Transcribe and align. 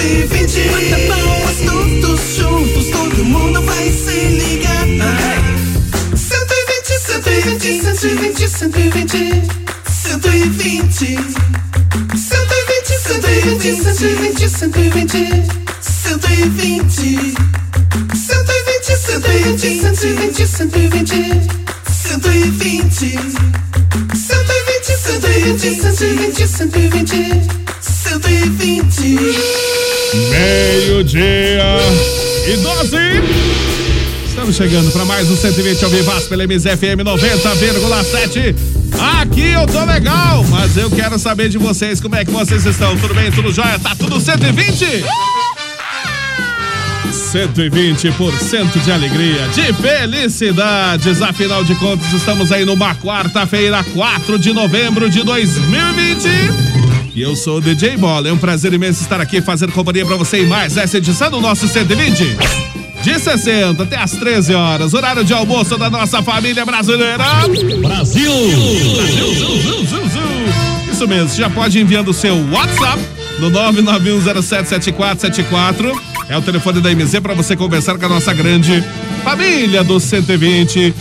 120. 0.00 0.70
Bata 0.70 0.96
palmas 1.08 1.58
todos 1.66 2.20
juntos, 2.38 2.86
todo 2.90 3.22
mundo 3.22 3.60
vai 3.62 3.92
se 3.92 4.28
ligar. 4.30 4.86
120, 6.16 6.98
120, 6.98 8.48
120, 8.48 8.48
120. 8.48 9.18
120. 9.92 11.18
120, 12.16 12.96
120, 13.76 14.48
120, 14.48 15.18
120. 15.80 15.80
120. 15.82 17.34
120, 18.14 18.96
120, 18.96 20.46
120, 20.46 21.28
120. 21.86 22.88
120. 24.16 24.80
120, 25.60 26.46
120, 26.48 27.59
120, 28.10 28.90
120. 28.90 29.18
Meio-dia 30.30 31.78
e 32.44 32.56
12. 32.56 32.96
Estamos 34.26 34.56
chegando 34.56 34.90
para 34.90 35.04
mais 35.04 35.30
um 35.30 35.36
120 35.36 35.84
ao 35.84 35.90
Vivaz 35.90 36.24
pela 36.24 36.42
MZFM 36.42 37.04
90,7. 37.04 38.56
Aqui 39.20 39.52
eu 39.52 39.64
tô 39.64 39.84
legal, 39.84 40.44
mas 40.50 40.76
eu 40.76 40.90
quero 40.90 41.20
saber 41.20 41.48
de 41.48 41.56
vocês 41.56 42.00
como 42.00 42.16
é 42.16 42.24
que 42.24 42.32
vocês 42.32 42.66
estão. 42.66 42.96
Tudo 42.96 43.14
bem? 43.14 43.30
Tudo 43.30 43.52
jóia? 43.52 43.78
Tá 43.78 43.94
tudo 43.96 44.20
120? 44.20 45.04
120% 47.32 48.82
de 48.82 48.90
alegria, 48.90 49.46
de 49.54 49.72
felicidades. 49.74 51.22
Afinal 51.22 51.62
de 51.62 51.76
contas, 51.76 52.12
estamos 52.12 52.50
aí 52.50 52.64
numa 52.64 52.92
quarta-feira, 52.96 53.84
4 53.84 54.36
de 54.36 54.52
novembro 54.52 55.08
de 55.08 55.22
2020. 55.22 56.79
E 57.20 57.22
eu 57.22 57.36
sou 57.36 57.58
o 57.58 57.60
DJ 57.60 57.98
Bola. 57.98 58.30
É 58.30 58.32
um 58.32 58.38
prazer 58.38 58.72
imenso 58.72 59.02
estar 59.02 59.20
aqui 59.20 59.42
fazendo 59.42 59.72
companhia 59.72 60.06
pra 60.06 60.16
você 60.16 60.38
em 60.38 60.46
mais 60.46 60.78
essa 60.78 60.96
edição 60.96 61.30
do 61.30 61.38
nosso 61.38 61.68
120. 61.68 62.24
De 63.02 63.18
60 63.18 63.82
até 63.82 63.98
as 63.98 64.12
13 64.12 64.54
horas, 64.54 64.94
horário 64.94 65.22
de 65.22 65.34
almoço 65.34 65.76
da 65.76 65.90
nossa 65.90 66.22
família 66.22 66.64
brasileira. 66.64 67.18
Brasil! 67.18 67.78
Brasil! 67.82 68.32
Isso 70.90 71.06
mesmo, 71.06 71.36
já 71.36 71.50
pode 71.50 71.78
ir 71.78 71.82
enviando 71.82 72.08
o 72.08 72.14
seu 72.14 72.34
WhatsApp 72.52 72.98
no 73.38 73.50
991077474. 73.50 75.92
É 76.26 76.38
o 76.38 76.40
telefone 76.40 76.80
da 76.80 76.88
MZ 76.88 77.20
para 77.20 77.34
você 77.34 77.54
conversar 77.54 77.98
com 77.98 78.06
a 78.06 78.08
nossa 78.08 78.32
grande 78.32 78.82
família 79.22 79.84
do 79.84 80.00
120. 80.00 80.94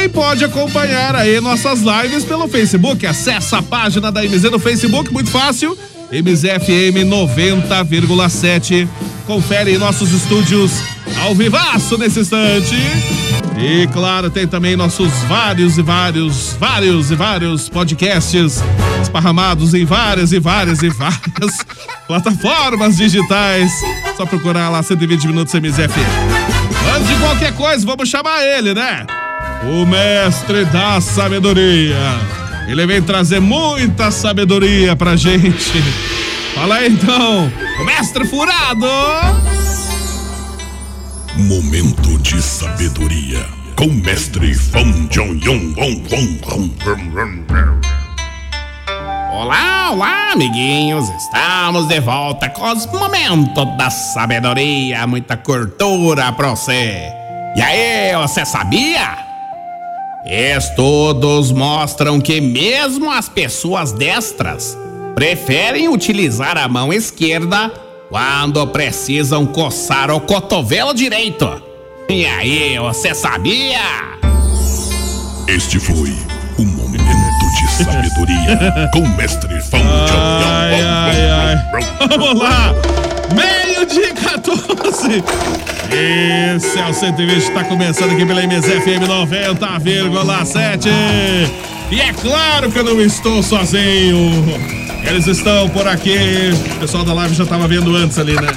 Também 0.00 0.08
pode 0.14 0.42
acompanhar 0.42 1.14
aí 1.14 1.38
nossas 1.42 1.80
lives 1.80 2.24
pelo 2.24 2.48
Facebook. 2.48 3.06
Acesse 3.06 3.54
a 3.54 3.60
página 3.60 4.10
da 4.10 4.22
MZ 4.22 4.44
no 4.44 4.58
Facebook, 4.58 5.12
muito 5.12 5.30
fácil. 5.30 5.76
MZFM 6.10 7.04
90,7. 7.04 8.88
Confere 9.26 9.76
nossos 9.76 10.10
estúdios 10.10 10.72
ao 11.22 11.34
vivaço 11.34 11.98
nesse 11.98 12.20
instante. 12.20 12.74
E 13.58 13.86
claro, 13.88 14.30
tem 14.30 14.46
também 14.46 14.74
nossos 14.74 15.12
vários 15.28 15.76
e 15.76 15.82
vários, 15.82 16.56
vários 16.58 17.10
e 17.10 17.14
vários 17.14 17.68
podcasts 17.68 18.62
esparramados 19.02 19.74
em 19.74 19.84
várias 19.84 20.32
e 20.32 20.38
várias 20.38 20.82
e 20.82 20.88
várias 20.88 21.58
plataformas 22.08 22.96
digitais. 22.96 23.70
Só 24.16 24.24
procurar 24.24 24.70
lá 24.70 24.82
120 24.82 25.26
minutos 25.26 25.52
MZFM. 25.52 25.90
Antes 26.96 27.06
de 27.06 27.14
qualquer 27.16 27.54
coisa, 27.54 27.84
vamos 27.84 28.08
chamar 28.08 28.42
ele, 28.42 28.72
né? 28.72 29.06
O 29.62 29.84
mestre 29.84 30.64
da 30.66 31.00
sabedoria. 31.02 31.98
Ele 32.66 32.86
vem 32.86 33.02
trazer 33.02 33.40
muita 33.40 34.10
sabedoria 34.10 34.96
pra 34.96 35.16
gente. 35.16 35.82
Fala 36.54 36.76
aí 36.76 36.88
então, 36.88 37.52
o 37.78 37.84
mestre 37.84 38.26
furado. 38.26 38.86
Momento 41.36 42.18
de 42.18 42.40
sabedoria 42.40 43.46
com 43.76 43.84
o 43.84 43.92
mestre 43.92 44.54
Fong 44.54 45.08
Jong 45.08 45.44
Yong 45.44 45.74
Wong 45.78 46.02
Wong 46.10 46.40
Wong 46.46 46.74
Wong 46.86 47.10
Wong 47.14 47.44
Wong. 47.50 47.80
Olá, 49.32 49.90
olá, 49.92 50.32
amiguinhos! 50.32 51.08
Estamos 51.10 51.86
de 51.86 52.00
volta 52.00 52.48
com 52.48 52.72
os 52.72 52.86
momentos 52.86 53.76
da 53.76 53.90
sabedoria, 53.90 55.06
muita 55.06 55.36
cultura 55.36 56.32
pra 56.32 56.50
você. 56.50 57.10
E 57.56 57.60
aí, 57.60 58.16
você 58.16 58.44
sabia? 58.44 59.29
Estudos 60.24 61.50
mostram 61.50 62.20
que 62.20 62.40
mesmo 62.40 63.10
as 63.10 63.28
pessoas 63.28 63.90
destras 63.92 64.76
preferem 65.14 65.88
utilizar 65.88 66.58
a 66.58 66.68
mão 66.68 66.92
esquerda 66.92 67.72
quando 68.10 68.66
precisam 68.66 69.46
coçar 69.46 70.10
o 70.10 70.20
cotovelo 70.20 70.92
direito. 70.92 71.62
E 72.08 72.26
aí, 72.26 72.78
você 72.78 73.14
sabia? 73.14 74.18
Este 75.48 75.80
foi 75.80 76.14
o 76.58 76.64
momento 76.64 77.04
de 77.58 77.84
sabedoria 77.84 78.90
com 78.92 79.00
o 79.00 79.08
mestre 79.16 79.58
Jong 79.58 79.84
Ai, 79.84 80.82
ai, 80.82 81.30
ai. 81.30 82.08
Vamos 82.08 82.40
lá! 82.40 82.74
Meio 83.34 83.86
dia 83.86 84.14
14. 84.14 85.22
Esse 85.90 86.78
é 86.78 86.88
o 86.88 86.94
120 86.94 87.36
está 87.38 87.64
começando 87.64 88.12
aqui 88.12 88.24
pela 88.24 88.42
MZFM 88.42 89.06
90,7. 89.08 90.88
E 91.90 92.00
é 92.00 92.12
claro 92.12 92.70
que 92.70 92.78
eu 92.78 92.84
não 92.84 93.00
estou 93.00 93.42
sozinho. 93.42 94.44
Eles 95.04 95.26
estão 95.26 95.68
por 95.70 95.88
aqui. 95.88 96.16
O 96.76 96.80
pessoal 96.80 97.04
da 97.04 97.12
live 97.14 97.34
já 97.34 97.44
estava 97.44 97.66
vendo 97.66 97.96
antes 97.96 98.18
ali, 98.18 98.34
né? 98.34 98.48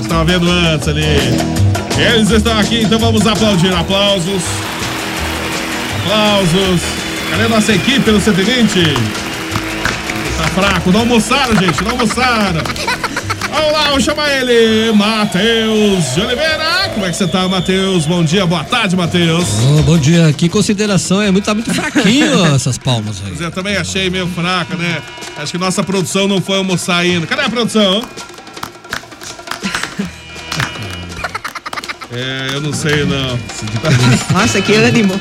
Estava 0.00 0.24
vendo 0.24 0.50
antes 0.50 0.88
ali. 0.88 1.06
Eles 1.96 2.30
estão 2.30 2.58
aqui, 2.58 2.82
então 2.82 2.98
vamos 2.98 3.26
aplaudir. 3.26 3.72
Aplausos. 3.74 4.42
Aplausos. 6.04 6.80
Cadê 7.30 7.44
a 7.44 7.48
nossa 7.48 7.72
equipe 7.72 8.10
no 8.10 8.20
120? 8.20 8.82
Tá 10.36 10.44
fraco. 10.54 10.90
Não 10.90 11.00
almoçaram, 11.00 11.56
gente. 11.56 11.82
Não 11.82 11.92
almoçaram. 11.92 12.60
Vamos 13.52 13.72
lá, 13.72 13.82
vamos 13.88 14.04
chamar 14.04 14.30
ele, 14.30 14.92
Matheus 14.92 16.14
de 16.14 16.20
Oliveira. 16.22 16.90
Como 16.94 17.04
é 17.06 17.10
que 17.10 17.16
você 17.16 17.26
tá, 17.26 17.46
Matheus? 17.48 18.06
Bom 18.06 18.24
dia, 18.24 18.46
boa 18.46 18.64
tarde, 18.64 18.96
Matheus. 18.96 19.46
Ô, 19.78 19.82
bom 19.82 19.98
dia, 19.98 20.32
que 20.32 20.48
consideração, 20.48 21.20
é 21.20 21.30
muito, 21.30 21.44
tá 21.44 21.54
muito 21.54 21.72
fraquinho 21.72 22.46
essas 22.54 22.78
palmas 22.78 23.18
aí. 23.24 23.30
Mas 23.32 23.40
eu 23.40 23.50
também 23.50 23.76
achei 23.76 24.08
meio 24.08 24.26
fraca, 24.28 24.74
né? 24.76 25.02
Acho 25.36 25.52
que 25.52 25.58
nossa 25.58 25.82
produção 25.82 26.26
não 26.26 26.40
foi 26.40 26.56
almoçar 26.58 26.96
ainda. 26.98 27.26
Cadê 27.26 27.42
a 27.42 27.50
produção? 27.50 28.02
É, 32.14 32.50
eu 32.52 32.60
não 32.60 32.74
sei 32.74 33.06
não. 33.06 33.38
Nossa, 34.38 34.60
que 34.60 34.74
ânimo. 34.74 35.18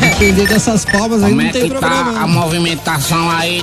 Depender 0.00 0.46
dessas 0.48 0.86
palmas 0.86 1.22
aí 1.22 1.28
Como 1.32 1.42
não 1.42 1.48
é 1.50 1.52
tem 1.52 1.64
que 1.64 1.68
programa. 1.68 2.12
tá 2.14 2.20
a 2.22 2.26
movimentação 2.26 3.30
aí? 3.30 3.62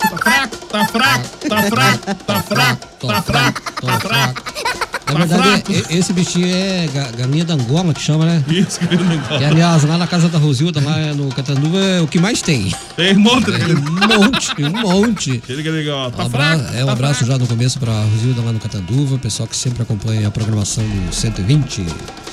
Tá 0.00 0.08
fraco, 0.16 0.56
tá 0.66 0.84
fraco, 0.86 1.28
tá 1.48 1.62
fraco, 1.62 2.14
tá 2.24 2.42
fraco, 2.42 2.88
tá 3.06 3.22
fraco, 3.22 3.72
tá 3.82 4.00
fraco. 4.00 4.42
Na 5.08 5.14
Tá 5.14 5.24
verdade, 5.24 5.62
fraco. 5.62 5.72
e- 5.94 5.96
esse 5.98 6.12
bichinho 6.12 6.46
é 6.54 6.86
ga- 6.92 7.10
galinha 7.16 7.42
da 7.42 7.54
Angola 7.54 7.94
que 7.94 8.00
chama, 8.02 8.26
né? 8.26 8.44
Isso, 8.46 8.78
querido. 8.78 9.04
E 9.40 9.44
aliás, 9.44 9.82
lá 9.84 9.96
na 9.96 10.06
casa 10.06 10.28
da 10.28 10.36
Rosilda, 10.38 10.82
lá 10.84 10.98
no 11.14 11.30
Catanduva, 11.30 11.78
é 11.78 12.00
o 12.02 12.06
que 12.06 12.18
mais 12.18 12.42
tem. 12.42 12.70
Tem 12.94 13.16
um 13.16 13.20
monte, 13.20 13.50
né? 13.50 13.58
Um 13.68 14.18
monte, 14.18 14.62
um 14.62 14.70
monte. 14.82 15.42
Ele 15.48 15.62
que 15.62 15.70
legal. 15.70 16.10
Tá 16.10 16.28
fraco. 16.28 16.62
é 16.74 16.82
um 16.82 16.86
tá 16.88 16.92
abraço 16.92 17.24
já 17.24 17.38
no 17.38 17.46
começo 17.46 17.78
pra 17.80 17.90
Rosilda 18.02 18.42
lá 18.42 18.52
no 18.52 18.58
Catanduva, 18.60 19.16
pessoal 19.16 19.48
que 19.48 19.56
sempre 19.56 19.82
acompanha 19.82 20.28
a 20.28 20.30
programação 20.30 20.84
do 20.84 21.14
120. 21.14 21.86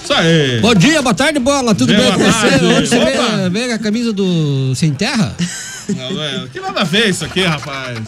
Isso 0.04 0.14
aí. 0.14 0.60
Bom 0.60 0.76
dia, 0.76 1.02
boa 1.02 1.14
tarde, 1.16 1.40
bola. 1.40 1.74
Tudo 1.74 1.94
bem 1.96 2.12
com 2.12 2.20
você? 2.20 2.66
Hoje 2.66 2.88
você 2.88 3.00
vê, 3.00 3.50
vê 3.68 3.72
a 3.72 3.80
camisa 3.80 4.12
do 4.12 4.74
Sem 4.76 4.94
Terra? 4.94 5.34
Não, 5.96 6.12
não 6.14 6.22
é. 6.24 6.46
Que 6.52 6.60
nada 6.60 6.82
a 6.82 6.84
ver 6.84 7.10
isso 7.10 7.24
aqui, 7.24 7.42
rapaz. 7.44 8.00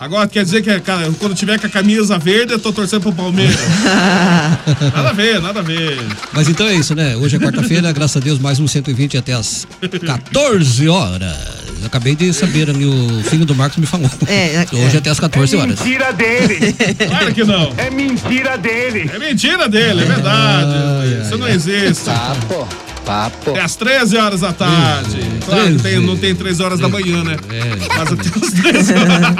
Agora 0.00 0.26
quer 0.26 0.42
dizer 0.42 0.62
que 0.62 0.80
cara, 0.80 1.12
quando 1.18 1.34
tiver 1.34 1.60
com 1.60 1.66
a 1.66 1.70
camisa 1.70 2.18
verde, 2.18 2.54
eu 2.54 2.58
tô 2.58 2.72
torcendo 2.72 3.02
pro 3.02 3.12
Palmeiras. 3.12 3.54
nada 4.96 5.10
a 5.10 5.12
ver, 5.12 5.42
nada 5.42 5.60
a 5.60 5.62
ver. 5.62 5.98
Mas 6.32 6.48
então 6.48 6.66
é 6.66 6.74
isso, 6.74 6.94
né? 6.94 7.14
Hoje 7.16 7.36
é 7.36 7.38
quarta-feira, 7.38 7.92
graças 7.92 8.16
a 8.16 8.20
Deus, 8.20 8.38
mais 8.38 8.58
um 8.58 8.66
120 8.66 9.18
até 9.18 9.34
as 9.34 9.68
14 10.06 10.88
horas. 10.88 11.36
Eu 11.80 11.86
acabei 11.86 12.14
de 12.16 12.32
saber 12.32 12.70
ali, 12.70 12.86
o 12.86 13.22
filho 13.24 13.44
do 13.44 13.54
Marcos 13.54 13.76
me 13.76 13.84
falou. 13.84 14.10
É, 14.26 14.54
é. 14.54 14.66
Hoje 14.72 14.96
até 14.96 15.10
as 15.10 15.20
14 15.20 15.54
horas. 15.56 15.78
Mentira 15.78 16.12
dele! 16.14 16.74
Claro 17.06 17.34
que 17.34 17.44
não. 17.44 17.70
É 17.76 17.90
mentira 17.90 18.56
dele! 18.56 19.10
É 19.12 19.18
mentira 19.18 19.68
dele, 19.68 20.02
é 20.02 20.06
verdade. 20.06 20.72
Ai, 20.72 21.22
Isso 21.22 21.34
ai, 21.34 21.38
não 21.38 21.48
existe. 21.48 22.04
Papo, 22.04 22.66
papo. 23.10 23.56
É 23.56 23.60
às 23.60 23.74
13 23.76 24.16
horas 24.16 24.40
da 24.40 24.52
tarde. 24.52 25.18
Claro 25.44 25.76
que 25.76 25.82
tem- 25.82 25.98
não 26.00 26.16
tem 26.16 26.34
3 26.34 26.60
horas 26.60 26.78
da 26.78 26.88
manhã, 26.88 27.24
né? 27.24 27.36
É. 27.50 27.88
Mas 27.98 28.12
até 28.12 28.28
as 28.46 28.52
13 28.52 28.92
horas. 28.94 29.36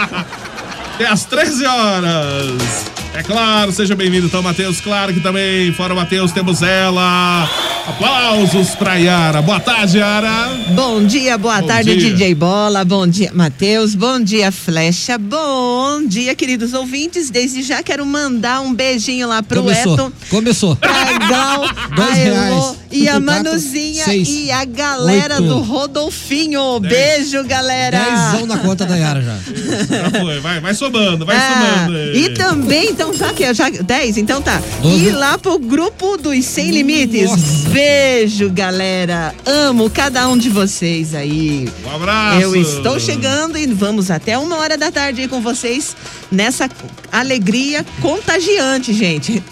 Até 0.95 1.07
às 1.07 1.25
13 1.25 1.67
horas. 1.67 2.85
É 3.13 3.23
claro, 3.25 3.73
seja 3.73 3.97
bem-vindo 3.97 4.27
então, 4.29 4.41
Matheus. 4.41 4.81
Claro 4.81 5.13
que 5.13 5.19
também, 5.21 5.73
fora 5.73 5.93
o 5.93 5.97
Matheus, 5.97 6.31
temos 6.31 6.63
ela. 6.63 7.49
Aplausos 7.87 8.71
pra 8.77 8.95
Yara. 8.97 9.43
Boa 9.43 9.59
tarde, 9.59 9.99
Yara. 9.99 10.49
Bom 10.75 11.05
dia, 11.05 11.37
boa 11.37 11.61
Bom 11.61 11.67
tarde, 11.67 11.97
dia. 11.97 12.11
DJ 12.13 12.35
Bola. 12.37 12.85
Bom 12.85 13.07
dia, 13.09 13.33
Matheus. 13.35 13.97
Bom 13.97 14.21
dia, 14.21 14.53
Flecha. 14.53 15.19
Bom 15.19 16.07
dia, 16.07 16.35
queridos 16.37 16.73
ouvintes. 16.73 17.31
Desde 17.31 17.63
já 17.63 17.83
quero 17.83 18.07
mandar 18.07 18.61
um 18.61 18.73
beijinho 18.73 19.27
lá 19.27 19.43
pro 19.43 19.63
Começou. 19.63 19.95
Eton. 19.95 20.13
Começou. 20.31 20.77
Pra 20.77 20.93
Gal, 21.29 21.63
Dois 21.97 22.11
a 22.13 22.19
Elô 22.21 22.35
reais. 22.37 22.77
e 22.93 23.09
a 23.09 23.19
Manuzinha 23.19 24.05
seis, 24.05 24.29
e 24.29 24.53
a 24.53 24.65
galera 24.65 25.35
oito. 25.41 25.49
do 25.49 25.59
Rodolfinho. 25.61 26.79
Beijo, 26.79 27.43
galera. 27.45 27.99
Dezão 28.33 28.47
na 28.47 28.59
conta 28.59 28.87
da 28.87 28.95
Yara 28.97 29.21
já. 29.21 29.37
Já 29.91 30.21
foi, 30.21 30.39
vai, 30.41 30.61
vai 30.61 30.75
somando, 30.75 31.27
vai 31.27 31.37
Ah, 31.37 31.75
somando. 31.83 31.97
aí. 31.99 32.25
e 32.25 32.29
também, 32.31 32.95
então, 33.01 33.15
já 33.15 33.33
que 33.33 33.45
é 33.45 33.55
já 33.55 33.71
10, 33.71 34.19
então 34.19 34.43
tá. 34.43 34.61
Doze. 34.83 35.07
E 35.07 35.11
lá 35.11 35.39
pro 35.39 35.59
grupo 35.59 36.19
dos 36.19 36.45
Sem 36.45 36.71
Limites. 36.71 37.31
Nossa. 37.31 37.69
Beijo, 37.71 38.51
galera. 38.51 39.35
Amo 39.47 39.89
cada 39.89 40.29
um 40.29 40.37
de 40.37 40.51
vocês 40.51 41.15
aí. 41.15 41.67
Um 41.83 41.97
abraço. 41.97 42.41
Eu 42.43 42.55
estou 42.55 43.01
chegando 43.01 43.57
e 43.57 43.67
vamos 43.69 44.11
até 44.11 44.39
uma 44.39 44.59
hora 44.59 44.77
da 44.77 44.93
tarde 44.93 45.23
aí 45.23 45.29
com 45.29 45.41
vocês 45.41 45.97
nessa 46.31 46.69
alegria 47.11 47.85
contagiante, 48.01 48.93
gente. 48.93 49.43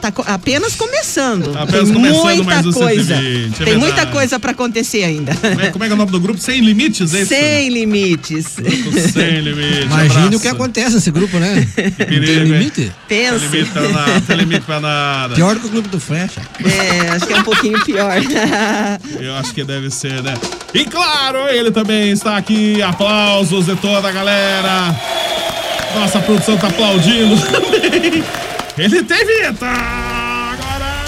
Tá 0.00 0.12
apenas 0.26 0.74
começando. 0.74 1.52
Tá 1.52 1.62
apenas 1.62 1.84
Tem 1.84 1.94
começando 1.94 2.24
muita 2.24 2.44
mais 2.44 2.74
coisa. 2.74 3.16
120, 3.16 3.60
é 3.60 3.64
Tem 3.64 3.76
muita 3.76 4.06
coisa 4.06 4.40
pra 4.40 4.50
acontecer 4.52 5.04
ainda. 5.04 5.34
Como 5.34 5.60
é, 5.60 5.70
como 5.70 5.84
é 5.84 5.86
que 5.86 5.92
é 5.92 5.94
o 5.94 5.98
nome 5.98 6.10
do 6.12 6.20
grupo? 6.20 6.40
Sem 6.40 6.60
Limites, 6.60 7.14
é 7.14 7.20
isso? 7.20 7.28
Sem 7.28 7.68
limites. 7.68 8.56
Grupo 8.60 8.98
Sem 9.12 9.40
Limites. 9.40 9.84
Imagine 9.84 10.36
o 10.36 10.40
que 10.40 10.48
acontece 10.48 10.94
nesse 10.94 11.10
grupo, 11.10 11.38
né? 11.38 11.66
Tem 11.74 11.90
perigo, 11.90 12.30
hein? 12.32 12.44
limite? 12.44 12.92
Tem 13.08 13.30
Pensa. 13.30 13.46
limite 13.46 13.70
pra 13.70 13.88
nada, 13.88 14.20
tem 14.20 14.36
limite 14.36 14.60
pra 14.62 14.80
nada. 14.80 15.34
Pior 15.34 15.56
que 15.58 15.66
o 15.66 15.70
clube 15.70 15.88
do 15.88 16.00
Flecha. 16.00 16.40
É, 16.64 17.10
acho 17.10 17.26
que 17.26 17.32
é 17.32 17.36
um 17.36 17.42
pouquinho 17.44 17.84
pior. 17.84 18.14
Eu 19.20 19.34
acho 19.36 19.54
que 19.54 19.64
deve 19.64 19.90
ser, 19.90 20.22
né? 20.22 20.34
E 20.74 20.84
claro, 20.84 21.48
ele 21.48 21.70
também 21.70 22.10
está 22.10 22.36
aqui. 22.36 22.82
Aplausos 22.82 23.66
de 23.66 23.76
toda 23.76 24.08
a 24.08 24.12
galera. 24.12 24.94
Nossa 25.94 26.20
produção 26.20 26.56
tá 26.56 26.68
aplaudindo 26.68 27.36
também. 27.46 28.22
Ele 28.78 29.02
tem 29.02 29.26
vinheta. 29.26 29.66
Agora. 29.66 31.00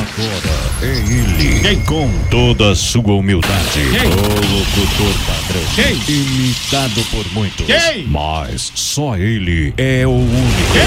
Agora 0.00 0.60
é 0.82 0.86
ele. 0.86 1.60
Quem? 1.60 1.80
Com 1.82 2.10
toda 2.30 2.70
a 2.70 2.74
sua 2.74 3.14
humildade. 3.14 3.80
Quem? 3.90 4.08
O 4.08 4.58
locutor 4.58 5.14
padrão. 5.26 5.62
Quem? 5.74 6.14
Imitado 6.14 7.04
por 7.10 7.26
muitos. 7.32 7.66
Quem? 7.66 8.06
Mas 8.06 8.72
só 8.74 9.16
ele 9.16 9.74
é 9.76 10.06
o 10.06 10.10
único. 10.10 10.72
Quem? 10.72 10.82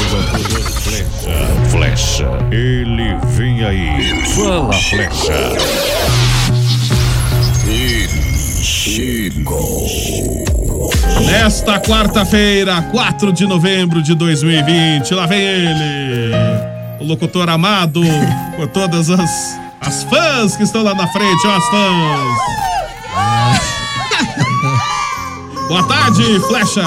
O 0.00 0.16
locutor 0.16 0.72
flecha. 0.82 1.36
Flecha. 1.70 2.28
Ele 2.50 3.16
vem 3.36 3.64
aí. 3.64 4.24
Fala, 4.34 4.72
flecha. 4.72 5.56
Nesta 11.24 11.80
quarta-feira, 11.80 12.82
4 12.90 13.32
de 13.32 13.46
novembro 13.46 14.02
de 14.02 14.14
2020, 14.14 15.14
lá 15.14 15.26
vem 15.26 15.40
ele, 15.40 16.32
o 17.00 17.04
locutor 17.04 17.48
amado 17.48 18.02
por 18.56 18.68
todas 18.68 19.10
as, 19.10 19.58
as 19.80 20.02
fãs 20.04 20.56
que 20.56 20.62
estão 20.62 20.82
lá 20.82 20.94
na 20.94 21.06
frente, 21.08 21.46
ó, 21.46 21.56
as 21.56 21.64
fãs. 21.66 22.36
Boa 25.68 25.82
tarde, 25.84 26.40
Flecha. 26.40 26.84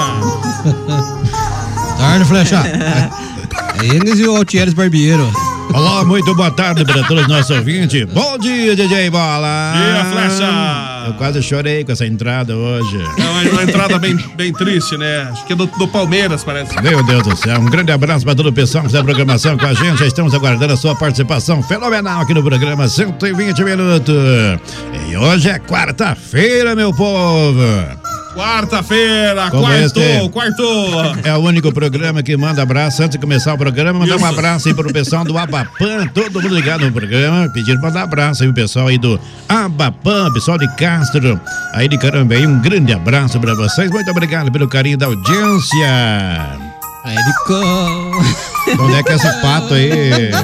Tarde, 1.98 2.24
Flecha. 2.24 2.62
É 3.80 3.86
eles 3.86 4.18
e 4.18 4.26
o 4.26 4.36
Altieres 4.36 4.74
Barbeiro. 4.74 5.26
Olá, 5.72 6.04
muito 6.04 6.34
boa 6.34 6.50
tarde 6.50 6.84
para 6.84 7.02
todos 7.04 7.22
os 7.22 7.28
nossos 7.28 7.50
ouvintes. 7.50 8.04
Bom 8.06 8.36
dia, 8.38 8.74
DJ 8.74 9.08
Bola. 9.10 9.72
Dia, 9.76 10.04
Flecha. 10.04 11.04
Eu 11.06 11.14
quase 11.14 11.42
chorei 11.42 11.84
com 11.84 11.92
essa 11.92 12.06
entrada 12.06 12.56
hoje. 12.56 12.98
É 13.18 13.50
uma, 13.50 13.62
entrada 13.62 13.98
bem, 13.98 14.16
bem 14.36 14.52
triste, 14.52 14.96
né? 14.96 15.28
Acho 15.30 15.44
que 15.46 15.52
é 15.52 15.56
do, 15.56 15.66
do 15.66 15.86
Palmeiras, 15.86 16.42
parece. 16.42 16.80
Meu 16.82 17.04
Deus 17.04 17.22
do 17.22 17.36
céu, 17.36 17.58
um 17.60 17.66
grande 17.66 17.92
abraço 17.92 18.24
para 18.24 18.34
todo 18.34 18.48
o 18.48 18.52
pessoal 18.52 18.82
que 18.82 18.88
está 18.88 19.02
programação 19.02 19.56
com 19.56 19.66
a 19.66 19.74
gente. 19.74 19.98
Já 19.98 20.06
estamos 20.06 20.34
aguardando 20.34 20.72
a 20.72 20.76
sua 20.76 20.96
participação 20.96 21.62
fenomenal 21.62 22.22
aqui 22.22 22.34
no 22.34 22.42
programa 22.42 22.88
120 22.88 23.62
Minutos. 23.62 24.14
E 25.08 25.16
hoje 25.16 25.50
é 25.50 25.58
quarta-feira, 25.58 26.74
meu 26.74 26.92
povo. 26.92 27.99
Quarta-feira, 28.34 29.50
Como 29.50 29.62
quarto, 29.64 30.00
este- 30.00 30.28
quarto. 30.30 30.62
É 31.28 31.34
o 31.34 31.38
único 31.40 31.72
programa 31.72 32.22
que 32.22 32.36
manda 32.36 32.62
abraço 32.62 33.02
antes 33.02 33.12
de 33.12 33.18
começar 33.18 33.54
o 33.54 33.58
programa. 33.58 33.98
Mandar 34.00 34.16
um 34.18 34.24
abraço 34.24 34.68
aí 34.68 34.74
pro 34.74 34.92
pessoal 34.92 35.24
do 35.24 35.36
Abapã, 35.36 36.06
todo 36.14 36.40
mundo 36.42 36.54
ligado 36.54 36.84
no 36.86 36.92
programa. 36.92 37.48
Pediram 37.52 37.80
pra 37.80 37.90
dar 37.90 38.02
abraço 38.02 38.42
aí 38.44 38.48
o 38.48 38.54
pessoal 38.54 38.86
aí 38.86 38.98
do 38.98 39.18
Abapã, 39.48 40.30
pessoal 40.32 40.56
de 40.58 40.68
Castro. 40.76 41.40
Aí 41.72 41.88
de 41.88 41.98
caramba 41.98 42.34
aí, 42.34 42.46
um 42.46 42.60
grande 42.60 42.92
abraço 42.92 43.38
pra 43.40 43.54
vocês. 43.54 43.90
Muito 43.90 44.10
obrigado 44.10 44.50
pelo 44.52 44.68
carinho 44.68 44.96
da 44.96 45.06
audiência. 45.06 45.88
Aí 47.04 47.16
com... 47.46 48.12
Onde 48.84 48.94
é 48.94 49.02
que 49.02 49.10
é 49.12 49.16
esse 49.16 49.32
pato 49.40 49.74
aí? 49.74 50.30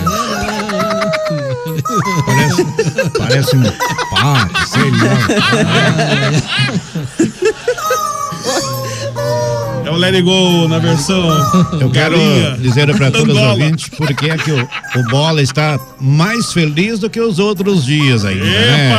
Parece, 2.26 2.64
parece 3.18 3.56
um 3.56 3.62
pato, 4.10 4.68
sei 4.68 4.90
lá. 4.90 5.18
O 9.96 9.98
Let 9.98 10.14
It 10.14 10.22
Go 10.22 10.68
na 10.68 10.78
versão. 10.78 11.26
Eu 11.80 11.90
quero 11.90 12.18
galinha. 12.18 12.58
dizer 12.58 12.94
para 12.94 13.10
todos 13.10 13.34
os 13.34 13.42
ouvintes 13.42 13.88
porque 13.88 14.28
é 14.28 14.36
que 14.36 14.52
o, 14.52 14.60
o 14.60 15.02
Bola 15.10 15.40
está 15.40 15.80
mais 15.98 16.52
feliz 16.52 16.98
do 16.98 17.08
que 17.08 17.18
os 17.18 17.38
outros 17.38 17.86
dias 17.86 18.22
ainda, 18.22 18.44
né? 18.44 18.92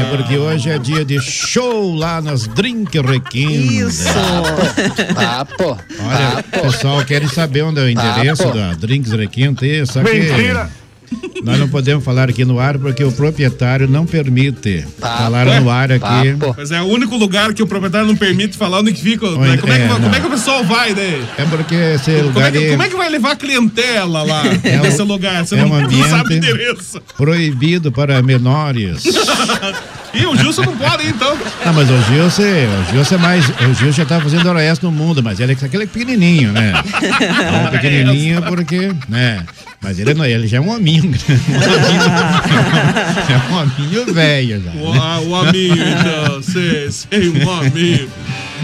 É 0.00 0.16
porque 0.16 0.38
hoje 0.38 0.70
é 0.70 0.78
dia 0.78 1.04
de 1.04 1.20
show 1.20 1.94
lá 1.94 2.22
nas 2.22 2.46
Drink 2.46 2.98
Requinta. 2.98 3.72
Isso. 3.72 4.08
Papo, 5.14 5.76
Olha, 6.02 6.44
o 6.60 6.72
pessoal 6.72 7.04
quer 7.04 7.28
saber 7.28 7.62
onde 7.62 7.80
é 7.80 7.84
o 7.84 7.88
endereço 7.90 8.44
Papo. 8.44 8.56
da 8.56 8.72
Drinks 8.72 9.12
Requinta 9.12 9.66
Mentira! 9.66 10.70
Nós 11.42 11.58
não 11.58 11.68
podemos 11.68 12.04
falar 12.04 12.28
aqui 12.28 12.44
no 12.44 12.58
ar 12.60 12.78
porque 12.78 13.02
o 13.02 13.10
proprietário 13.10 13.88
não 13.88 14.04
permite 14.06 14.84
falar 15.00 15.60
no 15.60 15.70
ar 15.70 15.90
aqui. 15.90 16.36
Mas 16.56 16.70
é 16.70 16.80
o 16.80 16.84
único 16.86 17.16
lugar 17.16 17.52
que 17.54 17.62
o 17.62 17.66
proprietário 17.66 18.06
não 18.06 18.16
permite 18.16 18.56
falar 18.56 18.80
onde 18.80 18.92
que 18.92 19.00
fica. 19.02 19.26
né? 19.26 19.32
Como, 19.32 19.44
é 19.46 19.56
que, 19.56 19.70
é, 19.82 19.88
vai- 19.88 20.00
como 20.00 20.14
é 20.14 20.20
que 20.20 20.26
o 20.26 20.30
pessoal 20.30 20.64
vai, 20.64 20.92
né? 20.94 21.26
É 21.38 21.44
porque 21.46 21.74
esse 21.74 22.12
Como 22.12 22.24
lugar 22.28 22.54
é, 22.54 22.58
que, 22.58 22.70
como 22.70 22.82
é 22.82 22.88
que 22.88 22.96
vai 22.96 23.08
levar 23.08 23.32
a 23.32 23.36
clientela 23.36 24.22
lá 24.22 24.42
É 24.62 24.78
um- 24.78 24.82
nesse 24.82 25.02
lugar? 25.02 25.44
Você 25.44 25.54
é 25.56 25.58
não, 25.58 25.66
um 25.72 25.80
não 25.80 25.90
sabe 25.90 26.12
o 26.12 26.16
ambiente- 26.36 26.46
endereço. 26.46 27.02
proibido 27.16 27.90
para 27.90 28.22
menores. 28.22 29.02
E 30.12 30.26
o 30.26 30.36
Gilson 30.36 30.62
não 30.62 30.76
pode, 30.76 31.06
então. 31.06 31.36
Ah, 31.64 31.72
mas 31.72 31.88
o 31.90 31.96
Gilson, 32.02 32.42
o 32.42 32.92
Gilson 32.92 33.14
é 33.14 33.18
mais. 33.18 33.48
O 33.48 33.74
Gilson 33.74 33.92
já 33.92 34.04
tá 34.06 34.20
fazendo 34.20 34.48
hora 34.48 34.62
extra 34.62 34.88
no 34.90 34.94
mundo, 34.96 35.22
mas 35.22 35.38
ele 35.40 35.52
é 35.52 35.64
aquele 35.64 35.86
pequenininho, 35.86 36.52
né? 36.52 36.72
É 37.02 37.66
um 37.66 37.70
pequenininho 37.70 38.42
porque, 38.42 38.92
né? 39.08 39.44
Mas 39.82 39.98
ele, 39.98 40.12
não, 40.12 40.26
ele 40.26 40.46
já 40.46 40.58
é 40.58 40.60
um 40.60 40.68
hominho. 40.70 41.10
né? 41.10 41.18
Um 41.50 41.54
hominho 43.30 43.30
é 43.30 43.52
um 43.52 43.56
hominho 43.60 44.14
velho 44.14 44.62
já. 44.62 44.70
O, 44.72 44.92
a- 44.92 45.20
o 45.20 45.34
amigo, 45.36 45.74
então. 45.74 46.42
Sei, 46.42 46.90
sei, 46.90 47.28
um 47.30 47.50
amigo. 47.50 48.10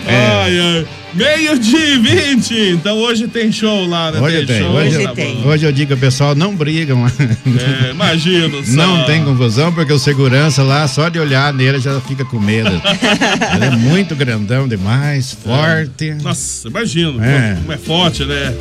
É. 0.06 0.14
Ai, 0.16 0.58
ai. 0.60 0.86
Meio 1.14 1.58
dia 1.58 1.94
e 1.94 1.98
20. 1.98 2.54
Então 2.72 2.98
hoje 2.98 3.26
tem 3.26 3.50
show 3.50 3.86
lá, 3.86 4.12
né? 4.12 4.20
Hoje 4.20 4.44
tem, 4.44 4.60
show. 4.60 4.70
hoje, 4.72 5.02
Tá 5.02 5.14
bom. 5.14 5.42
hoje 5.48 5.64
eu 5.64 5.72
digo 5.72 5.96
pessoal 5.96 6.34
não 6.34 6.54
brigam. 6.54 7.06
É, 7.86 7.90
imagino. 7.90 8.62
só. 8.64 8.72
Não 8.72 9.04
tem 9.04 9.24
confusão, 9.24 9.72
porque 9.72 9.92
o 9.92 9.98
segurança 9.98 10.62
lá, 10.62 10.86
só 10.86 11.08
de 11.08 11.18
olhar 11.18 11.52
nele 11.54 11.78
já 11.80 11.98
fica 12.00 12.24
com 12.24 12.38
medo. 12.38 12.70
Ele 13.54 13.64
é 13.64 13.70
muito 13.70 14.14
grandão 14.14 14.68
demais, 14.68 15.32
forte. 15.32 16.10
Nossa, 16.22 16.68
imagino. 16.68 17.22
É. 17.24 17.54
Como 17.60 17.72
é 17.72 17.78
forte, 17.78 18.24
né? 18.24 18.52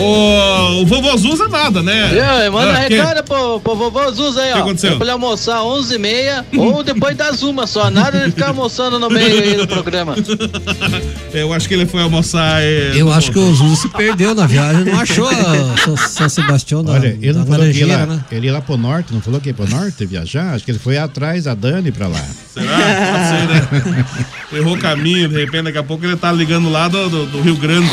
O, 0.00 0.82
o 0.82 0.86
vovô 0.86 1.16
Zuza 1.16 1.48
nada, 1.48 1.82
né? 1.82 2.10
E 2.46 2.50
manda 2.50 2.72
Ah, 2.72 2.78
recado 2.78 3.22
pro, 3.24 3.60
pro 3.60 3.74
vovô 3.76 4.10
Zuza 4.12 4.40
aí, 4.42 4.52
que 4.52 4.58
ó. 4.58 4.62
aconteceu? 4.62 4.96
Pra 4.96 5.04
ele 5.04 5.10
almoçar 5.12 5.58
11h30 5.60 6.44
ou 6.56 6.82
depois 6.82 7.16
das 7.16 7.42
uma 7.42 7.66
só. 7.66 7.90
Nada 7.90 8.18
de 8.24 8.30
ficar 8.32 8.48
almoçando 8.48 8.98
no 8.98 9.08
meio 9.10 9.42
aí 9.42 9.54
do 9.56 9.66
programa. 9.66 10.14
Eu 11.32 11.52
acho 11.52 11.68
que 11.68 11.74
ele 11.74 11.86
foi 11.86 12.02
almoçar. 12.02 12.60
é, 12.62 12.92
Eu 12.94 13.12
acho 13.12 13.30
que 13.30 13.38
o 13.38 13.54
Zuzu 13.54 13.76
se 13.76 13.88
perdeu 13.88 14.34
na 14.34 14.46
viagem, 14.46 14.84
não 14.84 14.98
achou 15.00 15.28
a 15.28 15.76
São- 15.84 15.96
São 15.96 16.28
Sebastião 16.28 16.82
da, 16.82 16.92
Olha, 16.92 17.08
ele 17.20 17.32
não 17.32 17.46
falou 17.46 17.70
que 17.70 17.78
ia 17.78 17.86
lá, 17.98 18.06
né? 18.06 18.24
ele 18.32 18.46
ia 18.46 18.52
lá 18.52 18.60
pro 18.60 18.76
norte, 18.76 19.12
não 19.12 19.20
falou 19.20 19.40
que 19.40 19.48
ia 19.48 19.54
pro 19.54 19.68
norte 19.68 20.04
viajar? 20.06 20.54
Acho 20.54 20.64
que 20.64 20.70
ele 20.70 20.78
foi 20.78 20.98
atrás 20.98 21.44
da 21.44 21.54
Dani 21.54 21.92
pra 21.92 22.08
lá. 22.08 22.20
Será? 22.52 22.66
Pode 22.66 23.28
ser, 23.28 23.86
né? 23.94 24.06
Errou 24.58 24.74
o 24.74 24.78
caminho, 24.78 25.28
de 25.28 25.36
repente, 25.38 25.64
daqui 25.64 25.78
a 25.78 25.82
pouco 25.82 26.04
ele 26.04 26.16
tá 26.16 26.32
ligando 26.32 26.70
lá 26.70 26.88
do, 26.88 27.08
do, 27.08 27.26
do 27.26 27.40
Rio 27.40 27.56
Grande. 27.56 27.90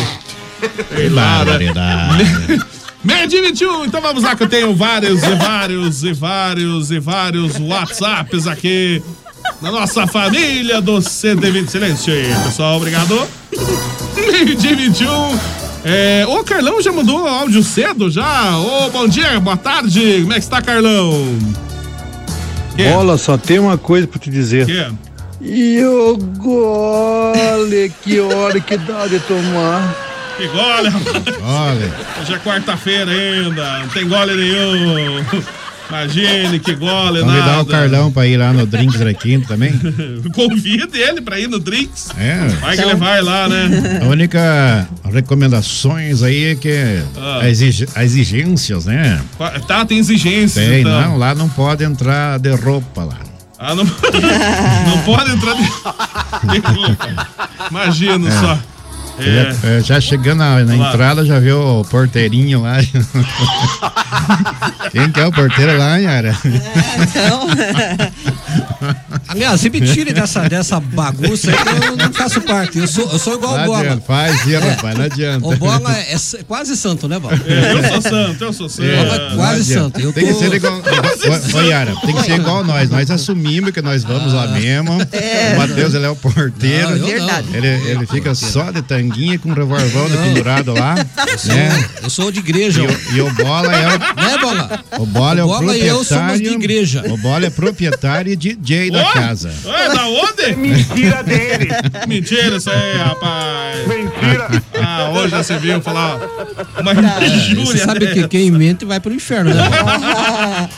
Sei 0.95 1.09
lá, 1.09 1.39
né? 1.39 1.45
Barbaridade. 1.45 2.61
Meio 3.03 3.27
de 3.27 3.41
21, 3.41 3.85
então 3.85 4.01
vamos 4.01 4.23
lá 4.23 4.35
que 4.35 4.43
eu 4.43 4.49
tenho 4.49 4.75
vários 4.75 5.23
e 5.23 5.35
vários 5.35 6.03
e 6.03 6.11
vários 6.11 6.91
e 6.91 6.99
vários 6.99 7.59
WhatsApps 7.59 8.47
aqui 8.47 9.01
na 9.61 9.71
nossa 9.71 10.05
família 10.07 10.81
do 10.81 11.01
120. 11.01 11.69
Silêncio 11.69 12.13
aí, 12.13 12.33
pessoal, 12.43 12.77
obrigado. 12.77 13.27
Meio 14.15 14.55
de 14.55 14.75
21. 14.75 15.07
É, 15.85 16.25
ô, 16.27 16.43
Carlão 16.43 16.81
já 16.81 16.91
mandou 16.91 17.25
áudio 17.25 17.63
cedo 17.63 18.09
já? 18.09 18.57
Ô, 18.57 18.89
bom 18.89 19.07
dia, 19.07 19.39
boa 19.39 19.55
tarde. 19.55 20.19
Como 20.21 20.33
é 20.33 20.35
que 20.35 20.41
está, 20.41 20.61
Carlão? 20.61 21.13
Que? 22.75 22.89
Bola, 22.89 23.17
só 23.17 23.37
tem 23.37 23.57
uma 23.59 23.77
coisa 23.77 24.05
pra 24.05 24.19
te 24.19 24.29
dizer. 24.29 24.65
Que? 24.65 24.91
E 25.39 25.83
o 25.85 26.17
gole, 26.17 27.93
que 28.03 28.19
hora 28.19 28.59
que 28.59 28.75
dá 28.75 29.07
de 29.07 29.19
tomar. 29.21 30.06
Que 30.37 30.47
gole, 30.47 30.89
rapaz. 30.89 31.23
Olha. 31.41 31.91
Hoje 32.21 32.33
é 32.33 32.37
quarta-feira 32.39 33.11
ainda, 33.11 33.79
não 33.79 33.87
tem 33.89 34.07
gole 34.07 34.35
nenhum. 34.35 35.23
Imagine 35.89 36.59
que 36.59 36.75
gole, 36.75 37.21
Convidar 37.21 37.45
nada. 37.45 37.61
o 37.61 37.65
Carlão 37.65 38.11
pra 38.11 38.27
ir 38.27 38.35
lá 38.35 38.51
no 38.51 38.65
Drinks 38.67 38.99
Requinto 38.99 39.47
também. 39.47 39.71
Convide 40.35 40.97
ele 40.99 41.21
pra 41.21 41.39
ir 41.39 41.47
no 41.47 41.59
Drinks. 41.59 42.09
É. 42.17 42.35
Vai 42.59 42.75
que 42.75 42.81
ele 42.81 42.95
vai 42.95 43.21
lá, 43.21 43.47
né? 43.47 43.99
A 44.03 44.05
única 44.05 44.87
recomendações 45.05 46.21
aí 46.23 46.51
é 46.51 46.55
que 46.55 47.01
Ah. 47.17 47.39
as 47.39 47.61
exig- 47.61 47.87
as 47.95 48.03
exigências, 48.03 48.85
né? 48.85 49.21
Tá, 49.65 49.85
tem 49.85 49.97
exigências. 49.97 50.65
Tem, 50.67 50.81
então. 50.81 51.01
não, 51.01 51.17
lá 51.17 51.33
não 51.33 51.47
pode 51.47 51.85
entrar 51.85 52.37
de 52.37 52.53
roupa 52.53 53.03
lá. 53.05 53.17
Ah, 53.57 53.73
não, 53.73 53.85
não 54.87 54.97
pode 55.05 55.31
entrar 55.31 55.53
de, 55.53 55.63
de 56.51 56.59
roupa. 56.59 57.27
Imagino 57.71 58.27
É. 58.27 58.31
só. 58.31 58.59
É. 59.19 59.23
Já, 59.23 59.67
é, 59.67 59.81
já 59.81 59.99
chegando 60.01 60.37
na, 60.39 60.63
na 60.63 60.75
entrada, 60.75 61.25
já 61.25 61.39
viu 61.39 61.59
o 61.59 61.83
porteirinho 61.85 62.61
lá. 62.61 62.77
Quem 64.91 65.11
que 65.11 65.19
é 65.19 65.25
o 65.25 65.31
porteiro 65.31 65.75
lá, 65.77 65.97
Yara? 65.97 66.37
Então, 66.45 67.47
Aliás, 69.27 69.59
se 69.61 69.69
me 69.69 69.81
tire 69.81 70.13
dessa, 70.13 70.47
dessa 70.47 70.79
bagunça 70.79 71.51
aí, 71.51 71.57
que 71.57 71.85
eu 71.87 71.95
não 71.97 72.13
faço 72.13 72.41
parte. 72.41 72.77
Eu 72.79 72.87
sou, 72.87 73.09
eu 73.11 73.19
sou 73.19 73.33
igual 73.35 73.55
Não 73.57 73.63
o 73.63 73.65
Bola. 73.67 73.79
adianta, 73.79 74.01
faz 74.05 74.45
isso, 74.45 74.59
rapaz, 74.59 74.97
não 74.97 75.05
adianta. 75.05 75.45
O 75.47 75.55
Bola 75.57 75.97
é, 75.97 76.13
s- 76.13 76.37
quase 76.47 76.75
santo, 76.77 77.07
né, 77.07 77.19
Bola? 77.19 77.33
É, 77.45 77.73
eu 77.73 77.83
sou 77.89 78.01
santo, 78.01 78.43
eu 78.43 78.53
sou 78.53 78.69
santo. 78.69 78.87
Bola 78.95 79.15
é 79.15 79.35
quase 79.35 79.73
santo. 79.73 79.99
Eu 79.99 80.13
Tem 80.13 80.25
que 80.27 80.33
tô- 80.33 80.39
ser 80.39 80.53
igual. 80.53 80.81
Ô, 81.55 81.61
Yara, 81.61 81.95
tem 82.05 82.15
que 82.15 82.23
ser 82.23 82.33
igual 82.39 82.63
nós. 82.63 82.89
Nós 82.89 83.09
assumimos 83.11 83.71
que 83.71 83.81
nós 83.81 84.03
vamos 84.03 84.33
lá 84.33 84.47
mesmo. 84.47 84.97
O 85.53 85.57
Matheus, 85.57 85.93
ele 85.93 86.05
é 86.05 86.09
o 86.09 86.15
porteiro. 86.15 86.89
Não, 86.89 86.97
eu. 86.97 87.05
Verdade. 87.07 87.47
Ele, 87.53 87.67
ele 87.67 88.05
fica 88.05 88.35
só 88.35 88.69
de 88.71 88.81
tanguinha 88.81 89.37
com 89.39 89.49
um 89.49 89.53
revolvão 89.53 90.07
pendurado 90.09 90.73
lá. 90.73 90.95
Né? 90.95 91.85
Eu 92.03 92.09
sou 92.09 92.31
de 92.31 92.39
igreja. 92.39 92.81
E 92.81 92.85
o, 92.85 93.15
e 93.17 93.21
o 93.21 93.31
Bola 93.33 93.73
é 93.73 93.87
o. 93.87 93.99
Né, 93.99 94.37
Bola? 94.39 94.83
O 94.99 95.05
Bola 95.05 95.39
é 95.39 95.43
o 95.43 95.47
O 95.47 95.49
Bola 95.49 95.77
e 95.77 95.87
eu 95.87 95.95
proprietário. 95.95 96.27
somos 96.35 96.41
de 96.41 96.55
igreja. 96.55 97.03
O 97.07 97.17
Bola 97.17 97.45
é 97.45 97.49
proprietário 97.49 98.31
e 98.31 98.35
DJ 98.55 98.91
da 98.91 98.99
Oi? 98.99 99.13
casa. 99.13 99.51
Ué, 99.65 99.89
da 99.93 100.05
onde? 100.07 100.55
Mentira 100.55 101.23
dele. 101.23 101.69
Mentira 102.07 102.57
isso 102.57 102.69
aí, 102.69 102.97
rapaz. 102.97 103.87
Mentira. 103.87 104.63
Ah, 104.81 105.09
hoje 105.13 105.29
já 105.31 105.43
se 105.43 105.57
viu 105.57 105.81
falar 105.81 106.17
uma 106.79 106.93
Você 106.93 107.25
injúria 107.25 107.85
sabe 107.85 108.07
que 108.07 108.15
dessa. 108.15 108.27
quem 108.27 108.51
mente 108.51 108.85
vai 108.85 108.99
pro 108.99 109.13
inferno, 109.13 109.53
né? 109.53 109.63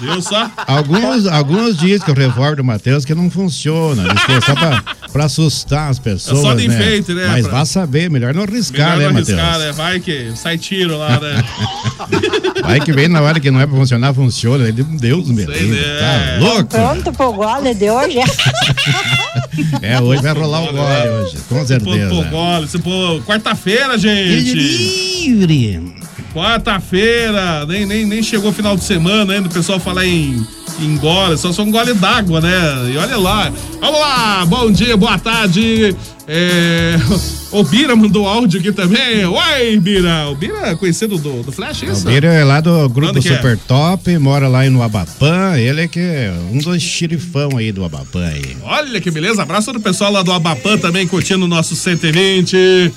Viu 0.00 0.20
só? 0.22 0.50
Alguns, 0.66 1.26
alguns 1.26 1.76
dizem 1.78 2.00
que 2.00 2.10
o 2.10 2.14
revólver 2.14 2.56
do 2.56 2.64
Matheus 2.64 3.04
que 3.04 3.14
não 3.14 3.30
funciona. 3.30 4.02
Diz 4.14 4.24
que 4.24 4.32
é 4.32 4.40
só 4.40 4.54
pra, 4.54 4.82
pra 5.12 5.24
assustar 5.24 5.90
as 5.90 5.98
pessoas. 5.98 6.38
É 6.38 6.42
só 6.42 6.54
de 6.54 6.66
enfeite, 6.66 7.12
né? 7.14 7.26
Mas 7.28 7.46
Pra- 7.46 7.58
vá 7.58 7.64
saber, 7.64 8.10
melhor 8.10 8.34
não 8.34 8.42
arriscar, 8.42 8.96
Melhor 8.96 9.12
não 9.12 9.20
né, 9.20 9.20
arriscar, 9.20 9.44
Matheus? 9.52 9.64
né? 9.64 9.72
Vai 9.72 10.00
que 10.00 10.32
sai 10.36 10.58
tiro 10.58 10.96
lá, 10.98 11.18
né? 11.20 11.42
Vai 12.62 12.80
que 12.80 12.92
vem 12.92 13.08
na 13.08 13.20
hora 13.20 13.40
que 13.40 13.50
não 13.50 13.60
é 13.60 13.66
pra 13.66 13.76
funcionar, 13.76 14.14
funciona. 14.14 14.68
Ele, 14.68 14.82
Deus 14.82 15.28
me 15.28 15.44
livre. 15.44 15.68
né? 15.80 15.98
Tá 15.98 16.38
louco? 16.44 16.64
Pronto 16.64 17.12
pro 17.12 17.32
gole 17.32 17.74
de 17.74 17.90
hoje? 17.90 18.18
É, 19.82 20.00
hoje 20.00 20.22
vai 20.22 20.32
rolar 20.32 20.62
o 20.62 20.72
gole 20.72 21.08
hoje, 21.24 21.36
com 21.48 21.56
Pô, 21.56 21.60
pô, 21.60 21.66
certeza. 21.66 22.22
gole, 22.30 22.68
se 22.68 22.78
pô, 22.78 23.20
quarta-feira, 23.26 23.98
gente. 23.98 24.54
Livre. 24.54 25.92
Quarta-feira, 26.32 27.66
nem, 27.66 27.84
nem, 27.84 28.06
nem 28.06 28.22
chegou 28.22 28.50
o 28.50 28.52
final 28.52 28.74
de 28.74 28.84
semana 28.84 29.34
ainda, 29.34 29.48
o 29.48 29.52
pessoal 29.52 29.78
fala 29.78 30.06
em, 30.06 30.46
em 30.80 30.96
gole, 30.96 31.36
só 31.36 31.52
só 31.52 31.62
um 31.62 31.70
gole 31.70 31.92
d'água, 31.92 32.40
né? 32.40 32.90
E 32.90 32.96
olha 32.96 33.18
lá. 33.18 33.52
Vamos 33.80 34.00
lá, 34.00 34.46
bom 34.46 34.70
dia, 34.70 34.96
boa 34.96 35.18
tarde. 35.18 35.94
É, 36.26 36.96
o 37.52 37.62
Bira 37.62 37.94
mandou 37.94 38.26
áudio 38.26 38.60
aqui 38.60 38.72
também. 38.72 39.26
Oi, 39.26 39.78
Bira. 39.78 40.28
O 40.30 40.34
Bira 40.34 40.68
é 40.68 40.74
conhecido 40.74 41.18
do, 41.18 41.42
do 41.42 41.52
Flash, 41.52 41.82
O 41.82 41.84
isso? 41.86 42.06
Bira 42.06 42.32
é 42.32 42.44
lá 42.44 42.60
do 42.60 42.88
grupo 42.88 43.18
é? 43.18 43.20
Super 43.20 43.58
Top, 43.58 44.18
mora 44.18 44.48
lá 44.48 44.64
no 44.70 44.82
Abapã. 44.82 45.58
Ele 45.58 45.82
é 45.82 45.88
que 45.88 46.00
é 46.00 46.32
um 46.50 46.58
dos 46.58 46.82
xerifão 46.82 47.58
aí 47.58 47.72
do 47.72 47.84
Abapã 47.84 48.24
aí. 48.26 48.56
Olha 48.62 49.00
que 49.00 49.10
beleza. 49.10 49.42
Abraço 49.42 49.70
do 49.72 49.80
pessoal 49.80 50.10
lá 50.10 50.22
do 50.22 50.32
Abapã 50.32 50.78
também 50.78 51.06
curtindo 51.06 51.44
o 51.44 51.48
nosso 51.48 51.76
120. 51.76 52.90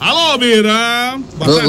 Alô, 0.00 0.38
Bira. 0.38 1.18
Boa 1.36 1.62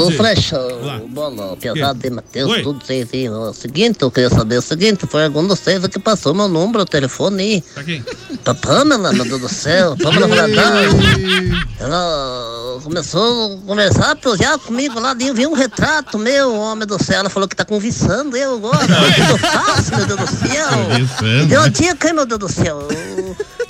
Lá. 0.82 1.00
ô, 1.02 1.08
bola, 1.08 1.56
pesado 1.56 1.98
de 1.98 2.10
Matheus, 2.10 2.62
tudo 2.62 2.84
certinho. 2.84 3.32
O 3.32 3.52
seguinte, 3.52 3.98
eu 4.02 4.10
queria 4.10 4.30
saber 4.30 4.58
o 4.58 4.62
seguinte, 4.62 5.04
foi 5.06 5.24
algum 5.24 5.42
de 5.42 5.48
vocês 5.48 5.84
que 5.88 5.98
passou 5.98 6.32
meu 6.32 6.46
número, 6.48 6.82
o 6.82 6.86
telefone 6.86 7.42
aí. 7.42 7.64
Pra 7.74 7.82
quem? 7.82 8.04
Pra 8.44 8.54
Pamela, 8.54 9.12
meu 9.12 9.24
Deus 9.24 9.40
do 9.40 9.48
céu, 9.48 9.96
Pamela 10.00 10.28
Bradão. 10.28 10.64
Ela 11.80 12.80
começou 12.84 13.54
a 13.54 13.66
conversar 13.66 14.16
já 14.38 14.56
comigo 14.58 15.00
lá, 15.00 15.16
eu 15.20 15.34
vi 15.34 15.46
um 15.46 15.52
retrato 15.52 16.16
meu, 16.16 16.54
homem 16.54 16.86
do 16.86 17.02
céu. 17.02 17.18
Ela 17.20 17.30
falou 17.30 17.48
que 17.48 17.56
tá 17.56 17.64
conversando 17.64 18.36
eu 18.36 18.54
agora. 18.54 18.78
O 18.84 19.14
que 19.14 19.20
eu 19.32 19.38
faço, 19.38 19.96
meu 19.96 20.06
Deus 20.06 20.20
do 20.20 20.26
céu? 20.28 20.68
Deu 21.48 21.60
uma 21.60 21.70
dica, 21.70 22.14
meu 22.14 22.26
Deus 22.26 22.38
do 22.38 22.48
céu. 22.48 22.86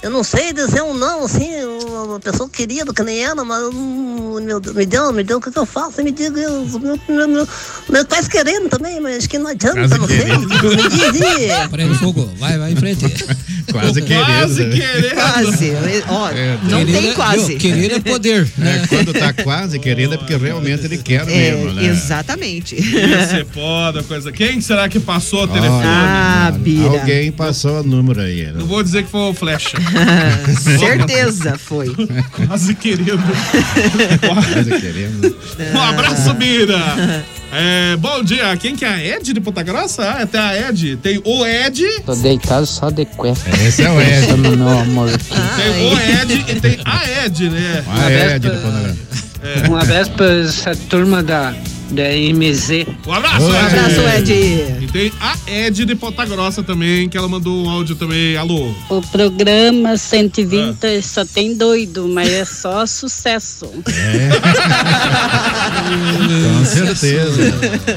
Eu, 0.02 0.10
não 0.10 0.24
sei 0.24 0.52
dizer 0.52 0.82
um 0.82 0.94
não, 0.94 1.24
assim, 1.24 1.62
uma 1.64 2.18
pessoa 2.18 2.48
querida 2.48 2.92
que 2.92 3.02
nem 3.02 3.22
ela, 3.22 3.44
mas 3.44 3.62
hum, 3.74 4.40
meu, 4.42 4.58
Deus, 4.58 4.74
me 4.74 4.86
deu, 4.86 5.12
me 5.12 5.22
deu, 5.22 5.36
o 5.38 5.40
que, 5.40 5.50
que 5.50 5.58
eu 5.58 5.66
faço? 5.66 6.02
Me 6.02 6.10
diga, 6.10 6.40
eu, 6.40 6.64
meu, 6.78 6.98
meu, 7.08 7.28
meu, 7.28 7.48
meu 7.88 8.06
quase 8.06 8.28
querendo 8.30 8.68
também, 8.70 8.98
mas 9.00 9.18
acho 9.18 9.28
que 9.28 9.38
não 9.38 9.48
adianta, 9.50 9.76
Quase 9.78 9.98
não 9.98 10.06
sei. 10.08 10.18
querendo. 10.18 10.48
Me 10.48 10.88
diz 10.88 11.20
aí. 11.22 11.68
Peraí, 11.70 11.94
fogo. 11.96 12.30
Vai, 12.38 12.56
vai 12.58 12.72
em 12.72 12.76
frente. 12.76 13.04
Quase 13.70 14.02
querendo. 14.02 14.24
Quase 14.26 14.64
né? 14.64 14.76
querendo. 14.76 15.14
Quase. 15.14 15.72
Ó, 16.08 16.28
É, 16.30 16.58
não 16.64 16.78
Querer 16.84 16.92
tem 16.92 17.10
é- 17.10 17.14
quase. 17.14 17.54
Querer 17.56 17.92
é 17.92 18.00
poder. 18.00 18.52
É, 18.60 18.86
quando 18.88 19.12
tá 19.12 19.32
quase 19.32 19.78
querendo 19.78 20.14
é 20.14 20.16
porque 20.16 20.34
realmente 20.36 20.84
ele 20.86 20.98
quer 20.98 21.22
É, 21.28 21.52
mesmo, 21.52 21.72
né? 21.74 21.84
exatamente. 21.86 22.74
Isso 22.74 23.36
é 23.36 23.44
foda, 23.52 24.02
coisa. 24.02 24.32
Quem 24.32 24.60
será 24.60 24.88
que 24.88 24.98
passou 24.98 25.44
o 25.44 25.48
telefone? 25.48 25.84
Ah, 25.84 26.52
Bira. 26.58 26.88
Alguém 26.88 27.30
passou 27.30 27.80
o 27.80 27.82
número 27.84 28.20
aí. 28.22 28.46
né? 28.46 28.54
Não 28.56 28.66
vou 28.66 28.82
dizer 28.82 29.04
que 29.04 29.10
foi 29.10 29.20
o 29.30 29.34
Flecha. 29.34 29.76
Certeza 30.78 31.58
foi. 31.58 31.94
Quase 32.46 32.74
querido. 32.74 33.18
Quase 34.20 34.70
querendo. 34.80 35.36
Um 35.74 35.80
abraço, 35.80 36.32
Bira. 36.34 37.24
É, 37.52 37.96
bom 37.96 38.22
dia. 38.22 38.56
Quem 38.56 38.76
que 38.76 38.84
é 38.84 38.88
a 38.88 39.16
Ed 39.16 39.32
de 39.32 39.40
Ponta 39.40 39.62
Grossa? 39.62 40.08
Ah, 40.08 40.26
tem 40.26 40.40
a 40.40 40.68
Ed. 40.68 40.96
Tem 40.96 41.20
o 41.24 41.46
Ed, 41.46 41.84
Tô 42.06 42.14
deitado 42.14 42.66
só 42.66 42.90
de 42.90 43.04
cueca. 43.04 43.50
Esse 43.66 43.82
é 43.82 43.90
o 43.90 44.00
Ed. 44.00 44.26
Pensando 44.26 44.56
no 44.56 44.56
meu 44.56 44.78
amor. 44.78 45.10
tem 45.10 45.86
o 45.86 46.22
Ed 46.22 46.44
e 46.48 46.60
tem 46.60 46.78
a 46.84 47.26
Ed, 47.26 47.50
né? 47.50 47.84
É, 48.08 48.36
Ed 48.36 48.48
do 48.48 48.56
Panamá. 48.56 48.94
Um 49.70 49.76
abraço 49.76 50.10
pra 50.12 50.26
essa 50.26 50.74
turma 50.76 51.22
da, 51.22 51.54
da 51.90 52.04
MZ. 52.04 52.86
Um 53.06 53.12
abraço, 53.12 53.46
Oi. 53.46 53.56
Ed. 53.56 53.66
Abraço, 53.66 54.00
Ed. 54.18 54.32
E 54.82 54.86
tem 54.92 55.12
a 55.20 55.36
Ed 55.46 55.84
de 55.84 55.94
Ponta 55.94 56.24
Grossa 56.24 56.62
também, 56.62 57.08
que 57.08 57.16
ela 57.16 57.28
mandou 57.28 57.64
um 57.64 57.70
áudio 57.70 57.94
também. 57.96 58.36
Alô. 58.36 58.72
O 58.88 59.00
programa 59.02 59.96
120 59.96 61.02
só 61.02 61.24
tem 61.24 61.56
doido, 61.56 62.08
mas 62.08 62.28
é 62.30 62.44
só 62.44 62.86
sucesso. 62.86 63.66
Com 66.58 66.64
certeza. 66.64 67.40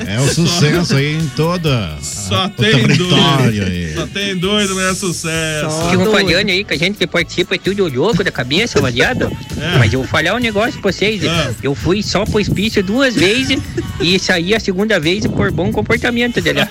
É 0.07 0.19
o 0.19 0.27
sucesso 0.33 0.95
aí 0.95 1.15
em 1.15 1.27
toda 1.35 1.97
Só 2.01 2.49
tem 2.49 2.87
doido. 2.87 3.63
aí. 3.65 3.93
Só 3.95 4.07
tem 4.07 4.35
doido, 4.37 4.75
mas 4.75 4.85
é 4.85 4.93
sucesso. 4.95 5.89
Ficam 5.89 6.11
falhando 6.11 6.51
aí 6.51 6.63
que 6.63 6.73
a 6.73 6.77
gente 6.77 6.97
que 6.97 7.07
participa 7.07 7.55
é 7.55 7.57
tudo 7.57 7.87
louco 7.87 8.23
da 8.23 8.31
cabeça, 8.31 8.81
variado. 8.81 9.25
É. 9.59 9.77
Mas 9.77 9.93
eu 9.93 9.99
vou 9.99 10.07
falar 10.07 10.33
um 10.35 10.39
negócio 10.39 10.79
pra 10.81 10.91
vocês. 10.91 11.23
Ah. 11.25 11.51
Eu 11.61 11.75
fui 11.75 12.01
só 12.03 12.25
pro 12.25 12.39
hospício 12.39 12.83
duas 12.83 13.15
vezes 13.15 13.59
e 13.99 14.19
saí 14.19 14.53
a 14.53 14.59
segunda 14.59 14.99
vez 14.99 15.25
por 15.27 15.51
bom 15.51 15.71
comportamento 15.71 16.41
dela. 16.41 16.67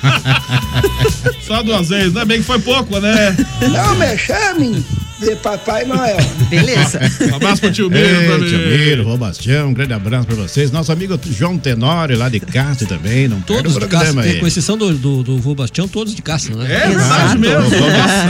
Só 1.47 1.63
duas 1.63 1.89
vezes. 1.89 2.07
Ainda 2.09 2.25
bem 2.25 2.39
que 2.39 2.47
foi 2.47 2.59
pouco, 2.59 2.99
né? 3.01 3.37
Não 3.73 3.95
me 3.97 4.17
chame 4.17 4.85
de 5.23 5.37
Papai 5.37 5.85
Noel. 5.85 6.17
Beleza. 6.51 7.01
Um 7.31 7.37
abraço 7.37 7.61
pro 7.61 7.73
tio 7.73 7.89
Miro 7.89 8.05
Ei, 8.05 8.29
também. 8.29 8.49
tio 8.49 8.59
Miro, 8.59 9.05
Rô 9.05 9.17
Bastião, 9.17 9.69
um 9.69 9.75
grande 9.75 9.93
abraço 9.93 10.27
pra 10.27 10.37
vocês. 10.37 10.71
Nosso 10.71 10.91
amigo 10.93 11.19
João 11.31 11.57
Tenório, 11.57 12.19
lá 12.19 12.29
de 12.29 12.41
Castro 12.41 12.87
também. 12.87 13.29
Não 13.29 13.41
Todos 13.41 13.77
o 13.77 13.81
de 13.81 13.87
programa 13.87 14.23
Castro, 14.23 14.35
aí. 14.35 14.41
com 14.41 14.47
exceção 14.47 14.77
do, 14.77 14.93
do, 14.95 15.23
do 15.23 15.55
Bastião, 15.55 15.87
todos 15.87 16.15
de 16.15 16.23
Castro, 16.23 16.57
né? 16.57 16.67
É 16.71 16.91
Exato. 16.93 17.39
mesmo. 17.39 17.71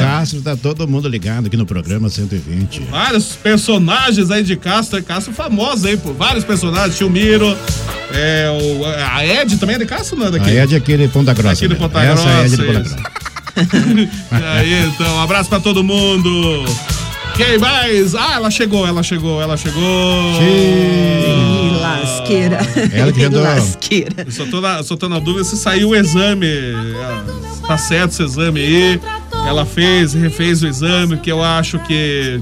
Castro, 0.01 0.43
tá 0.43 0.57
todo 0.57 0.87
mundo 0.87 1.09
ligado 1.09 1.47
aqui 1.47 1.57
no 1.57 1.67
programa 1.67 2.09
120. 2.09 2.83
Vários 2.91 3.37
personagens 3.37 4.31
aí 4.31 4.43
de 4.43 4.57
Castro, 4.57 4.99
é 4.99 5.03
Castro 5.03 5.33
famoso 5.33 5.87
aí, 5.87 5.97
pô. 5.97 6.13
Vários 6.13 6.45
personagens, 6.45 6.97
tio 6.99 7.09
Miro, 7.11 7.57
é, 8.13 8.49
o, 8.51 8.85
a 8.85 9.25
Ed 9.25 9.57
também 9.57 9.77
é 9.77 9.79
de 9.79 9.87
Castro, 9.87 10.19
não 10.19 10.27
é 10.27 10.31
daqui? 10.31 10.51
A 10.51 10.65
Ed 10.65 10.77
aqui 10.77 10.97
de 10.97 11.09
Ponta 11.09 11.33
Grossa. 11.33 11.65
Aqui. 11.65 11.75
Ponta 11.75 12.03
Essa 12.03 12.29
é 12.29 12.35
a 12.35 12.47
Ed 12.47 12.51
de 12.51 12.57
Grossa, 12.57 12.81
Ponta. 12.81 13.01
Grossa. 13.01 13.32
aí, 14.31 14.85
então, 14.87 15.17
um 15.17 15.21
abraço 15.23 15.49
pra 15.49 15.61
todo 15.61 15.83
mundo. 15.85 16.65
Quem 17.37 17.59
mais? 17.59 18.15
Ah, 18.15 18.35
ela 18.35 18.51
chegou, 18.51 18.87
ela 18.87 19.03
chegou, 19.03 19.41
ela 19.41 19.57
chegou. 19.57 19.83
Ih, 20.43 21.71
lasqueira. 21.81 22.59
Ela 22.93 23.11
que 23.13 23.25
andou. 23.25 23.43
Lasqueira. 23.43 24.25
Eu 24.27 24.31
só 24.33 24.45
tô, 24.47 24.61
na, 24.61 24.83
só 24.83 24.97
tô 24.97 25.09
na 25.09 25.19
dúvida 25.19 25.45
se 25.45 25.57
saiu 25.57 25.91
o 25.91 25.97
exame. 25.97 26.47
ah, 27.03 27.25
Tá 27.67 27.79
certo 27.79 28.11
esse 28.11 28.23
exame 28.23 28.61
aí. 28.61 29.01
Ela 29.47 29.65
fez, 29.65 30.13
refez 30.13 30.63
o 30.63 30.67
exame, 30.67 31.17
que 31.17 31.31
eu 31.33 31.43
acho 31.43 31.79
que. 31.81 32.41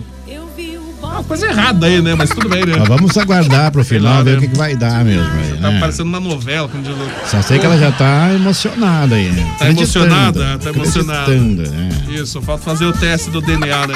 Uma 1.11 1.25
coisa 1.25 1.47
errada 1.49 1.87
aí, 1.87 2.01
né? 2.01 2.15
Mas 2.15 2.31
tudo 2.31 2.49
bem, 2.49 2.65
né? 2.65 2.75
Mas 2.79 2.89
vamos 2.89 3.17
aguardar 3.19 3.71
pro 3.73 3.85
final, 3.85 4.23
ver 4.25 4.33
né? 4.33 4.37
o 4.39 4.41
que, 4.41 4.49
que 4.49 4.57
vai 4.57 4.77
dar 4.77 5.05
mesmo 5.05 5.31
aí, 5.39 5.59
Tá 5.61 5.71
né? 5.71 5.81
parecendo 5.81 6.09
uma 6.09 6.21
novela. 6.21 6.69
Como 6.69 6.83
diz 6.83 6.93
o- 6.93 7.29
Só 7.29 7.43
sei 7.43 7.59
que 7.59 7.67
ela 7.67 7.77
já 7.79 7.91
tá 7.93 8.31
emocionada 8.33 9.15
aí. 9.17 9.29
né? 9.31 9.55
Tá 9.59 9.69
emocionada? 9.71 10.59
Tá 10.59 10.71
emocionada. 10.71 11.33
né? 11.35 11.89
Isso, 12.09 12.41
falta 12.43 12.63
fazer 12.65 12.85
o 12.87 12.93
teste 12.93 13.31
do 13.31 13.41
DNA, 13.41 13.87
né? 13.89 13.95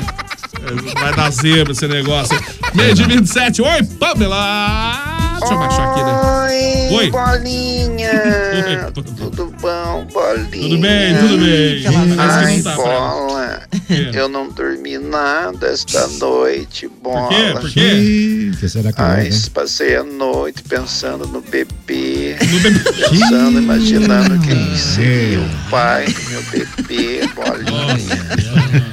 É, 0.66 1.00
Vai 1.00 1.14
dar 1.14 1.30
zebra 1.30 1.72
esse 1.72 1.86
negócio. 1.86 2.38
Meio 2.74 2.94
de 2.94 3.04
27. 3.04 3.60
Oi, 3.62 3.82
Pamela! 3.98 5.36
Deixa 5.40 5.54
eu 5.54 5.58
baixar 5.58 5.90
aqui, 5.90 6.02
né? 6.02 6.90
Oi, 6.90 6.96
Oi. 6.96 7.10
bolinha. 7.10 8.10
Oi. 8.86 8.92
Tudo 8.92 9.53
bom, 9.64 10.06
bolinha? 10.12 10.68
Tudo 10.68 10.78
bem, 10.78 11.16
tudo 11.18 11.38
bem. 11.38 12.18
Ai, 12.18 12.62
bola. 12.62 13.62
quê? 13.86 14.10
Eu 14.12 14.28
não 14.28 14.48
dormi 14.50 14.98
nada 14.98 15.68
esta 15.68 16.06
noite, 16.08 16.86
bola. 17.02 17.28
quê? 17.28 17.54
Por 17.60 17.70
quê? 17.70 18.68
Será 18.68 18.92
que 18.92 19.00
Ai, 19.00 19.30
passei 19.54 19.96
a 19.96 20.04
noite 20.04 20.62
pensando 20.62 21.26
no 21.26 21.40
bebê. 21.40 22.36
No 22.50 22.60
bebê. 22.60 23.08
Pensando, 23.10 23.58
imaginando 23.58 24.38
quem 24.40 24.76
seria 24.76 25.40
o 25.40 25.70
pai 25.70 26.06
do 26.06 26.30
meu 26.30 26.42
bebê, 26.42 27.26
bolinha. 27.34 28.84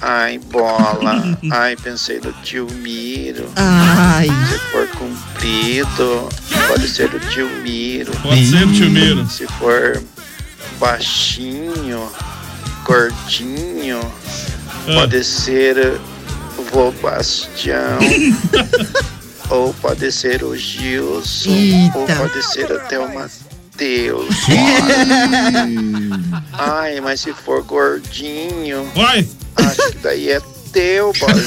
Ai, 0.00 0.38
bola. 0.50 1.38
Ai, 1.50 1.76
pensei 1.76 2.20
no 2.20 2.32
tio 2.42 2.66
Miro. 2.80 3.50
Ai. 3.56 4.28
Se 4.48 4.58
for 4.70 4.88
comprido, 4.88 6.28
pode 6.68 6.88
ser 6.88 7.14
o 7.14 7.20
tio 7.20 7.48
Miro. 7.62 8.12
Pode 8.22 8.46
ser 8.46 8.66
o 8.66 8.72
tio 8.72 8.90
Miro. 8.90 9.26
Se 9.28 9.46
for 9.46 10.02
baixinho, 10.78 12.10
gordinho, 12.84 14.00
Ah. 14.86 14.94
pode 15.00 15.24
ser 15.24 15.98
o 16.58 16.62
vô 16.64 16.92
Bastião. 17.02 17.98
ou 19.50 19.72
pode 19.74 20.10
ser 20.12 20.42
o 20.42 20.56
Gilson. 20.56 21.50
Ou 21.94 22.02
Eita. 22.02 22.16
pode 22.16 22.42
ser 22.42 22.70
até 22.72 22.98
o 22.98 23.12
Matheus. 23.14 24.28
Ai, 26.52 27.00
mas 27.00 27.20
se 27.20 27.32
for 27.32 27.62
gordinho, 27.62 28.90
Vai! 28.94 29.26
acho 29.56 29.90
que 29.92 29.98
daí 29.98 30.30
é 30.30 30.40
teu, 30.72 31.12
bolinha. 31.18 31.44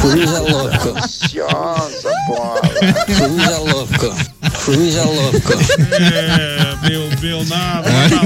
Coruja 0.00 0.40
louca. 0.40 1.04
Ansiosa, 1.04 2.10
bola. 2.26 2.60
Coruja 3.06 3.58
louca. 3.58 4.37
Coruja 4.64 5.02
louca. 5.04 5.54
É, 5.98 6.88
meu, 6.88 7.08
meu 7.20 7.44
nada, 7.44 7.88
Sei 8.08 8.18
lá. 8.18 8.24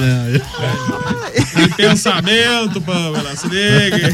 não. 0.00 1.60
Que 1.60 1.68
pensamento, 1.76 2.80
Pamela, 2.80 3.34
se 3.36 3.46
liga. 3.48 4.10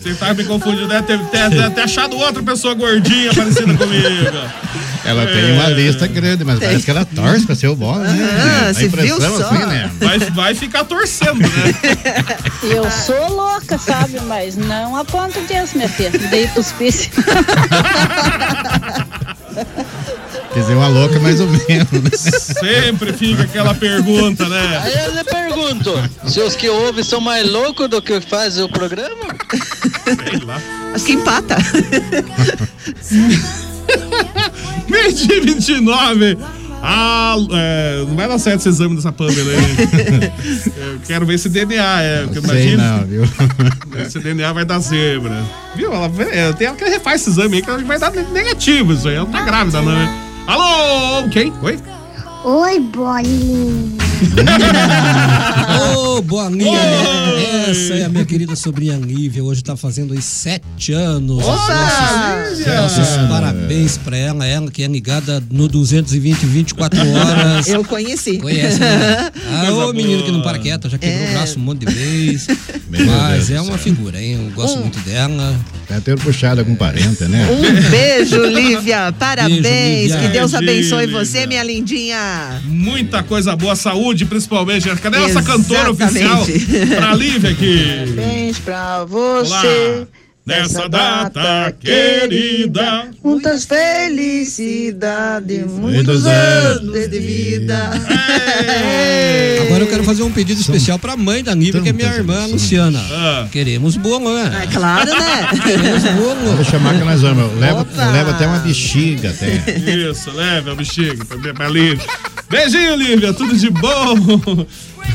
Você 0.00 0.14
tá 0.14 0.34
me 0.34 0.44
confundindo, 0.44 0.88
deve 0.88 1.24
ter, 1.24 1.50
ter, 1.50 1.70
ter 1.70 1.80
achado 1.80 2.16
outra 2.16 2.42
pessoa 2.42 2.74
gordinha 2.74 3.32
parecida 3.32 3.74
comigo. 3.74 4.08
Ela 5.04 5.26
tem 5.26 5.52
uma 5.52 5.68
lista 5.68 6.06
grande, 6.06 6.44
mas 6.44 6.58
parece 6.58 6.84
que 6.84 6.90
ela 6.90 7.04
torce 7.04 7.44
pra 7.44 7.54
ser 7.54 7.68
o 7.68 7.76
bola, 7.76 8.04
né? 8.04 8.28
Ah, 8.68 8.72
você 8.72 8.88
viu 8.88 9.20
só? 9.20 9.26
assim, 9.26 9.66
né? 9.66 9.90
Vai, 10.00 10.18
vai 10.18 10.54
ficar 10.54 10.84
torcendo, 10.84 11.40
né? 11.40 11.48
Eu 12.62 12.90
sou 12.90 13.28
louca, 13.30 13.76
sabe? 13.76 14.20
Mas 14.22 14.56
não 14.56 14.96
a 14.96 15.04
ponto 15.04 15.38
disso, 15.46 15.76
minha 15.76 15.88
filha. 15.88 16.10
Dei 16.10 16.48
pros. 16.48 16.72
Quer 20.54 20.60
dizer, 20.60 20.74
uma 20.76 20.86
louca 20.86 21.18
mais 21.18 21.40
ou 21.40 21.48
menos. 21.48 21.90
né? 21.90 22.10
Sempre 22.14 23.12
fica 23.12 23.42
aquela 23.42 23.74
pergunta, 23.74 24.48
né? 24.48 24.80
Aí 24.84 25.04
eu 25.04 25.12
lhe 25.16 25.24
pergunto, 25.24 25.92
se 26.28 26.40
os 26.40 26.54
que 26.54 26.68
ouvem 26.68 27.02
são 27.02 27.20
mais 27.20 27.50
loucos 27.50 27.88
do 27.90 28.00
que 28.00 28.20
fazem 28.20 28.62
o 28.64 28.68
programa? 28.68 29.34
Sei 30.04 30.38
lá. 30.44 30.62
Acho 30.94 31.04
que 31.04 31.12
empata. 31.14 31.56
20 34.86 35.40
29. 35.40 36.38
Ah, 36.86 37.34
é, 37.52 38.04
não 38.06 38.14
vai 38.14 38.28
dar 38.28 38.38
certo 38.38 38.60
esse 38.60 38.68
exame 38.68 38.94
dessa 38.94 39.10
Pamela 39.10 39.50
aí. 39.52 40.30
Eu 40.76 41.00
quero 41.06 41.24
ver 41.24 41.34
esse 41.34 41.48
DNA, 41.48 42.02
é. 42.02 42.22
Porque 42.26 42.40
Sei 42.46 42.50
imagina. 42.74 42.98
não, 42.98 43.06
viu? 43.06 43.24
Esse 44.06 44.18
DNA 44.18 44.52
vai 44.52 44.66
dar 44.66 44.78
zebra. 44.80 45.42
Viu? 45.74 45.92
Ela, 45.94 46.12
é, 46.30 46.52
tem 46.52 46.66
ela 46.66 46.76
que 46.76 46.84
refaz 46.84 47.22
esse 47.22 47.30
exame 47.30 47.56
aí, 47.56 47.62
que 47.62 47.70
ela 47.70 47.82
vai 47.82 47.98
dar 47.98 48.10
negativo 48.12 48.92
isso 48.92 49.08
aí. 49.08 49.14
Ela 49.14 49.24
não 49.24 49.32
tá 49.32 49.42
grávida, 49.42 49.80
não, 49.80 49.92
né? 49.92 50.23
Alô, 50.46 51.28
quem? 51.30 51.52
Oi? 51.62 51.78
Oi, 52.44 52.78
bolinha. 52.80 54.03
Ô, 56.16 56.22
boa 56.22 56.48
Nívia. 56.50 56.70
Essa 57.68 57.94
é 57.94 58.04
a 58.04 58.08
minha 58.08 58.24
querida 58.24 58.54
sobrinha 58.56 58.96
Nívia. 58.96 59.42
Hoje 59.42 59.62
tá 59.62 59.76
fazendo 59.76 60.12
aí 60.14 60.22
sete 60.22 60.92
anos. 60.92 61.42
Opa! 61.44 62.44
Nossos, 62.50 62.66
nossos 62.98 63.16
parabéns 63.28 63.96
pra 63.98 64.16
ela. 64.16 64.46
Ela 64.46 64.70
que 64.70 64.82
é 64.82 64.86
ligada 64.86 65.42
no 65.50 65.68
220 65.68 66.46
24 66.46 66.98
horas. 67.10 67.66
Eu 67.68 67.84
conheci. 67.84 68.38
Conhece, 68.38 68.78
né? 68.80 69.30
Ah, 69.56 69.70
ô 69.72 69.92
menino 69.92 70.22
que 70.24 70.30
não 70.32 70.42
para 70.42 70.58
quieta, 70.58 70.88
já 70.88 70.98
quebrou 70.98 71.20
É. 71.26 71.28
o 71.30 71.32
braço 71.32 71.58
um 71.58 71.62
monte 71.62 71.86
de 71.86 71.92
vez. 71.92 72.46
Meu 72.88 73.06
Mas 73.06 73.48
Deus 73.48 73.50
é 73.50 73.60
uma 73.60 73.72
céu. 73.72 73.78
figura, 73.78 74.20
hein? 74.20 74.44
Eu 74.46 74.50
gosto 74.52 74.78
Um- 74.78 74.82
muito 74.82 74.98
dela. 75.00 75.54
Tá 75.86 76.00
tendo 76.00 76.20
puxada 76.22 76.64
com 76.64 76.74
parenta, 76.74 77.28
né? 77.28 77.46
Um 77.50 77.90
beijo, 77.90 78.42
Lívia. 78.46 79.12
Parabéns. 79.18 79.58
Lívia. 80.10 80.18
Que 80.18 80.28
Deus 80.28 80.52
Beijo, 80.52 80.56
abençoe 80.56 81.06
Lívia. 81.06 81.18
você, 81.24 81.46
minha 81.46 81.62
lindinha. 81.62 82.62
Muita 82.64 83.22
coisa 83.22 83.54
boa, 83.54 83.76
saúde 83.76 84.13
principalmente. 84.22 84.86
Cadê 84.96 85.18
nossa 85.18 85.42
cantora 85.42 85.90
oficial? 85.90 86.44
Pra 86.96 87.14
Lívia 87.14 87.50
aqui. 87.50 88.14
Parabéns 88.14 88.58
pra 88.58 89.06
Olá. 89.10 90.06
Nessa 90.46 90.86
data 90.90 91.74
querida. 91.80 93.08
Muitas 93.24 93.64
felicidades, 93.64 95.64
muitos 95.66 95.94
Muitos 95.94 96.26
anos 96.26 97.08
de 97.08 97.18
vida. 97.18 97.90
Agora 99.66 99.84
eu 99.84 99.88
quero 99.88 100.04
fazer 100.04 100.22
um 100.22 100.30
pedido 100.30 100.60
especial 100.60 100.98
pra 100.98 101.16
mãe 101.16 101.42
da 101.42 101.54
Nívia, 101.54 101.80
que 101.80 101.88
é 101.88 101.92
minha 101.94 102.14
irmã. 102.14 102.44
Luciana. 102.44 103.02
Ah. 103.10 103.48
Queremos 103.50 103.96
bolo, 103.96 104.34
né? 104.34 104.64
É 104.64 104.66
claro, 104.66 105.10
né? 105.18 105.48
Queremos 105.64 106.02
bolo. 106.02 106.56
Vou 106.56 106.64
chamar 106.64 106.98
que 106.98 107.04
nós 107.04 107.22
vamos. 107.22 107.58
Leva, 107.58 107.86
leva 108.12 108.32
até 108.32 108.46
uma 108.46 108.58
bexiga 108.58 109.30
até. 109.30 109.46
Isso, 110.10 110.30
leve 110.30 110.70
a 110.70 110.74
bexiga 110.74 111.24
pra, 111.24 111.54
pra 111.54 111.68
Lívia. 111.70 112.04
Beijinho, 112.50 112.96
Lívia, 112.96 113.32
tudo 113.32 113.56
de 113.56 113.70
bom. 113.70 114.66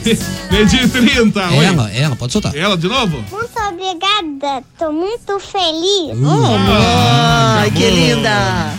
Meio-dia 0.51 0.83
e 0.83 0.89
30. 0.89 1.47
Oi. 1.49 1.65
Ela, 1.65 1.91
ela, 1.91 2.15
pode 2.15 2.31
soltar. 2.33 2.55
Ela 2.55 2.77
de 2.77 2.87
novo? 2.87 3.23
Muito 3.31 3.59
obrigada, 3.67 4.63
tô 4.77 4.91
muito 4.91 5.39
feliz. 5.39 6.17
Oh, 6.23 6.55
Ah, 6.71 7.65
que 7.75 7.85
amor. 7.87 7.97
linda. 7.97 8.73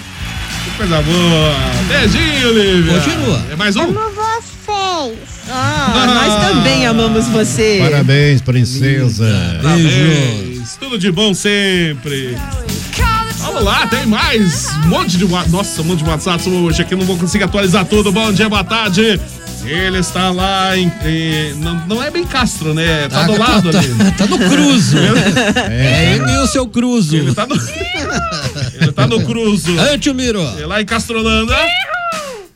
Que 0.64 0.70
coisa 0.76 1.02
boa. 1.02 1.54
Beijinho, 1.88 2.52
Lívia. 2.52 3.00
Continua. 3.00 3.42
É 3.50 3.56
mais 3.56 3.76
um? 3.76 3.82
Amo 3.82 3.98
vocês. 4.10 5.18
Ah, 5.48 6.04
nós 6.06 6.48
também 6.54 6.86
amamos 6.86 7.26
você. 7.28 7.80
Parabéns, 7.82 8.40
princesa. 8.42 9.58
Parabéns. 9.62 10.76
Tudo 10.78 10.98
de 10.98 11.10
bom 11.10 11.32
sempre. 11.34 12.36
Vamos 13.38 13.64
lá, 13.64 13.86
tem 13.86 14.04
mais. 14.06 14.68
Um 14.84 14.88
monte 14.88 15.16
de 15.16 15.24
WhatsApp. 15.24 15.50
Nossa, 15.50 15.80
um 15.80 15.84
monte 15.84 16.04
de 16.04 16.10
WhatsApp 16.10 16.48
hoje 16.48 16.82
aqui. 16.82 16.94
Não 16.94 17.06
vou 17.06 17.16
conseguir 17.16 17.44
atualizar 17.44 17.84
tudo. 17.86 18.12
Bom 18.12 18.30
dia, 18.32 18.48
boa 18.48 18.62
tarde. 18.62 19.18
Ele 19.64 19.98
está 19.98 20.30
lá 20.30 20.76
em. 20.76 20.90
em- 21.04 21.54
não, 21.54 21.74
não 21.86 22.02
é 22.02 22.10
bem 22.10 22.24
Castro, 22.24 22.74
né? 22.74 23.08
Tá 23.08 23.24
do 23.24 23.38
lado 23.38 23.70
tá, 23.70 23.78
ali. 23.78 23.88
tá 24.16 24.26
no 24.26 24.38
cruzo. 24.38 24.96
É, 25.70 26.14
ele 26.14 26.30
e 26.30 26.38
o 26.38 26.46
seu 26.46 26.66
cruzo. 26.66 27.16
Ele 27.16 27.34
tá 27.34 27.46
no. 27.46 27.54
Ele 28.80 28.92
tá 28.92 29.06
no 29.06 29.24
Cruzo. 29.24 29.72
Tio 30.00 30.14
Miro. 30.14 30.40
É 30.58 30.66
lá 30.66 30.80
em 30.80 30.84
Castrolanda. 30.84 31.54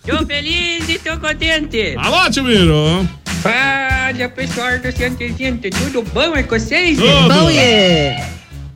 Tô 0.07 0.25
feliz 0.27 0.89
e 0.89 0.99
tô 0.99 1.19
contente. 1.19 1.95
Alô, 1.99 2.31
Timiro. 2.31 3.09
Fala, 3.43 4.29
pessoal 4.35 4.79
do 4.79 4.93
120, 4.93 5.71
tudo 5.71 6.03
bom 6.13 6.35
é 6.35 6.43
com 6.43 6.59
vocês? 6.59 6.99
Tudo. 6.99 7.29
Bom, 7.29 7.51
yeah. 7.51 8.27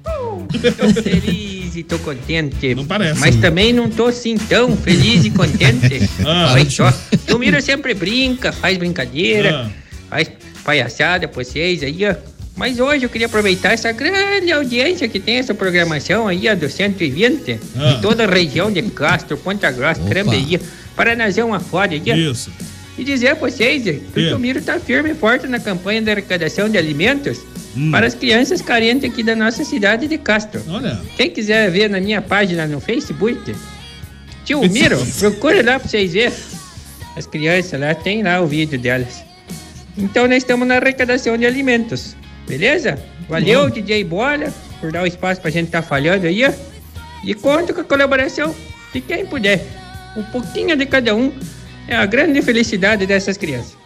Tô 0.04 1.02
feliz 1.02 1.57
e 1.76 1.82
tô 1.82 1.98
contente. 1.98 2.74
Não 2.74 2.84
parece. 2.86 3.20
Mas 3.20 3.36
também 3.36 3.72
não 3.72 3.88
tô 3.88 4.06
assim 4.06 4.36
tão 4.36 4.76
feliz 4.76 5.24
e 5.24 5.30
contente. 5.30 6.08
Ah. 6.26 6.52
Olha 6.52 6.68
só, 6.70 6.92
o 7.34 7.38
Miro 7.38 7.60
sempre 7.62 7.94
brinca, 7.94 8.52
faz 8.52 8.76
brincadeira, 8.76 9.66
Ah. 9.66 9.70
faz 10.10 10.30
palhaçada 10.64 11.26
pra 11.28 11.42
vocês 11.44 11.82
aí, 11.82 12.04
ó. 12.06 12.14
Mas 12.56 12.80
hoje 12.80 13.04
eu 13.06 13.08
queria 13.08 13.28
aproveitar 13.28 13.72
essa 13.72 13.92
grande 13.92 14.50
audiência 14.50 15.06
que 15.08 15.20
tem 15.20 15.36
essa 15.36 15.54
programação 15.54 16.26
aí, 16.26 16.48
ó, 16.48 16.54
do 16.56 16.68
120, 16.68 17.58
Ah. 17.78 17.92
em 17.92 18.00
toda 18.00 18.24
a 18.24 18.26
região 18.26 18.70
de 18.70 18.82
Castro, 18.82 19.36
Ponta 19.38 19.70
Grossa. 19.70 20.00
Trambeia, 20.02 20.60
Paranazão 20.96 21.54
afora 21.54 21.92
aí. 21.92 22.02
Isso. 22.30 22.50
E 22.98 23.04
dizer 23.04 23.28
a 23.28 23.34
vocês 23.34 23.84
que 23.84 24.20
o 24.20 24.30
Tomiro 24.30 24.58
está 24.58 24.80
firme 24.80 25.10
e 25.10 25.14
forte 25.14 25.46
na 25.46 25.60
campanha 25.60 26.02
de 26.02 26.10
arrecadação 26.10 26.68
de 26.68 26.76
alimentos 26.76 27.38
Hum. 27.78 27.92
para 27.92 28.08
as 28.08 28.14
crianças 28.14 28.60
carentes 28.60 29.08
aqui 29.08 29.22
da 29.22 29.36
nossa 29.36 29.64
cidade 29.64 30.08
de 30.08 30.18
Castro. 30.18 30.60
Olha. 30.68 31.00
Quem 31.16 31.30
quiser 31.30 31.70
ver 31.70 31.88
na 31.88 32.00
minha 32.00 32.20
página 32.20 32.66
no 32.66 32.80
Facebook, 32.80 33.54
tio 34.44 34.68
Miro, 34.68 34.98
procure 35.20 35.62
lá 35.62 35.78
para 35.78 35.88
vocês 35.88 36.12
verem. 36.12 36.36
As 37.16 37.26
crianças 37.26 37.80
lá, 37.80 37.94
tem 37.94 38.22
lá 38.24 38.40
o 38.40 38.48
vídeo 38.48 38.78
delas. 38.78 39.22
Então 39.96 40.26
nós 40.26 40.38
estamos 40.38 40.66
na 40.66 40.76
arrecadação 40.76 41.36
de 41.36 41.46
alimentos, 41.46 42.16
beleza? 42.48 42.98
Valeu, 43.28 43.70
DJ 43.70 44.02
Bola, 44.02 44.52
por 44.80 44.90
dar 44.90 45.04
o 45.04 45.06
espaço 45.06 45.40
pra 45.40 45.50
gente 45.50 45.66
estar 45.66 45.82
falhando 45.82 46.26
aí, 46.26 46.44
ó. 46.44 46.52
E 47.24 47.34
conto 47.34 47.72
com 47.72 47.80
a 47.80 47.84
colaboração 47.84 48.54
de 48.92 49.00
quem 49.00 49.24
puder. 49.24 49.64
Um 50.16 50.22
pouquinho 50.24 50.76
de 50.76 50.86
cada 50.86 51.14
um 51.14 51.32
é 51.86 51.94
a 51.94 52.06
grande 52.06 52.42
felicidade 52.42 53.06
dessas 53.06 53.36
crianças. 53.36 53.76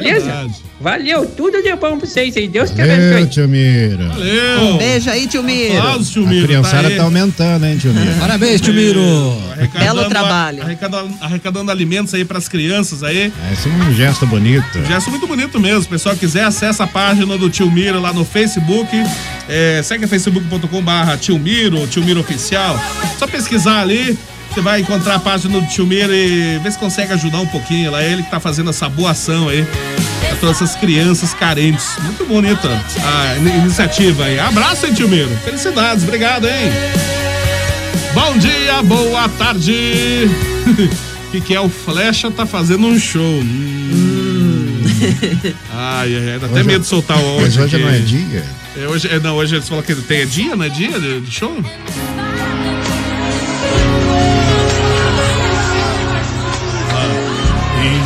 Beleza? 0.00 0.26
Verdade. 0.26 0.54
Valeu, 0.80 1.26
tudo 1.26 1.62
de 1.62 1.70
bom 1.76 1.96
pra 1.98 2.06
vocês 2.08 2.36
aí. 2.36 2.48
Deus 2.48 2.70
te 2.70 2.76
Valeu, 2.76 2.94
abençoe. 2.94 3.26
tio 3.26 3.48
Miro. 3.48 4.08
Valeu. 4.08 4.60
Um 4.74 4.78
beijo 4.78 5.10
aí, 5.10 5.26
tio 5.28 5.42
Miro. 5.42 5.78
Aplausos, 5.78 6.10
tio 6.10 6.24
A 6.24 6.28
Miro. 6.28 6.46
criançada 6.46 6.88
aí. 6.88 6.96
tá 6.96 7.02
aumentando, 7.04 7.66
hein, 7.66 7.78
tio 7.78 7.92
Miro? 7.94 8.14
Parabéns, 8.18 8.60
tio 8.60 8.74
Miro. 8.74 9.00
Belo 9.78 10.00
a- 10.00 10.08
trabalho. 10.08 10.62
Arrecadando, 10.62 11.14
arrecadando 11.20 11.70
alimentos 11.70 12.12
aí 12.14 12.24
pras 12.24 12.48
crianças 12.48 13.02
aí. 13.02 13.32
Esse 13.52 13.68
é 13.68 13.72
um 13.72 13.94
gesto 13.94 14.26
bonito. 14.26 14.84
Gesto 14.86 15.10
muito 15.10 15.26
bonito 15.26 15.60
mesmo. 15.60 15.82
Se 15.82 15.86
o 15.86 15.90
pessoal 15.90 16.16
quiser, 16.16 16.44
acessa 16.44 16.84
a 16.84 16.86
página 16.86 17.38
do 17.38 17.48
Tio 17.48 17.70
Miro 17.70 18.00
lá 18.00 18.12
no 18.12 18.24
Facebook. 18.24 18.90
É, 19.48 19.80
segue 19.84 20.06
facebook.com 20.06 20.82
barra 20.82 21.16
Tio 21.16 21.38
Miro, 21.38 21.86
Tio 21.86 22.02
Miro 22.02 22.20
Oficial. 22.20 22.78
Só 23.18 23.26
pesquisar 23.26 23.80
ali. 23.80 24.18
Você 24.52 24.60
vai 24.60 24.80
encontrar 24.80 25.14
a 25.14 25.18
página 25.18 25.58
do 25.60 25.66
Tio 25.66 25.86
Miro 25.86 26.12
e 26.14 26.58
ver 26.58 26.70
se 26.72 26.78
consegue 26.78 27.12
ajudar 27.14 27.40
um 27.40 27.46
pouquinho 27.46 27.90
lá. 27.90 28.02
Ele 28.04 28.22
que 28.22 28.30
tá 28.30 28.38
fazendo 28.38 28.68
essa 28.70 28.88
boa 28.88 29.10
ação 29.12 29.48
aí. 29.48 29.66
Pra 30.28 30.36
todas 30.36 30.56
essas 30.56 30.76
crianças 30.76 31.32
carentes. 31.32 31.86
Muito 32.02 32.24
bonita 32.26 32.68
a 32.68 33.38
in- 33.38 33.62
iniciativa 33.62 34.24
aí. 34.24 34.38
Abraço, 34.38 34.86
hein, 34.86 34.92
Tio 34.92 35.08
Miro. 35.08 35.30
Felicidades. 35.44 36.04
Obrigado, 36.04 36.46
hein? 36.46 36.70
Bom 38.12 38.36
dia, 38.36 38.82
boa 38.82 39.26
tarde. 39.30 39.72
O 41.26 41.30
que, 41.32 41.40
que 41.40 41.54
é? 41.54 41.60
O 41.60 41.70
Flecha 41.70 42.30
tá 42.30 42.44
fazendo 42.44 42.86
um 42.86 42.98
show. 42.98 43.22
Hum. 43.22 44.82
Ai, 45.74 46.14
ai, 46.14 46.30
ai, 46.34 46.38
dá 46.38 46.46
até 46.46 46.54
Hoje- 46.56 46.64
medo 46.64 46.80
de 46.82 46.86
soltar 46.86 47.18
o 47.18 47.40
Mas 47.40 47.56
áudio 47.58 47.64
hoje 47.64 47.78
não 47.78 47.88
é 47.90 47.98
dia. 47.98 48.44
É, 48.76 48.86
hoje, 48.86 49.08
é, 49.08 49.18
não, 49.18 49.34
hoje 49.36 49.56
eles 49.56 49.68
falam 49.68 49.82
que 49.82 49.94
tem 49.96 50.20
é 50.20 50.24
dia, 50.24 50.54
não 50.54 50.64
é 50.64 50.68
dia 50.68 50.98
de, 51.00 51.20
de 51.22 51.30
show? 51.30 51.52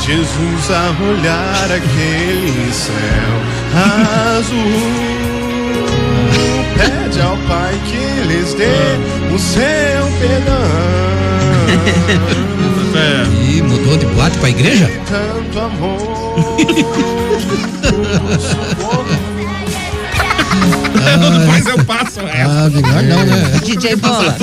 Jesus 0.07 0.71
a 0.71 0.95
olhar 1.03 1.65
aquele 1.65 2.73
céu 2.73 2.95
azul. 4.37 4.57
Pede 6.77 7.21
ao 7.21 7.37
Pai 7.39 7.75
que 7.87 8.23
lhes 8.29 8.55
dê 8.55 9.35
o 9.35 9.39
seu 9.39 10.07
perdão. 10.21 10.55
Ih, 13.49 13.63
mudou 13.67 13.97
de 13.97 14.07
boate 14.07 14.39
pra 14.39 14.49
igreja? 14.49 14.89
Tanto 15.09 15.59
amor 15.59 16.37
Depois 21.41 21.67
eu 21.67 21.85
passo 21.85 22.21
essa. 22.21 22.51
Ah, 22.51 22.71
melhor 22.71 23.03
não, 23.03 23.25
né? 23.27 23.61
DJ 23.65 23.97
Bola. 23.97 24.37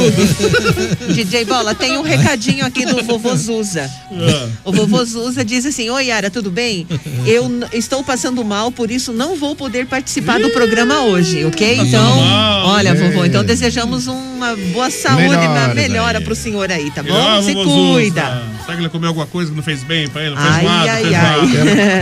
DJ 1.13 1.45
Bola, 1.45 1.75
tem 1.75 1.97
um 1.97 2.01
recadinho 2.01 2.65
aqui 2.65 2.85
do 2.85 3.03
vovô 3.03 3.35
Zuza. 3.35 3.89
Ah. 4.11 4.47
O 4.63 4.71
vovô 4.71 5.03
Zuza 5.03 5.43
diz 5.43 5.65
assim: 5.65 5.89
Oi, 5.89 6.05
Yara, 6.05 6.29
tudo 6.29 6.49
bem? 6.51 6.87
Eu 7.25 7.49
estou 7.73 8.03
passando 8.03 8.43
mal, 8.43 8.71
por 8.71 8.89
isso 8.91 9.11
não 9.11 9.35
vou 9.35 9.55
poder 9.55 9.85
participar 9.85 10.39
do 10.39 10.49
programa 10.49 11.01
hoje, 11.01 11.43
ok? 11.45 11.77
Passando 11.77 11.87
Então, 11.87 12.19
olha, 12.65 12.89
É. 12.89 12.93
vovô, 12.93 13.25
então 13.25 13.43
desejamos 13.43 14.07
uma 14.07 14.55
boa 14.71 14.89
saúde, 14.89 15.23
uma 15.27 15.73
Melhoras 15.73 15.75
melhora 15.75 16.21
pro 16.21 16.35
senhor 16.35 16.71
aí, 16.71 16.89
tá 16.91 17.01
bom? 17.03 17.13
Melhor, 17.13 17.43
Se 17.43 17.53
cuida. 17.53 18.21
Zuza. 18.21 18.43
Será 18.65 18.75
que 18.77 18.81
ele 18.83 18.89
comeu 18.89 19.09
alguma 19.09 19.25
coisa 19.27 19.49
que 19.51 19.55
não 19.57 19.63
fez 19.63 19.83
bem 19.83 20.07
pra 20.07 20.21
ele? 20.23 20.35
Não 20.35 20.41
fez 20.41 20.55
Ai, 20.55 20.89
ai, 20.89 21.03
fez 21.03 21.15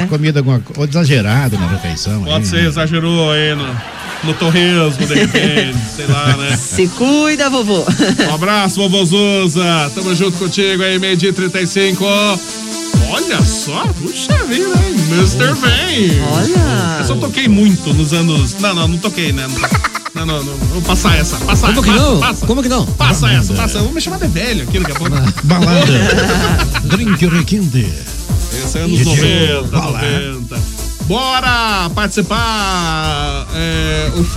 ai. 0.02 0.08
comida 0.08 0.40
alguma 0.40 0.60
coisa. 0.60 0.80
Ou 0.82 0.88
exagerado 0.88 1.58
na 1.58 1.68
refeição. 1.68 2.24
Pode 2.24 2.36
aí, 2.36 2.46
ser, 2.46 2.62
né? 2.64 2.68
exagerou 2.68 3.32
aí 3.32 3.56
no, 3.56 3.64
no 4.24 4.34
torresmo, 4.34 5.06
de 5.06 5.14
repente, 5.14 5.78
sei 5.96 6.08
lá, 6.08 6.38
né? 6.38 6.56
Se 6.56 6.88
cuida, 6.90 7.50
vovô. 7.50 7.86
Um 8.30 8.36
abraço, 8.36 8.76
vovô 8.78 9.06
Zuza. 9.06 9.92
Tamo 9.96 10.14
junto 10.16 10.38
contigo 10.38 10.84
aí, 10.84 11.00
meio 11.00 11.18
dia 11.18 11.34
35. 11.34 12.04
Olha 13.10 13.42
só, 13.44 13.86
puxa 14.02 14.34
vida, 14.46 14.70
hein? 14.86 14.96
Mr. 15.12 15.54
Bem. 15.56 16.22
Olha. 16.32 17.00
Eu 17.00 17.06
só 17.06 17.16
toquei 17.16 17.48
muito 17.48 17.94
nos 17.94 18.14
anos. 18.14 18.56
Não, 18.60 18.74
não, 18.74 18.88
não 18.88 18.98
toquei, 18.98 19.34
né? 19.34 19.48
Não, 20.14 20.26
não, 20.26 20.44
não. 20.44 20.58
Vou 20.58 20.82
passar 20.82 21.18
essa. 21.18 21.38
Passa, 21.38 21.68
Como 21.68 21.82
que 21.82 21.90
passa, 21.90 22.04
não? 22.04 22.20
Passa. 22.20 22.46
Como 22.46 22.64
que 22.64 22.70
não? 22.70 22.86
Passa 22.86 23.32
essa, 23.32 23.54
passa. 23.54 23.80
Vamos 23.80 23.94
me 23.94 24.02
chamar 24.02 24.20
de 24.20 24.28
velho 24.28 24.64
aqui 24.64 24.80
daqui 24.80 24.92
a 24.92 24.96
pouco. 24.96 25.16
Balada. 25.44 25.86
Drink 26.84 27.26
requinte. 27.28 27.92
Esse 28.64 28.78
é 28.78 28.82
anos 28.82 29.00
Tio, 29.00 29.08
90, 29.08 29.62
vai 29.64 29.92
lá. 29.92 30.02
90. 30.02 30.91
Bora 31.08 31.90
participar. 31.94 33.46
É, 33.54 34.10
o- 34.16 34.26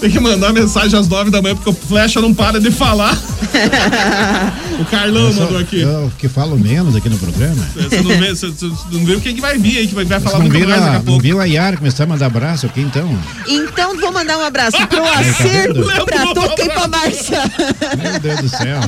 Tem 0.00 0.10
que 0.10 0.20
mandar 0.20 0.52
mensagem 0.52 0.98
às 0.98 1.08
nove 1.08 1.30
da 1.30 1.40
manhã, 1.40 1.54
porque 1.56 1.70
o 1.70 1.72
Flecha 1.72 2.20
não 2.20 2.34
para 2.34 2.60
de 2.60 2.70
falar. 2.70 3.16
o 4.78 4.84
Carlão 4.84 5.28
Eu 5.28 5.32
só- 5.32 5.40
mandou 5.44 5.58
aqui. 5.58 5.80
Eu 5.80 6.12
que 6.18 6.28
falo 6.28 6.58
menos 6.58 6.94
aqui 6.94 7.08
no 7.08 7.16
programa. 7.18 7.66
Você 7.74 8.02
não 8.02 8.18
vê, 8.18 8.28
você, 8.28 8.48
você 8.48 8.66
não 8.92 9.06
viu 9.06 9.18
quem 9.22 9.34
que 9.34 9.40
vai 9.40 9.56
vir 9.56 9.78
aí, 9.78 9.86
que 9.86 9.94
vai, 9.94 10.04
vai 10.04 10.20
falar 10.20 10.40
muito 10.40 10.52
mais 10.52 10.66
daqui 10.68 10.82
a, 10.82 10.86
a 10.90 10.92
não 10.98 11.02
pouco. 11.02 11.22
viu 11.22 11.40
a 11.40 11.46
Yara 11.46 11.78
começar 11.78 12.04
a 12.04 12.06
mandar 12.06 12.26
abraço 12.26 12.66
aqui 12.66 12.82
então? 12.82 13.18
Então 13.48 13.98
vou 13.98 14.12
mandar 14.12 14.36
um 14.36 14.42
abraço 14.44 14.76
pro 14.86 15.00
tá 15.02 15.18
acerto, 15.18 15.82
pra 16.04 16.26
Tuca 16.34 16.62
e 16.62 16.68
pra 16.68 16.88
Márcia. 16.88 17.40
Meu 17.96 18.20
Deus 18.20 18.40
do 18.42 18.48
céu. 18.50 18.80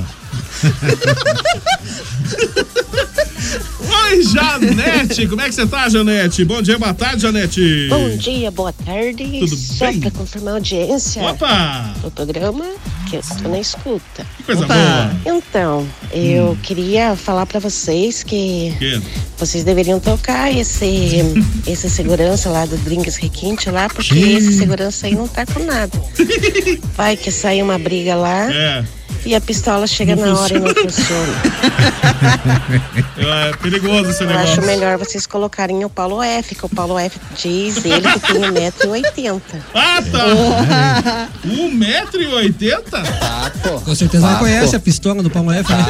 Oi, 3.51 4.23
Janete! 4.25 5.27
Como 5.27 5.41
é 5.41 5.49
que 5.49 5.55
você 5.55 5.67
tá, 5.67 5.89
Janete? 5.89 6.45
Bom 6.45 6.61
dia, 6.61 6.79
boa 6.79 6.93
tarde, 6.93 7.23
Janete. 7.23 7.87
Bom 7.89 8.11
dia, 8.17 8.51
boa 8.51 8.73
tarde. 8.73 9.25
Tudo 9.41 9.57
Só 9.57 9.87
bem? 9.87 10.01
para 10.01 10.11
confirmar 10.11 10.55
a 10.55 10.57
audiência 10.57 11.23
Opa! 11.23 11.95
do 12.03 12.11
programa, 12.11 12.65
que 13.09 13.17
eu 13.17 13.21
estou 13.21 13.51
na 13.51 13.59
escuta. 13.59 14.27
Que 14.37 14.43
coisa 14.43 14.65
Opa. 14.65 14.75
boa. 14.75 15.39
Então, 15.39 15.87
eu 16.13 16.57
queria 16.63 17.17
falar 17.17 17.47
para 17.47 17.59
vocês 17.61 18.23
que 18.23 18.75
Que? 18.79 19.01
vocês 19.39 19.65
deveriam 19.65 19.99
tocar 19.99 20.53
esse, 20.55 21.23
esse 21.67 21.89
segurança 21.89 22.51
lá 22.51 22.67
do 22.67 22.77
Drinks 22.79 23.17
Requinte 23.17 23.71
lá, 23.71 23.89
porque 23.89 24.15
Sim. 24.15 24.37
esse 24.37 24.53
segurança 24.59 25.07
aí 25.07 25.15
não 25.15 25.27
tá 25.27 25.47
com 25.47 25.61
nada. 25.65 25.93
Vai 26.97 27.17
que 27.17 27.31
sai 27.31 27.63
uma 27.63 27.79
briga 27.79 28.15
lá 28.15 28.53
É. 28.53 28.85
e 29.26 29.35
a 29.35 29.40
pistola 29.40 29.87
chega 29.87 30.14
Não 30.16 30.26
na 30.35 30.40
hora 30.40 30.57
e 30.57 30.61
não 30.61 30.74
funciona. 30.74 31.33
É 33.18 33.57
perigoso 33.57 34.11
esse 34.11 34.22
Eu 34.22 34.28
negócio. 34.28 34.52
acho 34.52 34.62
melhor 34.62 34.96
vocês 34.98 35.26
colocarem 35.26 35.85
o 35.85 35.90
Paulo 35.90 36.22
F, 36.22 36.54
que 36.54 36.64
o 36.64 36.68
Paulo 36.68 36.98
F 36.98 37.18
diz 37.40 37.85
ele 37.85 38.09
que 38.12 38.20
tem 38.20 38.40
1,80m. 38.40 39.40
Ah, 39.74 40.02
tá! 40.11 41.28
1,80m? 41.46 42.83
Ah, 43.20 43.50
pô. 43.62 43.81
Com 43.81 43.94
certeza 43.94 44.26
ela 44.26 44.37
Ah, 44.37 44.38
conhece 44.38 44.70
pô. 44.70 44.76
a 44.76 44.81
pistola 44.81 45.22
do 45.22 45.31
Paulo 45.31 45.52
F, 45.52 45.70
né? 45.72 45.87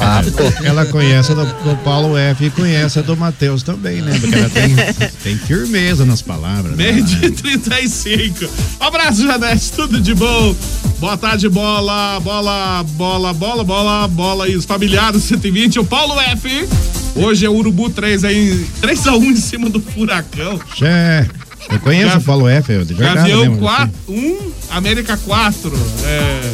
Ah, 0.00 0.22
Ela 0.64 0.86
conhece 0.86 1.32
a 1.32 1.34
do, 1.34 1.44
do 1.44 1.76
Paulo 1.84 2.16
F 2.16 2.44
e 2.44 2.50
conhece 2.50 2.98
a 2.98 3.02
do 3.02 3.16
Matheus 3.16 3.62
também, 3.62 4.00
né? 4.02 4.16
Porque 4.18 4.34
ela 4.34 4.48
tem, 4.50 4.74
tem 5.22 5.38
firmeza 5.38 6.04
nas 6.04 6.22
palavras. 6.22 6.76
né? 6.76 6.92
Meio 6.92 7.04
de 7.04 7.30
35. 7.30 8.48
Abraço, 8.80 9.22
Janete, 9.26 9.72
tudo 9.72 10.00
de 10.00 10.14
bom. 10.14 10.54
Boa 10.98 11.16
tarde, 11.16 11.48
bola, 11.48 12.18
bola, 12.38 12.84
bola, 12.84 13.32
bola, 13.34 13.64
bola, 13.64 14.08
bola 14.08 14.48
e 14.48 14.54
os 14.54 14.64
familiares 14.64 15.24
120. 15.24 15.80
O 15.80 15.84
Paulo 15.84 16.20
F. 16.20 16.68
Hoje 17.16 17.44
é 17.44 17.50
Urubu 17.50 17.90
3 17.90 18.24
aí, 18.24 18.64
3x1 18.80 19.22
em 19.24 19.36
cima 19.36 19.68
do 19.68 19.80
furacão. 19.80 20.60
Xé, 20.76 21.28
eu 21.70 21.80
conheço 21.80 22.08
Gav- 22.10 22.22
o 22.22 22.24
Paulo 22.24 22.48
F, 22.48 22.72
eu 22.72 22.84
de 22.84 22.94
verdade 22.94 23.18
Gavião 23.30 23.40
mesmo. 23.40 23.58
4, 23.58 23.90
1, 24.08 24.52
América 24.70 25.16
4. 25.16 25.72
É. 26.04 26.50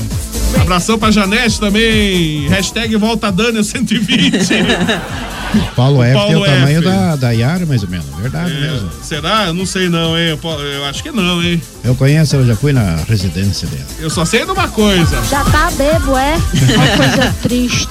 Abração 0.61 0.99
pra 0.99 1.11
Janete 1.11 1.59
também. 1.59 2.49
Hashtag 2.49 2.97
volta 2.97 3.31
Dani 3.31 3.63
120. 3.63 4.37
O 5.55 5.75
Paulo 5.77 6.03
F 6.03 6.13
tem 6.13 6.23
o 6.37 6.41
Paulo 6.41 6.45
tamanho 6.47 6.83
da, 6.83 7.17
da 7.17 7.31
Yara, 7.33 7.67
mais 7.67 7.83
ou 7.83 7.89
menos. 7.89 8.07
Verdade 8.21 8.55
mesmo. 8.55 8.89
Será? 9.03 9.47
Eu 9.47 9.55
não 9.55 9.67
sei 9.67 9.89
não, 9.89 10.17
hein? 10.19 10.39
Eu 10.43 10.51
Eu 10.61 10.85
acho 10.87 11.03
que 11.03 11.11
não, 11.11 11.43
hein? 11.43 11.61
Eu 11.85 11.95
conheço, 11.95 12.37
eu 12.37 12.47
já 12.47 12.57
fui 12.57 12.73
na 12.73 12.97
residência 13.09 13.69
dela. 13.69 13.85
Eu 13.99 14.11
só 14.11 14.25
sei 14.25 14.45
de 14.45 14.51
uma 14.53 14.69
coisa. 14.69 15.23
Já 15.29 15.45
tá 15.45 15.71
bebo, 15.73 16.17
é? 16.17 16.35
Uma 16.75 16.97
coisa 16.97 17.35
triste. 17.43 17.89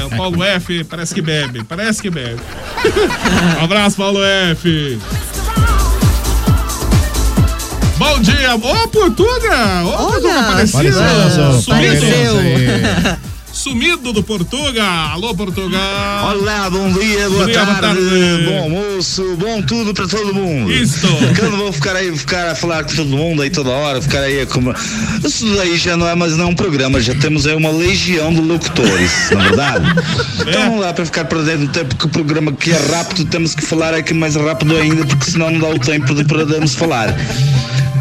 É, 0.00 0.04
o 0.04 0.10
Paulo 0.10 0.42
F 0.42 0.84
parece 0.84 1.14
que 1.14 1.20
bebe, 1.22 1.62
parece 1.64 2.00
que 2.02 2.10
bebe. 2.10 2.40
Um 3.60 3.64
abraço, 3.64 3.96
Paulo 3.96 4.20
F. 4.24 4.98
Bom 7.98 8.20
dia, 8.20 8.54
ô 8.54 8.88
Portuga! 8.88 9.84
Ô, 9.86 9.96
Portuga, 10.06 10.40
aparecido! 10.40 11.00
Apareceu, 11.00 11.52
Sumido! 11.62 11.72
apareceu. 11.72 13.16
Sumido 13.52 14.12
do 14.12 14.22
Portuga! 14.22 14.84
Alô, 14.84 15.34
Portuga! 15.34 15.78
Olá, 16.24 16.68
bom 16.68 16.92
dia, 16.92 17.26
boa, 17.30 17.40
Bom 17.40 17.46
dia, 17.46 17.64
boa 17.64 17.76
tarde, 17.78 17.80
tarde. 17.80 18.44
bom 18.44 18.58
almoço, 18.64 19.36
bom 19.38 19.62
tudo 19.62 19.94
pra 19.94 20.06
todo 20.06 20.34
mundo. 20.34 20.70
Isso. 20.70 21.06
Que 21.34 21.40
eu 21.40 21.50
não 21.50 21.56
vou 21.56 21.72
ficar 21.72 21.96
aí, 21.96 22.14
ficar 22.14 22.50
a 22.50 22.54
falar 22.54 22.84
com 22.84 22.94
todo 22.94 23.08
mundo 23.08 23.40
aí 23.40 23.48
toda 23.48 23.70
hora, 23.70 24.02
ficar 24.02 24.20
aí 24.20 24.44
como. 24.44 24.74
Isso 25.24 25.46
daí 25.56 25.78
já 25.78 25.96
não 25.96 26.06
é 26.06 26.14
mais 26.14 26.36
não 26.36 26.50
um 26.50 26.54
programa, 26.54 27.00
já 27.00 27.14
temos 27.14 27.46
aí 27.46 27.56
uma 27.56 27.70
legião 27.70 28.30
de 28.30 28.42
locutores, 28.42 29.30
na 29.30 29.42
verdade? 29.44 29.86
Então 30.42 30.72
não 30.72 30.80
dá 30.80 30.92
pra 30.92 31.06
ficar 31.06 31.24
perdendo 31.24 31.66
tempo 31.72 31.96
que 31.96 32.04
o 32.04 32.10
programa 32.10 32.52
que 32.52 32.72
é 32.72 32.78
rápido, 32.94 33.24
temos 33.24 33.54
que 33.54 33.62
falar 33.62 33.94
aqui 33.94 34.12
mais 34.12 34.36
rápido 34.36 34.76
ainda, 34.76 35.06
porque 35.06 35.30
senão 35.30 35.50
não 35.50 35.60
dá 35.60 35.68
o 35.70 35.78
tempo 35.78 36.14
de 36.14 36.24
podermos 36.24 36.74
falar. 36.74 37.16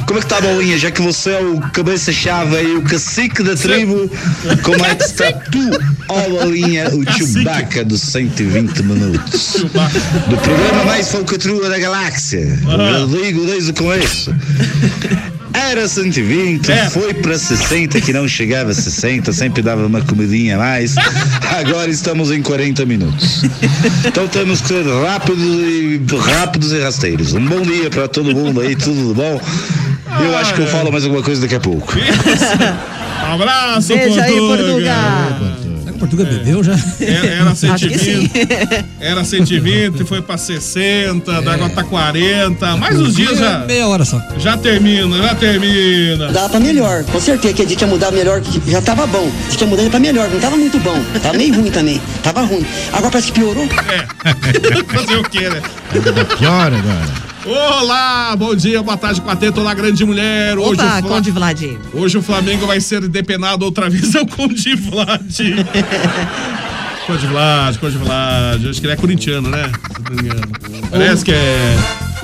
Como 0.06 0.20
é 0.20 0.22
que 0.22 0.26
está 0.26 0.38
a 0.38 0.42
bolinha? 0.42 0.78
Já 0.78 0.92
que 0.92 1.02
você 1.02 1.32
é 1.32 1.40
o 1.40 1.60
cabeça-chave 1.72 2.56
aí, 2.56 2.76
o 2.76 2.82
cacique 2.84 3.42
da 3.44 3.56
tribo, 3.56 4.10
como 4.62 4.86
é 4.86 4.96
que 4.96 5.04
está 5.04 5.32
tu, 5.32 5.70
ó 6.08 6.30
bolinha, 6.30 6.90
o 6.94 7.04
Chewbacca 7.12 7.84
dos 7.84 8.02
120 8.02 8.84
minutos? 8.84 9.66
Do 10.28 10.38
programa 10.38 10.86
mais 10.86 11.10
falcatrua 11.12 11.70
da 11.70 11.80
galáxia. 11.80 12.60
Eu 13.00 13.08
digo 13.08 13.46
desde 13.46 13.72
o 13.72 13.74
começo. 13.74 14.34
Era 15.54 15.88
120, 15.88 16.68
foi 16.92 17.14
para 17.14 17.40
60, 17.40 18.00
que 18.02 18.12
não 18.12 18.28
chegava 18.28 18.72
a 18.72 18.74
60, 18.74 19.32
sempre 19.32 19.62
dava 19.64 19.86
uma 19.86 20.02
comidinha 20.02 20.56
a 20.56 20.60
mais. 20.60 20.96
Agora 21.58 21.90
estamos 21.90 22.30
em 22.30 22.42
40 22.42 22.86
minutos. 22.86 23.42
Então 24.06 24.28
temos 24.28 24.62
que 24.62 24.68
ser 24.68 24.86
rápidos 24.86 25.44
e 25.44 26.02
rápidos 26.18 26.72
e 26.74 26.80
rasteiros. 26.80 27.34
Um 27.34 27.46
bom 27.46 27.62
dia 27.62 27.90
para 27.90 28.08
todo 28.08 28.36
mundo 28.36 28.62
aí, 28.62 28.76
tudo 28.76 29.14
bom? 29.16 29.42
Eu 30.24 30.38
acho 30.38 30.54
que 30.54 30.62
eu 30.62 30.68
falo 30.68 30.92
mais 30.92 31.04
alguma 31.04 31.24
coisa 31.24 31.42
daqui 31.42 31.56
a 31.56 31.60
pouco. 31.60 31.94
Abraço, 33.34 33.96
Beijo 33.96 34.20
aí, 34.20 34.38
Portuga! 34.38 34.96
Portuga. 35.40 35.66
Será 35.80 35.86
que 35.86 35.90
o 35.90 36.00
Portuga 36.00 36.26
bebeu 36.26 36.64
já? 36.64 36.74
Era, 37.00 37.28
era 37.28 37.52
Acho 37.52 37.88
que 37.88 37.98
sim. 37.98 38.30
120, 38.30 38.86
era 39.00 39.24
120, 39.24 40.04
foi 40.06 40.22
pra 40.22 40.38
60, 40.38 41.42
daí 41.42 41.54
agora 41.56 41.70
tá 41.70 41.84
40. 41.84 42.78
Mais 42.78 43.00
uns 43.00 43.16
dias 43.16 43.38
já. 43.38 43.60
Meia 43.60 43.88
hora 43.88 44.06
só. 44.06 44.22
Já 44.38 44.58
termina, 44.58 45.18
já 45.18 45.36
termina. 45.36 46.32
Dava 46.32 46.50
pra 46.50 46.60
melhor, 46.60 47.04
com 47.06 47.20
certeza 47.20 47.54
que 47.54 47.62
a 47.64 47.68
gente 47.68 47.82
ia 47.82 47.88
mudar 47.88 48.12
melhor, 48.12 48.42
que 48.42 48.62
já 48.70 48.82
tava 48.82 49.08
bom. 49.08 49.30
A 49.48 49.52
gente 49.52 49.62
ia 49.62 49.68
mudar 49.68 49.90
pra 49.90 50.00
melhor, 50.00 50.30
não 50.30 50.40
tava 50.40 50.56
muito 50.56 50.80
bom. 50.80 51.00
Tava 51.22 51.38
meio 51.38 51.56
ruim 51.56 51.72
também. 51.72 52.02
Tava 52.22 52.42
ruim. 52.42 52.66
Agora 52.94 53.12
parece 53.12 53.32
que 53.32 53.40
piorou. 53.40 53.68
Fazer 54.94 55.18
o 55.18 55.24
quê, 55.24 55.50
né? 55.50 55.62
Pior 56.38 56.74
agora. 56.74 57.35
Olá, 57.46 58.36
bom 58.36 58.56
dia, 58.56 58.82
boa 58.82 58.98
tarde, 58.98 59.22
quarteto, 59.22 59.62
olá, 59.62 59.74
grande 59.76 60.04
mulher. 60.04 60.58
Hoje 60.58 60.82
Opa, 60.82 61.00
Fla- 61.00 61.02
Conde 61.10 61.30
Vlad. 61.32 61.62
Hoje 61.94 62.18
o 62.18 62.22
Flamengo 62.22 62.66
vai 62.66 62.82
ser 62.82 63.08
depenado 63.08 63.64
outra 63.66 63.88
vez 63.90 64.16
ao 64.16 64.26
Conde 64.26 64.76
Vlad. 64.76 65.22
Conde 67.06 67.28
Vlad, 67.28 67.78
Conde 67.78 67.98
Vlad. 67.98 68.66
Acho 68.68 68.80
que 68.82 68.88
ele 68.88 68.94
é 68.94 68.96
corintiano, 68.96 69.48
né? 69.50 69.72
Se 69.96 70.02
não 70.10 70.16
me 70.24 70.28
engano. 70.28 70.52
Parece 70.90 71.24
que 71.24 71.32
é. 71.32 71.78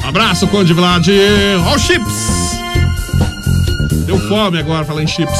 Abraço, 0.03 0.47
Conde 0.47 0.73
Vlad. 0.73 1.07
O 1.07 1.77
Chips. 1.77 2.61
Deu 4.06 4.20
fome 4.28 4.60
agora 4.60 4.84
falar 4.86 5.04
em 5.04 5.08
chips. 5.08 5.34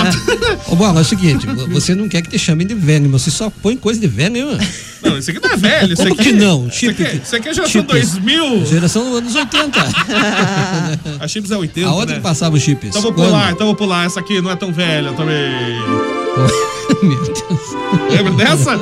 Ô, 0.68 0.74
Bola, 0.76 1.00
é 1.00 1.02
o 1.02 1.04
seguinte, 1.04 1.46
vo- 1.46 1.68
você 1.68 1.94
não 1.94 2.08
quer 2.08 2.22
que 2.22 2.30
te 2.30 2.38
chamem 2.38 2.66
de 2.66 2.74
velho, 2.74 3.08
você 3.10 3.30
só 3.30 3.50
põe 3.50 3.76
coisa 3.76 4.00
de 4.00 4.06
velho, 4.06 4.36
hein, 4.36 4.44
mano? 4.44 4.58
Não, 5.02 5.16
esse 5.18 5.30
aqui 5.30 5.40
não 5.40 5.50
é 5.50 5.56
velho. 5.56 5.96
Como 5.96 6.12
aqui, 6.12 6.22
que 6.24 6.32
não? 6.32 6.70
Chip- 6.70 6.90
aqui, 7.02 7.20
esse 7.22 7.36
aqui 7.36 7.48
é 7.48 7.54
geração 7.54 7.82
chips. 7.82 8.12
2000. 8.12 8.66
Geração 8.66 9.04
dos 9.04 9.18
anos 9.18 9.34
80. 9.34 9.80
A 11.20 11.28
chips 11.28 11.50
é 11.50 11.56
80. 11.56 11.88
Aonde 11.88 12.06
né? 12.12 12.14
que 12.14 12.20
passava 12.20 12.56
o 12.56 12.60
chips? 12.60 12.88
Então 12.90 13.02
vou 13.02 13.12
Quando? 13.12 13.28
pular, 13.28 13.52
então 13.52 13.66
vou 13.66 13.76
pular. 13.76 14.06
Essa 14.06 14.20
aqui 14.20 14.40
não 14.40 14.50
é 14.50 14.56
tão 14.56 14.72
velha 14.72 15.12
também. 15.12 15.36
Meu 17.02 17.22
Deus. 17.22 18.10
Lembra 18.10 18.32
dessa? 18.32 18.78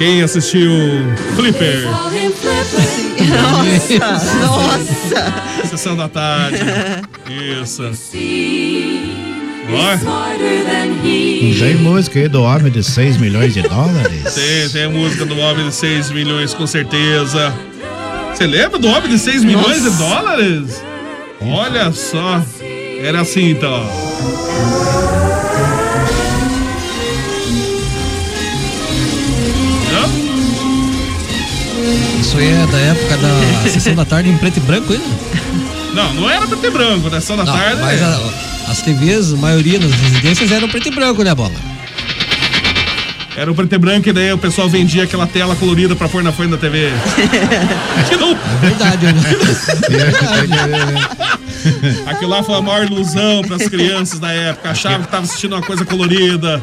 Quem 0.00 0.22
assistiu 0.22 0.70
Flipper? 1.36 1.84
Nossa, 3.28 3.98
nossa. 4.46 5.68
Sessão 5.68 5.94
da 5.94 6.08
tarde. 6.08 6.56
Isso. 7.60 7.82
Ó, 9.68 9.96
Tem 11.58 11.74
música 11.76 12.18
aí 12.18 12.28
do 12.28 12.42
homem 12.42 12.72
de 12.72 12.82
6 12.82 13.18
milhões 13.18 13.52
de 13.52 13.60
dólares. 13.60 14.34
tem, 14.34 14.68
tem 14.70 14.84
a 14.84 14.88
música 14.88 15.26
do 15.26 15.38
Homem 15.38 15.68
de 15.68 15.74
6 15.74 16.10
milhões, 16.12 16.54
com 16.54 16.66
certeza. 16.66 17.52
Você 18.34 18.46
lembra 18.46 18.78
do 18.78 18.88
Homem 18.88 19.10
de 19.10 19.18
6 19.18 19.44
milhões 19.44 19.82
de 19.82 19.90
dólares? 19.90 20.82
Olha 21.42 21.92
só. 21.92 22.42
Era 23.02 23.20
assim 23.20 23.50
então. 23.50 23.86
Isso 32.20 32.36
aí 32.38 32.48
é 32.52 32.66
da 32.66 32.78
época 32.78 33.16
da 33.16 33.40
sessão 33.70 33.94
da 33.94 34.04
tarde 34.04 34.28
em 34.30 34.36
preto 34.36 34.58
e 34.58 34.60
branco 34.60 34.92
ainda? 34.92 35.04
Não, 35.94 36.12
não 36.14 36.30
era 36.30 36.46
preto 36.46 36.66
e 36.66 36.70
branco, 36.70 37.08
né? 37.08 37.20
Só 37.20 37.34
da 37.34 37.44
Não, 37.44 37.52
tarde. 37.52 37.80
mas 37.80 38.00
é. 38.00 38.04
a- 38.04 38.20
as 38.68 38.80
TVs, 38.82 39.32
a 39.32 39.36
maioria 39.36 39.78
das 39.80 39.90
residências 39.90 40.52
eram 40.52 40.68
preto 40.68 40.88
e 40.88 40.90
branco, 40.94 41.22
né, 41.24 41.34
Bola? 41.34 41.50
Era 43.36 43.50
o 43.50 43.54
preto 43.54 43.74
e 43.74 43.78
branco 43.78 44.08
e 44.08 44.12
daí 44.12 44.32
o 44.32 44.38
pessoal 44.38 44.68
vendia 44.68 45.04
aquela 45.04 45.26
tela 45.26 45.56
colorida 45.56 45.96
pra 45.96 46.08
pôr 46.08 46.22
na 46.22 46.30
frente 46.30 46.50
da 46.50 46.56
TV. 46.58 46.90
que 48.08 48.16
não... 48.16 48.32
É 48.32 48.36
verdade, 48.60 49.06
né? 49.06 49.12
Aquilo 52.06 52.30
lá 52.30 52.42
foi 52.42 52.54
a 52.54 52.62
maior 52.62 52.84
ilusão 52.84 53.42
pras 53.42 53.68
crianças 53.68 54.18
da 54.18 54.30
época. 54.32 54.70
Achavam 54.70 55.02
que 55.02 55.08
tava 55.08 55.24
assistindo 55.24 55.52
uma 55.54 55.62
coisa 55.62 55.84
colorida. 55.84 56.60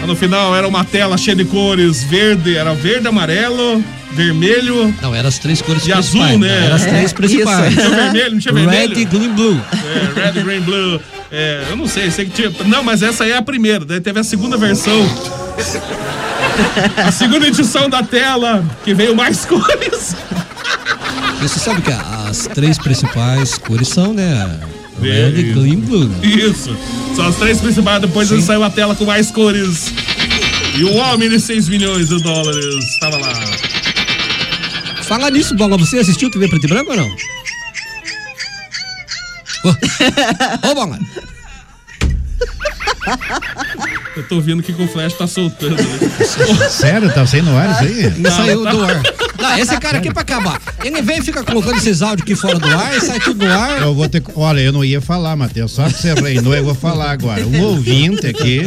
Mas 0.00 0.08
no 0.08 0.16
final 0.16 0.54
era 0.56 0.66
uma 0.66 0.84
tela 0.84 1.16
cheia 1.18 1.36
de 1.36 1.44
cores. 1.44 2.02
Verde, 2.04 2.56
era 2.56 2.72
verde, 2.74 3.06
amarelo, 3.08 3.84
vermelho. 4.12 4.94
Não, 5.02 5.14
eram 5.14 5.28
as 5.28 5.38
três 5.38 5.60
cores 5.60 5.86
E 5.86 5.90
principais. 5.92 6.24
azul, 6.26 6.38
né? 6.38 6.64
Eram 6.66 6.76
as 6.76 6.82
três 6.84 7.10
É, 7.10 7.14
principais. 7.14 7.74
Não 7.76 7.82
tinha 7.84 7.96
vermelho, 8.02 8.30
não 8.32 8.38
tinha 8.40 8.54
vermelho? 8.54 8.94
Red, 8.96 9.04
green, 9.04 9.28
blue. 9.34 9.60
É, 10.16 10.20
Red, 10.30 10.42
Green, 10.42 10.60
Blue. 10.60 11.00
É, 11.32 11.64
eu 11.70 11.76
não 11.76 11.86
sei, 11.86 12.10
sei 12.10 12.24
que 12.24 12.30
tinha. 12.32 12.52
Não, 12.66 12.82
mas 12.82 13.02
essa 13.02 13.24
aí 13.24 13.30
é 13.32 13.36
a 13.36 13.42
primeira. 13.42 13.84
Daí 13.84 14.00
teve 14.00 14.18
a 14.18 14.24
segunda 14.24 14.56
versão. 14.56 15.06
A 16.96 17.12
segunda 17.12 17.46
edição 17.46 17.88
da 17.88 18.02
tela, 18.02 18.64
que 18.84 18.92
veio 18.94 19.14
mais 19.14 19.44
cores. 19.46 20.16
Você 21.40 21.58
sabe 21.58 21.80
que 21.82 21.90
as 21.90 22.46
três 22.48 22.78
principais 22.78 23.56
cores 23.58 23.88
são, 23.88 24.12
né? 24.12 24.60
Red, 25.00 25.30
Isso. 25.40 25.60
green, 25.60 25.80
blue. 25.80 26.04
né? 26.08 26.26
Isso. 26.26 26.76
São 27.16 27.26
as 27.26 27.36
três 27.36 27.60
principais. 27.60 28.00
Depois 28.02 28.28
saiu 28.44 28.62
a 28.62 28.70
tela 28.70 28.94
com 28.94 29.04
mais 29.06 29.30
cores. 29.30 29.92
E 30.76 30.84
o 30.84 30.94
homem 30.96 31.28
de 31.28 31.40
6 31.40 31.68
milhões 31.68 32.08
de 32.08 32.22
dólares 32.22 32.84
estava 32.84 33.16
lá. 33.16 33.32
Fala 35.02 35.30
nisso, 35.30 35.54
Bola, 35.56 35.76
você 35.76 35.98
assistiu 35.98 36.30
TV 36.30 36.46
Preto 36.48 36.66
e 36.66 36.68
Branco 36.68 36.90
ou 36.90 36.96
não? 36.96 37.08
Ô, 39.64 39.68
Ô, 40.70 40.74
Bola. 40.74 40.98
Eu 44.16 44.22
tô 44.28 44.36
ouvindo 44.36 44.60
o 44.60 44.62
que 44.62 44.72
o 44.72 44.86
Flash 44.88 45.14
tá 45.14 45.26
soltando. 45.26 45.76
Sério, 46.70 47.12
tá 47.12 47.26
saindo 47.26 47.50
no 47.50 47.56
ar 47.58 47.70
isso 47.70 47.80
aí? 47.84 48.10
Não 48.18 48.30
saiu 48.30 48.60
do 48.62 48.84
ar. 48.84 49.02
Não, 49.40 49.58
esse 49.58 49.78
cara 49.78 49.98
aqui 49.98 50.08
é 50.08 50.12
pra 50.12 50.22
acabar. 50.22 50.60
Ele 50.84 51.02
vem 51.02 51.18
e 51.18 51.22
fica 51.22 51.42
colocando 51.42 51.76
esses 51.76 52.02
áudios 52.02 52.22
aqui 52.22 52.34
fora 52.34 52.58
do 52.58 52.68
ar 52.68 52.96
e 52.96 53.00
sai 53.00 53.20
tudo 53.20 53.40
do 53.40 53.46
ar. 53.46 53.82
Eu 53.82 53.94
vou 53.94 54.08
ter 54.08 54.22
Olha, 54.34 54.60
eu 54.60 54.72
não 54.72 54.84
ia 54.84 55.00
falar, 55.00 55.34
Matheus. 55.36 55.72
Só 55.72 55.84
que 55.84 55.94
você 55.94 56.14
reinou, 56.14 56.54
eu 56.54 56.64
vou 56.64 56.74
falar 56.74 57.10
agora. 57.10 57.46
Um 57.46 57.60
ouvinte 57.62 58.26
aqui, 58.26 58.62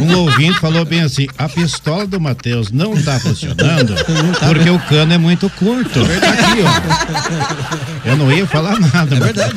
um 0.00 0.16
ouvinte 0.18 0.58
falou 0.60 0.84
bem 0.84 1.02
assim: 1.02 1.26
a 1.36 1.48
pistola 1.48 2.06
do 2.06 2.20
Matheus 2.20 2.70
não 2.70 2.94
tá 3.00 3.18
funcionando 3.18 3.94
porque 4.46 4.70
o 4.70 4.78
cano 4.78 5.12
é 5.12 5.18
muito 5.18 5.50
curto. 5.50 6.00
Aqui, 6.00 6.62
ó. 6.62 8.08
Eu 8.08 8.16
não 8.16 8.32
ia 8.32 8.46
falar 8.46 8.78
nada. 8.78 9.16
É 9.16 9.20
verdade. 9.20 9.54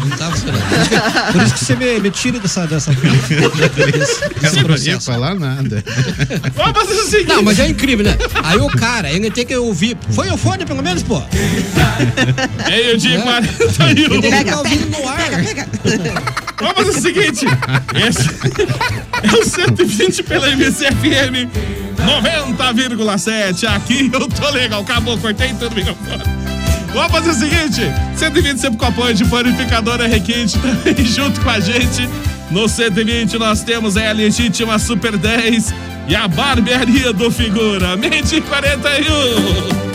Não 0.00 0.16
tá 0.16 0.30
funcionando. 0.30 1.32
Por 1.32 1.42
isso 1.42 1.54
que 1.54 1.64
você 1.64 1.76
me, 1.76 2.00
me 2.00 2.10
tira 2.10 2.38
dessa. 2.38 2.66
dessa 2.66 2.90
Eu 2.92 4.68
não 4.68 4.76
ia 4.76 5.00
falar 5.00 5.34
nada. 5.34 5.84
Seguinte. 7.10 7.28
Não, 7.28 7.42
mas 7.42 7.58
é 7.58 7.68
incrível, 7.68 8.04
né? 8.04 8.16
Aí 8.42 8.58
o 8.58 8.68
cara, 8.68 9.09
ele 9.16 9.30
tem 9.30 9.44
que 9.46 9.56
ouvir. 9.56 9.96
Foi 10.10 10.28
o 10.30 10.36
fone, 10.36 10.64
pelo 10.64 10.82
menos, 10.82 11.02
pô? 11.02 11.20
Meio-dia 12.68 13.10
e 13.10 13.16
É. 13.16 13.22
41. 13.22 14.14
Ele 14.14 14.30
tem 14.30 14.44
que 14.44 14.54
ouvindo 14.54 14.90
no 14.90 15.08
ar. 15.08 15.18
Vamos 16.58 16.74
fazer 16.74 16.90
o 16.90 17.00
seguinte: 17.00 17.46
esse 18.06 18.28
é 19.22 19.38
o 19.38 19.44
120 19.44 20.22
pela 20.22 20.48
MCFM 20.50 21.48
90,7. 22.00 23.64
Aqui 23.76 24.10
eu 24.12 24.28
tô 24.28 24.50
legal. 24.50 24.82
Acabou, 24.82 25.16
cortei 25.18 25.48
tudo 25.54 25.72
o 25.72 25.74
microfone. 25.74 26.22
Vamos 26.92 27.12
fazer 27.12 27.30
o 27.30 27.34
seguinte: 27.34 27.80
120 28.16 28.58
sempre 28.58 28.78
com 28.78 28.86
apoio 28.86 29.14
de 29.14 29.24
panificadora 29.24 30.06
Requinte 30.06 30.58
também 30.58 31.04
junto 31.04 31.40
com 31.40 31.50
a 31.50 31.60
gente. 31.60 32.08
No 32.50 32.68
120 32.68 33.38
nós 33.38 33.62
temos 33.62 33.96
a 33.96 34.10
legítima 34.10 34.78
Super 34.78 35.16
10 35.16 35.72
e 36.08 36.16
a 36.16 36.26
barbearia 36.26 37.12
do 37.12 37.30
Figura. 37.30 37.96
Mente 37.96 38.40
41. 38.40 39.90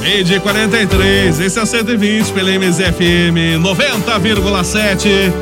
Meio 0.00 0.24
dia 0.24 0.40
43, 0.40 1.40
esse 1.40 1.58
é 1.58 1.62
o 1.62 1.66
120 1.66 2.32
pela 2.32 2.50
MZFM 2.50 3.60
90,7. 3.60 5.32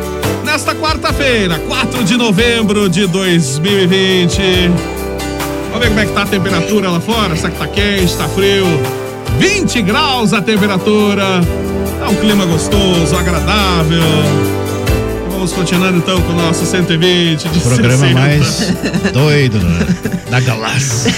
Nesta 0.45 0.75
quarta-feira, 0.75 1.59
4 1.59 2.05
de 2.05 2.17
novembro 2.17 2.89
de 2.89 3.07
2020. 3.07 4.41
Vamos 5.71 5.81
ver 5.81 5.89
como 5.89 6.01
é 6.01 6.07
que 6.07 6.13
tá 6.13 6.23
a 6.23 6.27
temperatura 6.27 6.91
lá 6.91 7.01
fora. 7.01 7.37
Será 7.37 7.51
que 7.51 7.59
tá 7.59 7.69
quente, 7.69 8.17
tá 8.17 8.29
frio? 8.29 8.67
20 9.39 9.83
graus 9.83 10.33
a 10.33 10.41
temperatura. 10.41 11.41
Tá 11.99 12.09
um 12.09 12.15
clima 12.17 12.47
gostoso, 12.47 13.17
agradável. 13.17 14.03
Vamos 15.37 15.53
continuando 15.53 15.99
então 15.99 16.21
com 16.23 16.33
o 16.33 16.35
nosso 16.35 16.65
120 16.65 17.51
de 17.51 17.61
Programa 17.61 18.09
60. 18.09 18.15
mais 18.19 19.13
doido 19.13 19.59
né? 19.59 19.87
da 20.31 20.41
galáxia. 20.41 21.15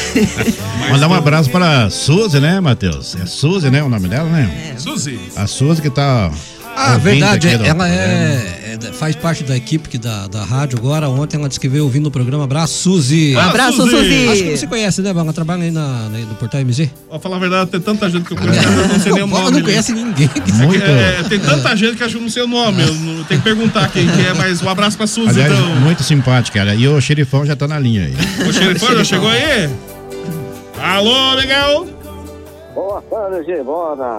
Mandar 0.91 1.07
um 1.07 1.15
abraço 1.15 1.49
para 1.51 1.85
a 1.85 1.91
Suzy, 1.91 2.41
né, 2.41 2.59
Matheus? 2.59 3.15
É 3.15 3.25
Suzy, 3.27 3.71
né? 3.71 3.81
O 3.81 3.89
nome 3.89 4.09
dela, 4.09 4.29
né? 4.29 4.75
Suzy. 4.77 5.21
A 5.37 5.47
Suzy 5.47 5.81
que 5.81 5.89
tá 5.89 6.33
Ah, 6.77 6.97
verdade, 6.97 7.49
aqui 7.49 7.57
do 7.59 7.65
ela 7.65 7.75
programa. 7.75 7.89
é, 7.89 8.79
é- 8.85 8.93
faz 8.93 9.15
parte 9.17 9.43
da 9.45 9.57
equipe 9.57 9.89
que 9.89 9.99
da, 9.99 10.27
da 10.29 10.45
rádio 10.45 10.79
agora. 10.79 11.09
Ontem 11.09 11.37
ela 11.37 11.49
disse 11.49 11.59
que 11.61 11.69
veio 11.69 11.85
ouvindo 11.85 12.07
o 12.07 12.11
programa. 12.11 12.45
Abraço, 12.45 12.75
Suzy. 12.75 13.35
Ah, 13.37 13.47
Abraço, 13.47 13.77
Suzy. 13.79 13.91
Suzy. 13.97 14.29
Acho 14.29 14.43
que 14.45 14.57
você 14.57 14.67
conhece, 14.67 15.03
né? 15.03 15.11
Ela 15.11 15.33
trabalha 15.33 15.65
aí 15.65 15.71
na, 15.71 16.09
na- 16.09 16.19
no 16.19 16.35
Portal 16.37 16.61
MZ. 16.65 16.89
Pra 17.09 17.19
falar 17.19 17.37
a 17.37 17.39
verdade, 17.41 17.71
tem 17.71 17.81
tanta 17.81 18.09
gente 18.09 18.25
que 18.25 18.33
eu 18.33 18.37
conheço, 18.37 18.61
eu 18.69 18.89
não 18.89 19.01
sei 19.01 19.13
nem 19.13 19.23
o 19.23 19.27
Ela 19.29 19.39
nome. 19.39 19.51
não 19.51 19.59
né? 19.59 19.63
conhece 19.65 19.93
ninguém. 19.93 20.31
Muito. 20.55 20.85
É, 20.85 21.23
tem 21.29 21.41
tanta 21.41 21.77
gente 21.77 21.97
que 21.97 22.03
acho 22.05 22.13
que 22.13 22.19
eu 22.19 22.23
não 22.23 22.31
sei 22.31 22.43
o 22.43 22.47
nome. 22.49 22.83
Eu 22.83 22.95
não, 22.95 23.25
tem 23.25 23.39
que 23.39 23.45
perguntar 23.45 23.89
quem 23.91 24.07
que 24.07 24.21
é, 24.27 24.33
mas 24.35 24.63
um 24.63 24.69
abraço 24.69 24.97
pra 24.97 25.07
Suzy, 25.07 25.29
Aliás, 25.31 25.53
então. 25.53 25.77
muito 25.77 26.03
simpática, 26.03 26.59
ela. 26.61 26.75
E 26.75 26.87
o 26.87 27.01
xerifão 27.01 27.45
já 27.45 27.57
tá 27.57 27.67
na 27.69 27.79
linha 27.79 28.03
aí. 28.05 28.49
O 28.49 28.53
xerifão 28.53 28.97
já 28.97 29.05
chegou 29.05 29.29
aí? 29.29 29.69
Alô, 30.81 31.37
Miguel? 31.37 31.89
Boa 32.79 33.03
tarde, 33.03 33.43
Gibona. 33.45 34.19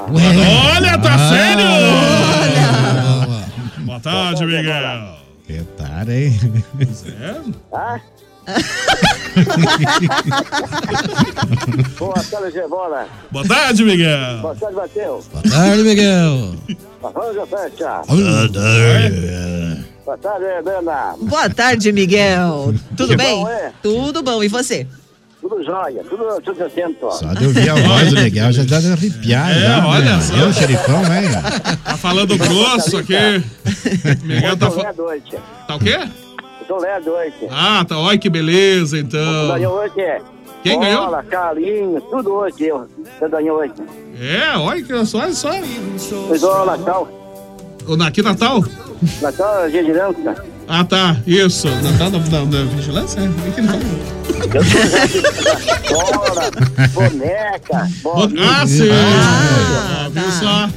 Olha, 0.75 0.97
tá 0.97 1.15
Ah. 1.15 1.29
sério? 1.29 1.65
Boa 3.85 3.99
tarde, 4.01 4.45
Miguel. 4.45 5.15
Que 5.47 5.63
tarde, 5.77 6.11
hein? 6.11 6.37
Sério? 6.93 7.55
Ah? 7.71 8.01
Boa 11.97 12.21
tarde, 12.29 12.51
Gibona. 12.51 13.07
Boa 13.31 13.47
tarde, 13.47 13.83
Miguel. 13.85 14.39
Boa 14.41 14.55
tarde, 14.55 14.75
Matheus. 14.75 15.25
Boa 15.27 15.43
tarde, 15.43 15.83
Miguel. 15.83 16.55
Arranja 17.01 17.45
fecha. 17.45 18.01
Boa 20.05 20.17
tarde, 20.17 20.61
Dana. 20.65 21.15
Boa 21.21 21.49
tarde, 21.49 21.91
Miguel. 21.93 22.73
Tudo 22.97 23.11
Que 23.11 23.15
bem? 23.15 23.39
bom, 23.39 23.47
é? 23.49 23.71
Tudo 23.81 24.21
bom. 24.21 24.43
E 24.43 24.49
você? 24.49 24.85
Tudo 25.49 25.63
jóia, 25.63 26.03
tudo, 26.03 26.41
tudo 26.43 26.63
atento. 26.63 27.11
Só 27.11 27.33
de 27.33 27.47
ouvir 27.47 27.69
a 27.71 27.73
voz 27.73 28.13
do 28.13 28.21
Miguel 28.21 28.51
já 28.51 28.63
dá 28.63 28.79
de 28.79 28.91
arrepiar. 28.91 29.49
É, 29.49 29.59
já, 29.61 29.87
olha 29.87 30.15
né? 30.15 30.21
só. 30.21 30.35
Eu, 30.35 30.53
xerifão, 30.53 31.01
né? 31.01 31.21
Tá 31.83 31.97
falando 31.97 32.37
grosso 32.37 32.97
aqui. 32.97 33.15
Miguel 34.23 34.55
tá 34.55 34.67
Eu 34.67 34.71
falando. 34.71 35.23
Tá 35.67 35.75
o 35.75 35.79
quê? 35.79 35.97
Eu 36.61 36.67
tô 36.67 36.77
lendo 36.77 37.05
noite. 37.07 37.47
Ah, 37.49 37.83
tá. 37.83 37.97
Olha 37.97 38.15
que 38.19 38.29
beleza, 38.29 38.99
então. 38.99 39.47
Ganhou 39.47 39.73
hoje 39.73 39.99
é. 39.99 40.21
Quem 40.61 40.79
ganhou? 40.79 41.05
Bola, 41.05 41.23
Carlinhos, 41.23 42.03
tudo 42.11 42.31
hoje 42.31 42.67
eu. 42.67 42.87
Você 43.17 43.27
ganhou 43.27 43.57
hoje. 43.57 43.73
É, 44.21 44.55
olha 44.55 44.83
que 44.83 45.05
só, 45.05 45.19
olha 45.19 45.33
só. 45.33 45.51
Fez 45.51 46.43
o 46.43 46.65
Natal. 46.65 47.07
O 47.87 48.03
Aqui 48.03 48.21
Natal? 48.21 48.63
Natal, 49.19 49.67
dia 49.67 49.83
de 49.83 49.93
dança. 49.93 50.58
Ah, 50.71 50.83
tá. 50.83 51.17
Isso. 51.25 51.67
Natal 51.67 52.11
da, 52.11 52.19
da, 52.19 52.43
da 52.45 52.63
vigilância? 52.65 53.19
É. 53.21 53.25
Aqui 53.49 53.61
não. 53.61 53.79
Bola, 55.89 56.51
boneca, 56.93 57.89
bola. 58.03 58.29
Ah, 58.39 58.67
sim. 58.67 58.87
Ah, 58.91 60.09
viu 60.13 60.31
só? 60.31 60.69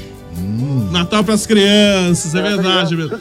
Natal 0.91 1.23
pras 1.23 1.47
crianças, 1.47 2.35
é 2.35 2.43
verdade 2.43 2.97
mesmo. 2.97 3.21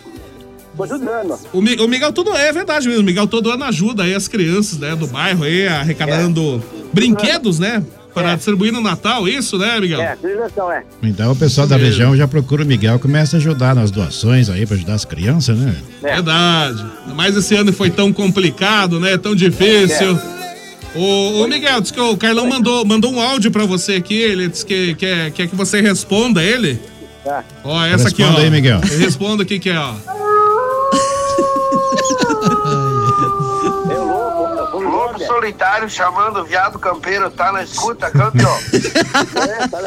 Tô 0.78 0.84
ajudando. 0.84 1.38
O, 1.52 1.62
Mi- 1.62 1.76
o 1.76 1.88
Miguel 1.88 2.14
todo 2.14 2.34
é 2.36 2.52
verdade 2.54 2.88
mesmo. 2.88 3.02
O 3.02 3.06
Miguel 3.06 3.28
todo 3.28 3.52
ano 3.52 3.66
ajuda 3.66 4.04
aí 4.04 4.16
as 4.16 4.28
crianças, 4.30 4.80
né, 4.80 4.96
do 4.96 5.06
bairro 5.08 5.44
aí, 5.44 5.68
arrecadando 5.68 6.64
brinquedos, 6.94 7.60
né? 7.60 7.84
Para 8.14 8.36
distribuir 8.36 8.74
no 8.74 8.82
Natal, 8.82 9.28
isso, 9.28 9.58
né, 9.58 9.80
Miguel? 9.80 10.02
É, 10.02 10.16
civilização 10.16 10.72
é. 10.72 10.84
Então 11.02 11.32
o 11.32 11.36
pessoal 11.36 11.66
da 11.66 11.78
região 11.78 12.16
já 12.16 12.28
procura 12.28 12.64
o 12.64 12.66
Miguel, 12.66 13.00
começa 13.00 13.38
a 13.38 13.40
ajudar 13.40 13.74
nas 13.74 13.90
doações 13.90 14.50
aí, 14.50 14.66
pra 14.66 14.76
ajudar 14.76 14.96
as 14.96 15.06
crianças, 15.06 15.58
né? 15.58 15.76
Verdade. 16.02 16.86
Mas 17.16 17.36
esse 17.36 17.56
ano 17.56 17.72
foi 17.72 17.90
tão 17.90 18.12
complicado, 18.12 19.00
né? 19.00 19.18
Tão 19.18 19.34
difícil. 19.36 20.20
O, 20.94 21.44
o 21.44 21.48
Miguel, 21.48 21.80
disse 21.80 21.94
que 21.94 22.02
o 22.02 22.18
Carlão 22.18 22.48
mandou, 22.48 22.86
mandou 22.86 23.14
um 23.14 23.22
áudio 23.22 23.50
pra 23.50 23.66
você 23.66 23.94
aqui. 23.94 24.20
Ele 24.20 24.48
disse 24.50 24.66
que 24.66 24.94
quer, 24.96 25.32
quer 25.32 25.48
que 25.48 25.56
você 25.56 25.80
responda 25.80 26.44
ele. 26.44 26.80
Tá. 27.24 27.44
Ó, 27.64 27.86
essa 27.86 28.10
aqui, 28.10 28.24
ó. 28.24 28.26
Responda 28.26 28.44
aí, 28.44 28.52
Miguel. 28.52 28.82
Eu 28.92 29.00
respondo 29.00 29.44
aqui 29.44 29.60
que 29.60 29.70
é, 29.70 29.80
ó. 29.80 29.94
Solitário 35.42 35.90
chamando 35.90 36.42
o 36.42 36.46
viado 36.46 36.78
campeiro, 36.78 37.32
tá 37.32 37.52
na 37.52 37.64
escuta, 37.64 38.12
campeão? 38.12 38.56
É, 39.42 39.68
tá 39.68 39.80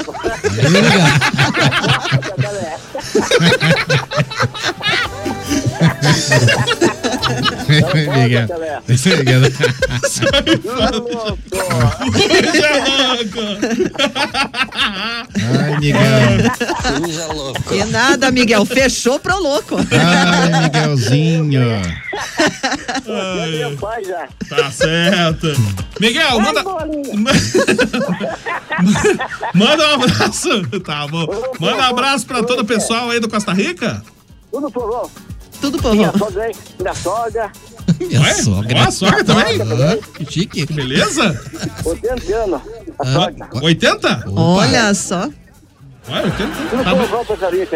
Miguel. 7.69 8.49
Miguel. 8.89 9.43
Ai, 15.61 15.79
Miguel. 15.81 16.53
Que 17.69 17.85
nada, 17.85 18.31
Miguel. 18.31 18.65
Fechou 18.65 19.19
pro 19.19 19.39
louco. 19.39 19.77
Ai, 19.77 20.63
Miguelzinho. 20.63 21.63
Já. 24.07 24.29
Tá 24.49 24.71
certo. 24.71 25.49
Miguel, 26.01 26.41
manda. 26.41 26.63
manda 29.55 29.89
um 29.89 29.95
abraço. 29.95 30.63
Tá 30.81 31.07
bom. 31.07 31.27
Manda 31.59 31.77
um 31.77 31.83
abraço 31.83 32.27
pra 32.27 32.43
todo 32.43 32.61
o 32.61 32.65
pessoal 32.65 33.11
aí 33.11 33.21
do 33.21 33.29
Costa 33.29 33.53
Rica. 33.53 34.03
Tudo 34.51 34.71
por 34.71 34.89
bom. 34.89 35.11
Tudo 35.65 35.79
por 35.83 35.95
Minha 35.95 36.13
sogra 36.13 36.43
aí, 36.45 36.53
minha 36.79 36.95
sogra. 36.95 37.51
Minha 37.99 38.21
Ué? 38.21 38.35
sogra. 38.35 38.79
Ó, 38.79 38.83
a 38.83 38.91
sogra 38.91 39.25
também? 39.25 39.61
Ah, 39.63 39.97
que 40.19 40.31
chique. 40.31 40.67
Beleza? 40.73 41.41
80 41.85 42.35
anos. 42.37 42.61
A 42.99 43.05
sogra. 43.07 43.49
80? 43.63 44.25
Olha 44.37 44.93
só. 44.95 45.29
Ué, 46.07 46.23
80? 46.23 46.37
Tudo 46.69 46.85
Tá 46.85 46.95
bom. 46.95 47.01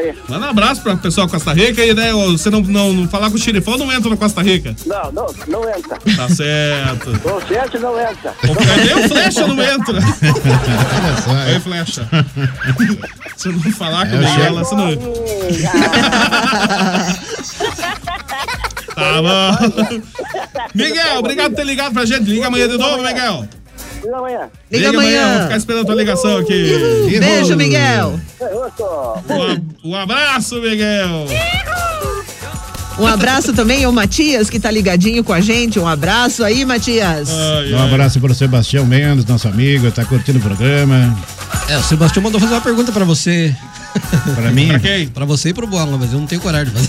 aí. 0.01 0.15
Manda 0.29 0.47
um 0.47 0.51
abraço 0.51 0.83
pra 0.83 0.95
pessoal 0.99 1.27
do 1.27 1.31
Costa 1.33 1.51
Rica 1.55 1.83
e, 1.83 1.95
né, 1.95 2.13
você 2.13 2.51
não, 2.51 2.61
não, 2.61 2.93
não 2.93 3.09
falar 3.09 3.31
com 3.31 3.37
o 3.37 3.39
xerifão, 3.39 3.79
não 3.79 3.91
entra 3.91 4.11
no 4.11 4.19
Costa 4.19 4.43
Rica. 4.43 4.77
Não, 4.85 5.11
não, 5.13 5.35
não 5.47 5.67
entra. 5.71 5.97
Tá 6.15 6.29
certo. 6.29 7.09
O 7.11 7.41
certo 7.49 7.79
não 7.79 7.99
entra. 7.99 8.35
Nem 8.85 9.07
o 9.07 9.09
flecha 9.09 9.47
não 9.47 9.59
entra. 9.63 9.97
Olha 9.97 11.17
só. 11.23 11.31
Oi, 11.55 11.61
flecha. 11.61 12.07
Se 13.35 13.49
eu 13.49 13.53
não 13.53 13.63
falar 13.73 14.07
É, 14.07 14.11
com 14.11 14.17
ela, 14.43 14.63
você 14.63 14.75
não. 14.75 14.89
Tá 18.99 19.23
bom. 19.23 20.03
Miguel, 20.75 21.19
obrigado 21.19 21.51
por 21.51 21.57
ter 21.57 21.65
ligado 21.65 21.93
pra 21.93 22.05
gente. 22.05 22.23
Liga 22.25 22.47
amanhã 22.49 22.69
de 22.69 22.77
novo, 22.77 23.03
Miguel. 23.03 23.49
Liga 24.03 24.17
amanhã. 24.17 24.51
Liga 24.71 24.93
Vou 24.93 25.01
amanhã. 25.01 25.43
ficar 25.43 25.57
esperando 25.57 25.83
a 25.83 25.87
tua 25.87 25.95
ligação 25.95 26.37
aqui. 26.39 26.73
Beijo, 27.19 27.57
Miguel. 27.57 28.21
Um, 29.83 29.91
um 29.91 29.97
abraço, 29.97 30.61
Miguel. 30.61 31.27
Um 32.99 33.07
abraço 33.07 33.53
também 33.53 33.85
ao 33.85 33.93
Matias, 33.93 34.51
que 34.51 34.59
tá 34.59 34.71
ligadinho 34.71 35.23
com 35.23 35.33
a 35.33 35.41
gente. 35.41 35.79
Um 35.79 35.87
abraço 35.87 36.43
aí, 36.43 36.65
Matias. 36.65 37.29
Um 37.73 37.79
abraço 37.83 38.21
para 38.21 38.33
o 38.33 38.35
Sebastião 38.35 38.85
Mendes, 38.85 39.25
nosso 39.25 39.47
amigo, 39.47 39.91
tá 39.93 40.05
curtindo 40.05 40.39
o 40.39 40.43
programa. 40.43 41.17
É, 41.69 41.77
o 41.79 41.83
Sebastião 41.83 42.23
mandou 42.23 42.41
fazer 42.41 42.55
uma 42.55 42.61
pergunta 42.61 42.91
pra 42.91 43.05
você. 43.05 43.55
Pra 44.35 44.51
mim? 44.51 44.69
Pra 44.69 44.79
quem? 44.81 45.09
Pra 45.09 45.25
você 45.25 45.51
e 45.51 45.55
pro 45.55 45.67
Bola, 45.67 45.97
mas 45.99 46.13
eu 46.13 46.19
não 46.19 46.27
tenho 46.27 46.41
coragem 46.41 46.73
de 46.73 46.81
fazer. 46.81 46.89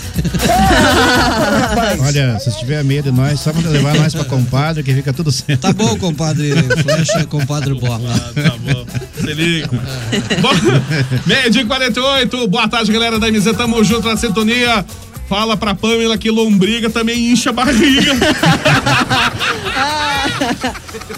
Olha, 2.02 2.38
se 2.38 2.58
tiver 2.58 2.82
medo 2.84 3.10
de 3.10 3.16
nós, 3.16 3.40
só 3.40 3.52
manda 3.52 3.68
levar 3.68 3.94
nós 3.96 4.14
pra 4.14 4.24
compadre 4.24 4.82
que 4.82 4.94
fica 4.94 5.12
tudo 5.12 5.30
certo. 5.30 5.60
Tá 5.60 5.72
bom, 5.72 5.96
compadre 5.98 6.52
Flecha, 6.82 7.24
compadre 7.26 7.74
Bola. 7.74 8.10
Tá 8.34 8.56
bom. 8.58 8.86
Se 9.20 9.32
liga. 9.34 9.68
Bom, 10.40 10.50
meio 11.26 11.50
dia 11.50 11.62
e 11.62 11.66
48. 11.66 12.48
Boa 12.48 12.68
tarde, 12.68 12.92
galera 12.92 13.18
da 13.18 13.30
MZ. 13.30 13.52
Tamo 13.56 13.82
junto 13.84 14.08
na 14.08 14.16
sintonia. 14.16 14.84
Fala 15.30 15.56
pra 15.56 15.76
Pamela 15.76 16.18
que 16.18 16.28
lombriga 16.28 16.90
também 16.90 17.30
incha 17.30 17.50
a 17.50 17.52
barriga. 17.52 18.12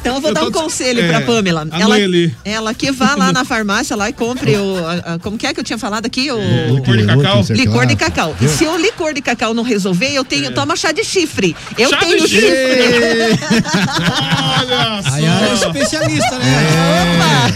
Então 0.01 0.17
eu 0.17 0.21
vou 0.21 0.31
Eu 0.31 0.35
dar 0.35 0.45
um 0.45 0.51
conselho 0.53 1.01
é, 1.01 1.09
pra 1.09 1.21
Pamela. 1.23 1.67
Ela, 1.73 1.97
ela 2.45 2.75
que 2.75 2.91
vá 2.93 3.15
lá 3.15 3.33
na 3.33 3.43
farmácia 3.45 3.97
lá 3.97 4.11
e 4.11 4.13
compre 4.13 4.55
o. 4.57 4.85
a- 4.87 5.15
a- 5.15 5.19
como 5.19 5.39
que 5.39 5.47
é 5.47 5.55
que 5.55 5.61
eu 5.61 5.65
tinha 5.65 5.79
falado 5.79 6.05
aqui? 6.07 6.31
O 6.31 6.75
Licor 6.75 6.97
de 6.97 7.07
cacau. 7.07 7.45
Licor 7.51 7.87
de 7.87 7.97
cacau. 7.97 8.37
E 8.41 8.49
se 8.49 8.67
o 8.67 8.77
licor 8.77 9.15
de 9.15 9.23
cacau 9.23 9.55
não 9.55 9.63
resolver, 9.63 10.13
eu 10.13 10.25
tenho, 10.25 10.53
toma 10.53 10.77
chá 10.77 10.93
de 10.93 11.05
chifre. 11.05 11.57
Eu 11.79 11.89
Chá 11.89 11.97
de 12.01 12.05
tenho 12.07 12.29
chifre. 12.29 12.41
chifre. 12.41 13.39
Olha 14.61 15.01
A 15.11 15.19
Yara 15.19 15.47
é 15.47 15.57
só. 15.57 15.67
especialista, 15.69 16.39
né? 16.39 17.49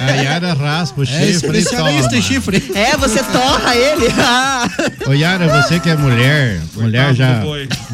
A 0.00 0.10
Yara 0.22 0.52
raspa 0.54 1.00
o 1.00 1.04
É 1.04 1.06
chifre 1.06 1.26
e 1.26 1.60
especialista 1.60 2.16
em 2.16 2.22
chifre. 2.22 2.62
É, 2.74 2.96
você 2.98 3.22
torra 3.22 3.74
ele. 3.76 4.12
Ah. 4.24 4.68
Ô 5.06 5.12
Yara, 5.12 5.48
você 5.62 5.78
que 5.80 5.88
é 5.90 5.96
mulher, 6.02 6.60
mulher 6.74 7.14
já 7.14 7.42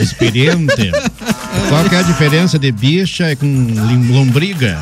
experiente, 0.01 0.91
qual 1.69 1.85
que 1.89 1.95
é 1.95 1.99
a 1.99 2.03
diferença 2.03 2.59
de 2.59 2.73
bicha 2.73 3.37
com 3.37 3.47
lombriga? 4.11 4.79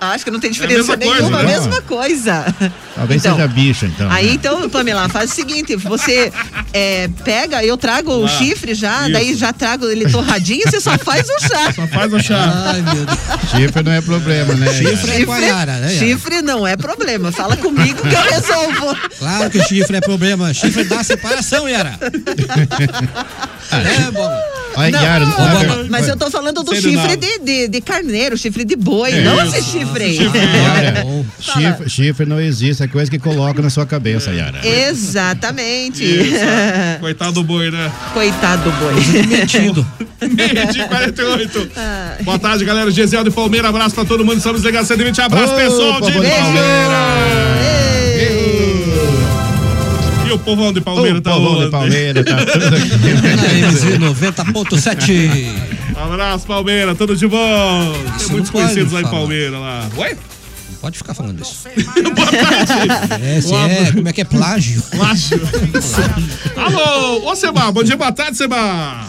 Acho 0.00 0.24
que 0.24 0.30
não 0.30 0.40
tem 0.40 0.48
É 0.48 0.50
a 0.50 0.54
diferença 0.54 0.96
coisa, 0.96 1.20
nenhuma, 1.20 1.42
né? 1.42 1.48
mesma 1.52 1.82
coisa. 1.82 2.54
Talvez 2.94 3.20
Então, 3.20 3.36
seja 3.36 3.48
bicho, 3.48 3.84
então. 3.86 4.10
Aí 4.10 4.28
né? 4.28 4.32
então, 4.32 4.68
Pamela, 4.70 5.08
faz 5.08 5.30
o 5.30 5.34
seguinte: 5.34 5.76
você 5.76 6.32
é, 6.72 7.08
pega, 7.22 7.62
eu 7.64 7.76
trago 7.76 8.12
o 8.12 8.24
Ah, 8.24 8.28
chifre 8.28 8.74
já, 8.74 9.02
isso. 9.02 9.12
daí 9.12 9.34
já 9.34 9.52
trago 9.52 9.86
ele 9.90 10.10
torradinho, 10.10 10.62
você 10.68 10.80
só 10.80 10.96
faz 10.98 11.28
o 11.28 11.40
chá. 11.40 11.72
Só 11.74 11.86
faz 11.86 12.12
o 12.12 12.18
chá. 12.18 12.72
Ai, 12.72 12.82
meu 12.82 13.04
Deus. 13.04 13.18
Chifre 13.50 13.82
não 13.82 13.92
é 13.92 14.00
problema, 14.00 14.54
né? 14.54 14.72
Chifre 14.72 15.10
é 15.10 15.24
com 15.26 15.32
a 15.32 15.38
Yara, 15.38 15.76
né, 15.78 15.88
chifre 15.90 16.42
não 16.42 16.66
é 16.66 16.76
problema. 16.76 17.30
Fala 17.30 17.56
comigo 17.56 18.00
que 18.02 18.14
eu 18.14 18.22
resolvo. 18.22 18.96
Claro 19.18 19.50
que 19.50 19.62
chifre 19.64 19.98
é 19.98 20.00
problema. 20.00 20.52
Chifre 20.54 20.84
dá 20.84 21.02
separação, 21.04 21.68
Yara. 21.68 21.98
é, 23.70 24.10
bom. 24.10 24.30
Não, 24.76 25.02
Yara, 25.02 25.24
não, 25.26 25.32
sabe- 25.32 25.66
não, 25.66 25.86
mas 25.88 26.08
eu 26.08 26.16
tô 26.16 26.30
falando 26.30 26.62
do 26.62 26.74
chifre 26.74 27.16
de, 27.16 27.38
de, 27.40 27.68
de 27.68 27.80
carneiro, 27.80 28.36
chifre 28.38 28.64
de 28.64 28.76
boi, 28.76 29.10
É 29.12 29.20
não 29.22 29.42
esse 29.44 29.62
chifre 29.62 30.04
aí. 30.04 30.16
Yara, 30.16 31.04
chifre, 31.40 31.88
chifre 31.90 32.26
não 32.26 32.40
existe, 32.40 32.82
é 32.82 32.88
coisa 32.88 33.10
que 33.10 33.18
coloca 33.18 33.60
na 33.60 33.68
sua 33.70 33.84
cabeça, 33.86 34.30
Yara. 34.32 34.60
Exatamente. 34.66 36.02
Isso. 36.04 36.34
Coitado 37.00 37.32
do 37.32 37.44
boi, 37.44 37.70
né? 37.70 37.90
Coitado 38.12 38.62
do 38.64 38.72
boi. 38.72 38.94
Metido. 39.26 39.86
Meio 40.20 40.72
de 40.72 40.84
48. 40.86 41.70
Boa 42.22 42.38
tarde, 42.38 42.64
galera. 42.64 42.90
Gisel 42.90 43.24
de 43.24 43.30
Palmeira. 43.30 43.68
Abraço 43.68 43.94
pra 43.94 44.04
todo 44.04 44.24
mundo. 44.24 44.38
Estamos 44.38 44.62
ligados 44.62 44.88
120. 44.88 45.20
Abraço, 45.20 45.52
Ô, 45.52 45.56
pessoal 45.56 46.00
de 46.00 46.12
Palmeira. 46.12 47.89
E 50.30 50.32
o 50.32 50.38
povão 50.38 50.72
de 50.72 50.80
Palmeira 50.80 51.18
O 51.18 51.20
tá 51.20 51.32
povão 51.32 51.54
de 51.54 51.60
onde? 51.62 51.70
Palmeira 51.72 52.24
tá 52.24 52.36
tudo 52.46 52.70
Na 52.70 53.68
MZ 53.68 53.98
90.7. 53.98 55.48
Abraço, 55.96 56.46
Palmeira. 56.46 56.94
Tudo 56.94 57.16
de 57.16 57.26
bom. 57.26 57.92
Tem 57.92 58.16
Isso 58.16 58.30
muitos 58.30 58.30
não 58.30 58.36
pode 58.36 58.50
conhecidos 58.52 58.92
lá 58.92 59.00
em 59.00 59.02
falar. 59.02 59.16
Palmeira. 59.18 59.58
lá. 59.58 59.88
Oi? 59.96 60.16
Não 60.70 60.78
pode 60.80 60.98
ficar 60.98 61.14
falando 61.14 61.42
isso. 61.42 61.66
Boa 62.14 62.26
tarde. 62.28 63.24
É, 63.24 63.40
se 63.40 63.52
é, 63.52 63.92
como 63.92 64.08
é 64.08 64.12
que 64.12 64.20
é 64.20 64.24
plágio? 64.24 64.80
Plágio. 64.82 65.40
Alô, 66.56 67.28
ô 67.28 67.34
Seba. 67.34 67.72
Bom 67.72 67.82
dia, 67.82 67.96
boa 67.96 68.12
tarde, 68.12 68.36
Seba. 68.36 69.04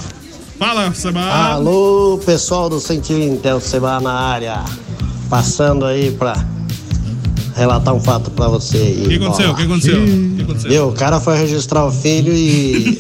Fala, 0.57 0.91
Seba. 0.95 1.21
Alô, 1.21 2.19
pessoal 2.25 2.67
do 2.67 2.79
Sentinel 2.79 3.61
Seba 3.61 3.99
na 3.99 4.11
área. 4.11 4.63
Passando 5.29 5.85
aí 5.85 6.11
pra 6.11 6.33
relatar 7.55 7.93
um 7.93 7.99
fato 7.99 8.31
pra 8.31 8.47
você. 8.47 8.77
O 9.05 9.09
que 9.09 9.15
aconteceu? 9.15 9.51
O 9.51 9.55
que 9.55 9.63
aconteceu? 9.63 10.01
O 10.03 10.35
que 10.35 10.41
aconteceu? 10.43 10.69
Viu? 10.69 10.87
O 10.89 10.93
cara 10.93 11.19
foi 11.19 11.37
registrar 11.37 11.85
o 11.85 11.91
filho 11.91 12.33
e. 12.33 12.99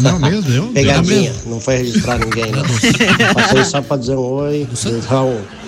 Não 0.00 0.18
mesmo, 0.18 0.50
eu? 0.52 0.64
Pegadinha. 0.68 1.32
Não 1.46 1.60
foi 1.60 1.76
registrar 1.76 2.18
ninguém, 2.18 2.50
não. 2.52 2.62
Passei 3.34 3.64
só 3.64 3.80
pra 3.80 3.96
dizer 3.96 4.16
um 4.16 4.20
oi. 4.32 4.66
Um- 5.12 5.64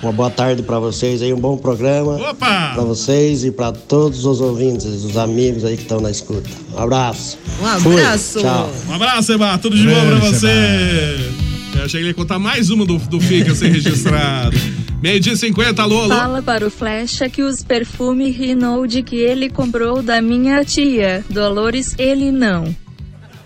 uma 0.00 0.12
boa 0.12 0.30
tarde 0.30 0.62
pra 0.62 0.78
vocês 0.78 1.20
aí, 1.22 1.32
um 1.32 1.40
bom 1.40 1.56
programa. 1.56 2.14
Opa! 2.30 2.70
Pra 2.74 2.84
vocês 2.84 3.42
e 3.42 3.50
pra 3.50 3.72
todos 3.72 4.24
os 4.24 4.40
ouvintes, 4.40 4.86
os 4.86 5.16
amigos 5.16 5.64
aí 5.64 5.76
que 5.76 5.82
estão 5.82 6.00
na 6.00 6.08
escuta. 6.08 6.48
Um 6.72 6.78
abraço. 6.82 7.36
Um 7.60 7.80
Fui. 7.80 7.94
abraço. 8.00 8.38
Tchau. 8.38 8.70
Um 8.88 8.94
abraço, 8.94 9.22
Seba. 9.24 9.58
Tudo 9.58 9.76
de 9.76 9.88
bom 9.88 10.06
pra 10.06 10.18
você. 10.20 11.47
Eu 11.78 11.84
achei 11.84 12.00
que 12.00 12.04
ele 12.04 12.08
ia 12.08 12.14
contar 12.14 12.38
mais 12.38 12.70
uma 12.70 12.84
do, 12.84 12.98
do 12.98 13.20
FIC 13.20 13.50
a 13.50 13.54
ser 13.54 13.68
registrado. 13.70 14.56
Meio 15.00 15.20
dia 15.20 15.32
e 15.32 15.36
50, 15.36 15.80
alô, 15.80 16.00
alô. 16.02 16.08
Fala 16.14 16.42
para 16.42 16.66
o 16.66 16.70
Flecha 16.70 17.28
que 17.28 17.42
os 17.42 17.62
perfumes 17.62 18.36
Renault 18.36 19.00
que 19.04 19.14
ele 19.16 19.48
comprou 19.48 20.02
da 20.02 20.20
minha 20.20 20.64
tia, 20.64 21.24
Dolores, 21.30 21.94
ele 21.98 22.32
não. 22.32 22.74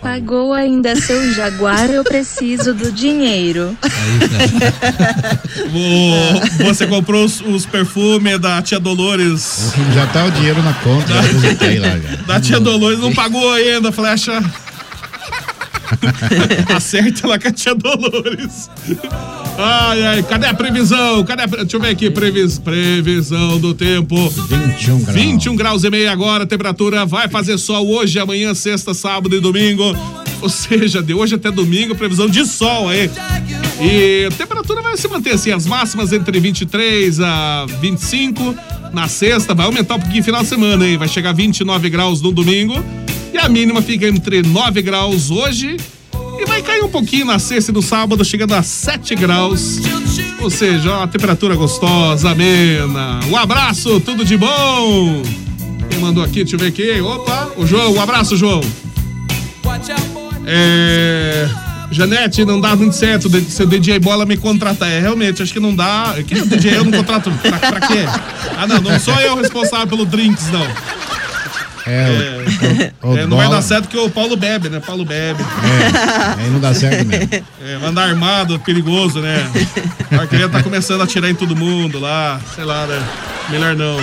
Pagou 0.00 0.52
ainda 0.52 0.96
seu 0.96 1.32
Jaguar, 1.32 1.88
eu 1.90 2.02
preciso 2.02 2.72
do 2.74 2.90
dinheiro. 2.90 3.76
O- 5.74 6.64
você 6.64 6.86
comprou 6.86 7.24
os, 7.24 7.40
os 7.40 7.66
perfumes 7.66 8.38
da 8.38 8.60
tia 8.62 8.80
Dolores. 8.80 9.72
Já 9.94 10.06
tá 10.06 10.24
o 10.24 10.30
dinheiro 10.30 10.62
na 10.62 10.72
conta, 10.74 11.06
já 11.12 11.20
depositei 11.22 11.78
lá, 11.78 11.98
já. 11.98 12.16
Da 12.26 12.40
tia 12.40 12.58
Dolores, 12.60 12.98
não 12.98 13.12
pagou 13.12 13.52
ainda, 13.52 13.92
flecha. 13.92 14.42
Acerta 16.74 17.26
lá 17.26 17.38
com 17.38 17.49
a 17.49 17.53
tia 17.53 17.74
Dolores. 17.74 18.70
Ai, 19.59 20.03
ai, 20.07 20.22
cadê 20.22 20.47
a 20.47 20.55
previsão? 20.55 21.24
Cadê 21.24 21.43
a. 21.43 21.47
Deixa 21.47 21.76
eu 21.76 21.80
ver 21.80 21.90
aqui, 21.90 22.11
previs... 22.11 22.59
previsão 22.59 23.59
do 23.59 23.74
tempo. 23.74 24.16
21 24.30 25.03
graus. 25.03 25.14
21 25.14 25.57
graus 25.57 25.84
e 25.84 25.90
meio 25.90 26.11
agora, 26.11 26.45
a 26.45 26.47
temperatura 26.47 27.05
vai 27.05 27.28
fazer 27.28 27.59
sol 27.59 27.86
hoje, 27.88 28.18
amanhã, 28.18 28.55
sexta, 28.55 28.95
sábado 28.95 29.36
e 29.36 29.40
domingo. 29.40 29.84
Ou 30.40 30.49
seja, 30.49 31.03
de 31.03 31.14
hoje 31.14 31.36
até 31.36 31.51
domingo, 31.51 31.95
previsão 31.95 32.28
de 32.28 32.45
sol 32.45 32.88
aí. 32.88 33.09
E 33.80 34.26
a 34.26 34.30
temperatura 34.30 34.82
vai 34.82 34.97
se 34.97 35.07
manter 35.09 35.34
assim, 35.34 35.53
as 35.53 35.66
máximas 35.66 36.12
entre 36.12 36.40
23 36.40 37.20
a 37.20 37.66
25. 37.80 38.57
Na 38.93 39.09
sexta 39.09 39.55
vai 39.55 39.66
aumentar 39.66 39.95
um 39.95 40.01
pouquinho 40.01 40.22
final 40.22 40.43
de 40.43 40.49
semana, 40.49 40.86
hein? 40.86 40.97
Vai 40.97 41.09
chegar 41.09 41.30
a 41.30 41.32
29 41.32 41.88
graus 41.88 42.20
no 42.20 42.32
domingo. 42.32 42.74
E 43.32 43.38
a 43.38 43.48
mínima 43.48 43.80
fica 43.82 44.06
entre 44.06 44.42
9 44.42 44.82
graus 44.82 45.30
hoje 45.30 45.76
e 46.38 46.44
vai 46.46 46.60
cair 46.62 46.82
um 46.84 46.88
pouquinho 46.88 47.24
na 47.24 47.38
sexta 47.38 47.70
e 47.70 47.74
no 47.74 47.82
sábado, 47.82 48.24
chegando 48.24 48.54
a 48.54 48.62
7 48.62 49.14
graus. 49.14 49.78
Ou 50.40 50.50
seja, 50.50 50.96
uma 50.98 51.08
temperatura 51.08 51.54
gostosa, 51.54 52.30
amena. 52.30 53.20
Um 53.28 53.36
abraço, 53.36 54.00
tudo 54.00 54.24
de 54.24 54.36
bom. 54.36 55.22
Quem 55.88 55.98
mandou 56.00 56.22
aqui, 56.22 56.42
deixa 56.44 56.56
eu 56.56 56.58
ver 56.60 56.66
aqui. 56.68 57.00
Opa, 57.00 57.52
o 57.56 57.66
João, 57.66 57.94
um 57.94 58.00
abraço, 58.00 58.36
João. 58.36 58.60
É. 60.46 61.48
Janete, 61.90 62.42
não 62.44 62.58
dá 62.58 62.74
muito 62.74 62.96
certo 62.96 63.28
de- 63.28 63.42
se 63.42 63.62
o 63.62 63.66
DJ 63.66 63.98
Bola 63.98 64.24
me 64.24 64.36
contratar. 64.36 64.90
É, 64.90 64.98
realmente, 64.98 65.42
acho 65.42 65.52
que 65.52 65.60
não 65.60 65.74
dá. 65.74 66.14
Que 66.26 66.34
o 66.40 66.46
DJ 66.46 66.78
eu 66.78 66.84
não 66.84 66.92
contrato. 66.92 67.30
Pra, 67.42 67.58
pra 67.58 67.80
quê? 67.86 68.04
Ah, 68.56 68.66
não, 68.66 68.80
não 68.80 68.98
sou 68.98 69.14
eu 69.20 69.36
responsável 69.36 69.86
pelo 69.86 70.06
drinks, 70.06 70.50
não. 70.50 70.66
É, 71.86 72.06
o, 73.02 73.08
o, 73.08 73.12
o 73.12 73.18
É, 73.18 73.26
não 73.26 73.36
vai 73.36 73.48
dar 73.48 73.62
certo 73.62 73.84
porque 73.88 73.98
o 73.98 74.10
Paulo 74.10 74.36
bebe, 74.36 74.68
né? 74.68 74.80
Paulo 74.80 75.04
bebe. 75.04 75.42
É, 75.42 76.42
aí 76.42 76.50
não 76.50 76.60
dá 76.60 76.72
certo 76.74 77.04
mesmo. 77.04 77.28
É, 77.64 77.86
andar 77.86 78.08
armado, 78.08 78.58
perigoso, 78.60 79.20
né? 79.20 79.50
A 80.10 80.26
criança 80.26 80.50
tá 80.50 80.62
começando 80.62 81.00
a 81.00 81.04
atirar 81.04 81.30
em 81.30 81.34
todo 81.34 81.56
mundo 81.56 81.98
lá. 81.98 82.40
Sei 82.54 82.64
lá, 82.64 82.86
né? 82.86 83.02
Melhor 83.50 83.74
não. 83.76 83.96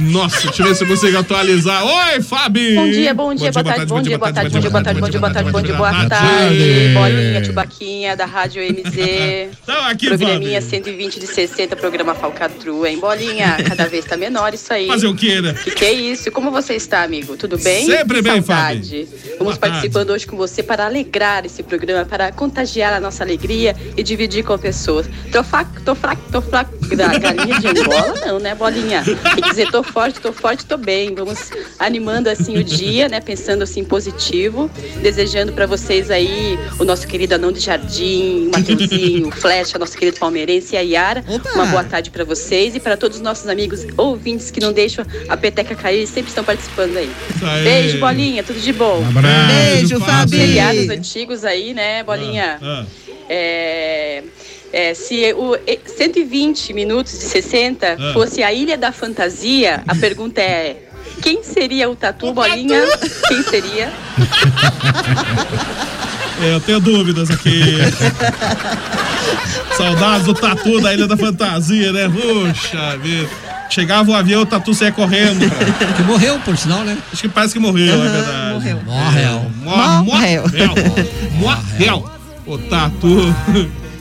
Nossa, 0.00 0.46
deixa 0.46 0.62
eu 0.62 0.66
ver 0.66 0.74
se 0.74 0.84
eu 0.84 0.88
consigo 0.88 1.18
atualizar. 1.18 1.84
Oi, 1.84 2.22
Fabi! 2.22 2.74
Bom 2.74 2.90
dia, 2.90 3.12
bom 3.14 3.34
dia, 3.34 3.52
boa 3.52 3.64
tarde, 3.64 3.86
bom 3.86 4.00
dia, 4.00 4.18
boa 4.18 4.32
tarde, 4.32 4.50
bom 4.50 4.60
dia, 4.60 4.70
boa 4.70 4.82
tarde, 4.82 5.00
bom 5.00 5.10
dia, 5.10 5.20
boa 5.20 5.32
tarde, 5.32 5.50
bom 5.50 5.62
dia, 5.62 5.74
boa 5.74 6.08
tarde. 6.08 6.94
Bolinha, 6.94 7.44
Chubaquinha, 7.44 8.16
da 8.16 8.24
Rádio 8.24 8.62
MZ. 8.62 9.50
Então, 9.62 9.84
aqui, 9.84 10.06
Programinha 10.06 10.62
Fabi. 10.62 10.70
120 10.70 11.20
de 11.20 11.26
60, 11.26 11.76
programa 11.76 12.14
Falcatrua, 12.14 12.88
hein? 12.88 12.98
Bolinha, 12.98 13.56
cada 13.68 13.86
vez 13.86 14.04
tá 14.06 14.16
menor 14.16 14.54
isso 14.54 14.72
aí. 14.72 14.86
Fazer 14.86 15.06
o 15.06 15.14
quê, 15.14 15.40
né? 15.40 15.52
Que 15.52 15.70
que 15.70 15.84
é 15.84 15.92
isso? 15.92 16.30
Como 16.32 16.50
você 16.50 16.74
está, 16.74 17.02
amigo? 17.02 17.36
Tudo 17.36 17.58
bem? 17.58 17.84
Sempre 17.84 18.22
bem, 18.22 18.40
saudade. 18.40 19.06
Vamos 19.38 19.58
participando 19.58 20.10
hoje 20.10 20.26
com 20.26 20.36
você 20.36 20.62
para 20.62 20.86
alegrar 20.86 21.44
esse 21.44 21.62
programa, 21.62 22.06
para 22.06 22.32
contagiar 22.32 22.94
a 22.94 23.00
nossa 23.00 23.22
alegria 23.22 23.76
e 23.96 24.02
dividir 24.02 24.44
com 24.44 24.56
pessoas. 24.56 25.06
Tô 25.30 25.44
fraco, 25.44 25.80
tô 25.84 25.94
fraco, 25.94 26.22
tô 26.32 26.40
fraco. 26.40 26.70
Da 26.90 27.06
galinha 27.16 27.60
de 27.60 27.68
Angola, 27.68 28.14
não, 28.26 28.40
né, 28.40 28.52
bolinha? 28.52 29.04
Tem 29.04 29.44
que 29.44 29.50
dizer, 29.50 29.70
tô 29.70 29.80
forte, 29.92 30.20
tô 30.20 30.32
forte, 30.32 30.64
tô 30.64 30.76
bem. 30.76 31.14
Vamos 31.14 31.50
animando 31.78 32.28
assim 32.28 32.56
o 32.56 32.64
dia, 32.64 33.08
né? 33.08 33.20
Pensando 33.20 33.62
assim 33.62 33.84
positivo. 33.84 34.70
Desejando 35.02 35.52
para 35.52 35.66
vocês 35.66 36.10
aí 36.10 36.58
o 36.78 36.84
nosso 36.84 37.06
querido 37.06 37.34
Anão 37.34 37.52
de 37.52 37.60
Jardim, 37.60 38.48
o 38.48 38.50
Mateuzinho, 38.52 39.28
o 39.28 39.30
Flecha, 39.30 39.78
nosso 39.78 39.96
querido 39.96 40.18
palmeirense 40.18 40.74
e 40.74 40.78
a 40.78 40.80
Yara. 40.80 41.24
Uma 41.54 41.66
boa 41.66 41.84
tarde 41.84 42.10
para 42.10 42.24
vocês 42.24 42.74
e 42.74 42.80
para 42.80 42.96
todos 42.96 43.18
os 43.18 43.22
nossos 43.22 43.46
amigos 43.48 43.86
ouvintes 43.96 44.50
que 44.50 44.60
não 44.60 44.72
deixam 44.72 45.04
a 45.28 45.36
peteca 45.36 45.74
cair 45.74 46.02
e 46.02 46.06
sempre 46.06 46.28
estão 46.30 46.44
participando 46.44 46.96
aí. 46.96 47.10
aí. 47.42 47.64
Beijo, 47.64 47.98
bolinha, 47.98 48.42
tudo 48.42 48.60
de 48.60 48.72
bom. 48.72 49.04
abraço, 49.08 49.54
Beijo, 49.54 50.00
Fabi. 50.00 50.36
Seriados 50.36 50.88
antigos 50.88 51.44
aí, 51.44 51.74
né, 51.74 52.02
bolinha? 52.02 52.58
Ah, 52.62 52.84
É, 53.28 54.22
é, 54.72 54.94
se 54.94 55.32
o 55.34 55.56
e- 55.66 55.80
120 55.98 56.72
minutos 56.72 57.12
de 57.12 57.24
60 57.24 57.96
Ah. 57.98 58.12
fosse 58.12 58.42
a 58.42 58.52
Ilha 58.52 58.76
da 58.78 58.92
Fantasia, 58.92 59.82
a 59.86 59.94
pergunta 59.94 60.40
é: 60.40 60.76
quem 61.22 61.42
seria 61.42 61.88
o 61.90 61.96
Tatu, 61.96 62.32
Bolinha? 62.32 62.82
Quem 63.28 63.42
seria? 63.42 63.92
é, 66.42 66.54
eu 66.54 66.60
tenho 66.60 66.80
dúvidas 66.80 67.30
aqui. 67.30 67.62
Saudades 69.76 70.26
do 70.26 70.34
tatu 70.34 70.80
da 70.80 70.92
Ilha 70.92 71.06
da 71.06 71.16
Fantasia, 71.16 71.92
né? 71.92 72.08
Puxa 72.08 72.96
vida. 72.98 73.28
Chegava 73.70 74.10
o 74.10 74.14
avião, 74.14 74.42
o 74.42 74.46
tatu 74.46 74.74
saia 74.74 74.90
correndo. 74.92 75.48
cara. 75.48 75.92
Que 75.96 76.02
morreu, 76.02 76.38
por 76.40 76.56
sinal, 76.56 76.80
né? 76.80 76.98
Acho 77.12 77.22
que 77.22 77.28
parece 77.28 77.52
que 77.54 77.60
morreu, 77.60 77.94
é 78.02 78.08
verdade. 78.08 78.52
morreu. 78.54 78.80
Morreu. 78.84 79.50
Mor- 79.62 80.04
Morreu. 80.04 80.44
Morreu. 81.38 82.10
O 82.46 82.58
tatu. 82.58 83.34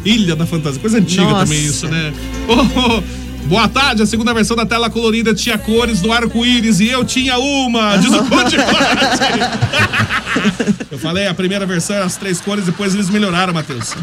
Ilha 0.04 0.36
da 0.36 0.46
Fantasia. 0.46 0.80
Coisa 0.80 0.98
antiga 0.98 1.24
Nossa. 1.24 1.46
também 1.46 1.66
isso, 1.66 1.88
né? 1.88 2.14
Oh, 2.48 2.98
oh, 2.98 3.04
Boa 3.46 3.68
tarde, 3.68 4.04
a 4.04 4.06
segunda 4.06 4.34
versão 4.34 4.56
da 4.56 4.66
tela 4.66 4.90
colorida 4.90 5.34
tinha 5.34 5.58
cores 5.58 6.02
do 6.02 6.12
arco-íris 6.12 6.80
e 6.80 6.88
eu 6.88 7.04
tinha 7.04 7.38
uma. 7.40 7.98
Diz 7.98 8.14
o 8.14 8.24
Conde. 8.26 8.58
Eu 10.92 11.00
falei, 11.00 11.28
a 11.28 11.34
primeira 11.34 11.66
versão 11.66 11.96
era 11.96 12.06
as 12.06 12.16
três 12.16 12.40
cores, 12.40 12.66
depois 12.66 12.94
eles 12.94 13.10
melhoraram, 13.10 13.54
Matheus. 13.54 13.96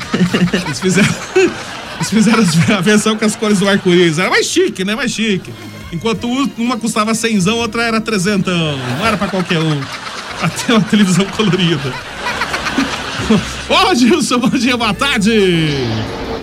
Eles 0.66 0.80
fizeram. 0.80 1.08
Eles 1.96 2.10
fizeram 2.10 2.44
a 2.76 2.80
versão 2.82 3.16
com 3.16 3.24
as 3.24 3.34
cores 3.34 3.58
do 3.58 3.66
arco-íris. 3.66 4.18
Era 4.18 4.28
mais 4.28 4.44
chique, 4.44 4.84
né? 4.84 4.94
Mais 4.94 5.10
chique. 5.10 5.50
Enquanto 5.90 6.28
uma 6.58 6.76
custava 6.76 7.14
cenzão, 7.14 7.56
outra 7.56 7.84
era 7.84 8.02
trezentão. 8.02 8.76
Não 8.98 9.06
era 9.06 9.16
pra 9.16 9.28
qualquer 9.28 9.60
um. 9.60 9.80
Até 10.42 10.74
uma 10.74 10.82
televisão 10.82 11.24
colorida. 11.24 11.94
Ô, 13.68 13.94
Gilson, 13.94 14.38
bom 14.38 14.50
dia, 14.50 14.76
boa 14.76 14.94
tarde. 14.94 15.74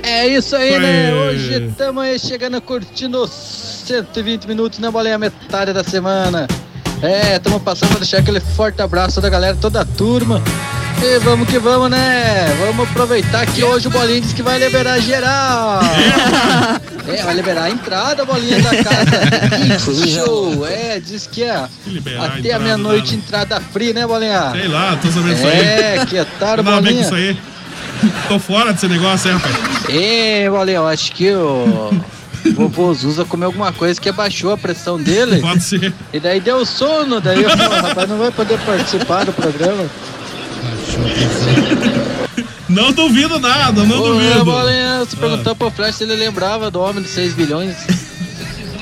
É 0.01 0.27
isso 0.27 0.55
aí, 0.55 0.77
né? 0.77 1.13
Hoje 1.13 1.67
estamos 1.67 2.03
aí 2.03 2.19
chegando 2.19 2.59
curtindo 2.61 3.23
os 3.23 3.31
120 3.85 4.45
minutos, 4.47 4.79
né, 4.79 4.91
bolinha? 4.91 5.17
Metade 5.17 5.71
da 5.71 5.83
semana. 5.83 6.47
É, 7.01 7.37
estamos 7.37 7.61
passando 7.61 7.89
pra 7.89 7.99
deixar 7.99 8.17
aquele 8.19 8.39
forte 8.39 8.81
abraço 8.81 9.21
da 9.21 9.29
galera, 9.29 9.57
toda 9.59 9.81
a 9.81 9.85
turma. 9.85 10.41
E 11.01 11.19
vamos 11.19 11.47
que 11.47 11.59
vamos, 11.59 11.89
né? 11.89 12.45
Vamos 12.65 12.89
aproveitar 12.89 13.45
que 13.45 13.63
hoje 13.63 13.87
o 13.87 13.91
Bolinha 13.91 14.21
disse 14.21 14.33
que 14.33 14.41
vai 14.41 14.57
liberar 14.59 14.99
geral. 14.99 15.79
É, 17.05 17.21
vai 17.21 17.33
liberar 17.35 17.63
a 17.63 17.69
entrada, 17.69 18.23
Bolinha 18.23 18.61
da 18.61 18.81
casa. 18.81 19.75
Que 19.83 20.07
show! 20.09 20.65
É, 20.65 21.01
diz 21.01 21.27
que 21.27 21.43
é 21.43 21.67
liberar 21.85 22.37
até 22.37 22.53
a 22.53 22.59
meia-noite 22.59 23.13
entrada 23.13 23.59
free, 23.59 23.91
né, 23.91 24.07
Bolinha? 24.07 24.51
Sei 24.51 24.69
lá, 24.69 24.95
tô 24.95 25.09
sabendo 25.09 25.33
isso 25.33 25.45
aí. 25.45 25.59
É, 25.59 26.05
que 26.07 26.17
otário, 26.17 26.63
Bolinha. 26.63 27.01
isso 27.01 27.13
aí. 27.13 27.37
Tô 28.29 28.39
fora 28.39 28.71
desse 28.71 28.87
negócio 28.87 29.29
aí, 29.29 29.35
rapaz. 29.35 29.55
É, 29.89 30.49
Bolinha, 30.49 30.77
eu 30.77 30.87
acho 30.87 31.11
que 31.11 31.29
o 31.33 31.91
vovô 32.55 32.93
Zuza 32.93 33.25
comeu 33.25 33.47
alguma 33.47 33.73
coisa 33.73 33.99
que 33.99 34.07
abaixou 34.07 34.53
a 34.53 34.57
pressão 34.57 34.97
dele. 34.97 35.41
Pode 35.41 35.61
ser. 35.61 35.93
E 36.13 36.21
daí 36.21 36.39
deu 36.39 36.65
sono, 36.65 37.19
daí 37.19 37.43
o 37.43 37.49
rapaz 37.49 38.07
não 38.09 38.17
vai 38.17 38.31
poder 38.31 38.57
participar 38.59 39.25
do 39.25 39.33
programa. 39.33 39.89
Não 42.69 42.91
duvido 42.91 43.39
nada, 43.39 43.83
não 43.83 44.01
Ô, 44.01 44.07
duvido. 44.13 44.45
Bolinha, 44.45 44.99
você 44.99 45.15
perguntou 45.15 45.55
pro 45.55 45.69
Flash 45.69 45.95
se 45.95 46.03
ele 46.05 46.15
lembrava 46.15 46.71
do 46.71 46.79
Homem 46.81 47.03
de 47.03 47.09
6 47.09 47.33
bilhões. 47.33 47.75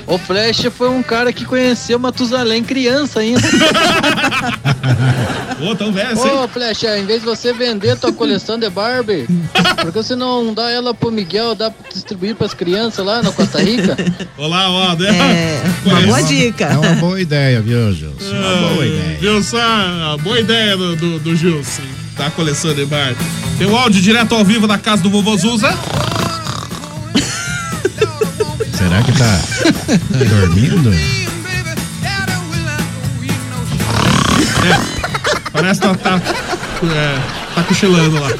O 0.07 0.17
Flash 0.17 0.67
foi 0.75 0.89
um 0.89 1.01
cara 1.03 1.31
que 1.31 1.45
conheceu 1.45 1.97
Matusalém 1.99 2.63
criança 2.63 3.19
ainda. 3.21 3.41
Ô, 5.61 5.75
tão 5.75 5.91
velho 5.91 6.11
assim. 6.11 6.29
Ô, 6.29 6.47
Flash, 6.47 6.83
em 6.83 7.05
vez 7.05 7.21
de 7.21 7.25
você 7.25 7.53
vender 7.53 7.97
tua 7.97 8.11
coleção 8.11 8.57
de 8.57 8.69
Barbie, 8.69 9.27
por 9.81 9.91
que 9.91 9.97
você 9.97 10.15
não 10.15 10.53
dá 10.53 10.69
ela 10.69 10.93
pro 10.93 11.11
Miguel, 11.11 11.53
dá 11.53 11.69
pra 11.69 11.89
distribuir 11.91 12.35
pras 12.35 12.53
crianças 12.53 13.05
lá 13.05 13.21
na 13.21 13.31
Costa 13.31 13.61
Rica? 13.61 13.95
Olá, 14.37 14.69
ó. 14.69 14.95
né? 14.95 15.09
É, 15.09 15.61
uma 15.85 16.01
boa 16.01 16.23
dica. 16.23 16.65
É 16.65 16.77
uma 16.77 16.95
boa 16.95 17.21
ideia, 17.21 17.61
viu, 17.61 17.93
Gilson? 17.93 18.35
Uma 18.35 18.69
boa 18.73 18.85
ideia. 18.85 19.17
Viu 19.19 19.43
só? 19.43 19.59
A 19.61 20.17
Boa 20.21 20.39
ideia 20.39 20.75
do, 20.77 20.95
do, 20.95 21.19
do 21.19 21.35
Gilson. 21.35 21.81
Tá 22.15 22.29
coleção 22.31 22.73
de 22.73 22.85
bar. 22.85 23.15
Tem 23.57 23.67
o 23.67 23.75
áudio 23.75 24.01
direto 24.01 24.35
ao 24.35 24.43
vivo 24.43 24.67
da 24.67 24.77
casa 24.77 25.01
do 25.01 25.09
vovô 25.09 25.37
Zuza. 25.37 25.73
Será 28.91 29.03
que 29.03 29.13
tá 29.13 29.39
dormindo? 30.27 30.91
É, 34.63 34.77
parece 35.53 35.79
que 35.79 35.87
tá, 35.87 35.95
tá, 35.95 36.21
é, 36.93 37.17
tá 37.55 37.63
cochilando 37.63 38.19
lá. 38.19 38.27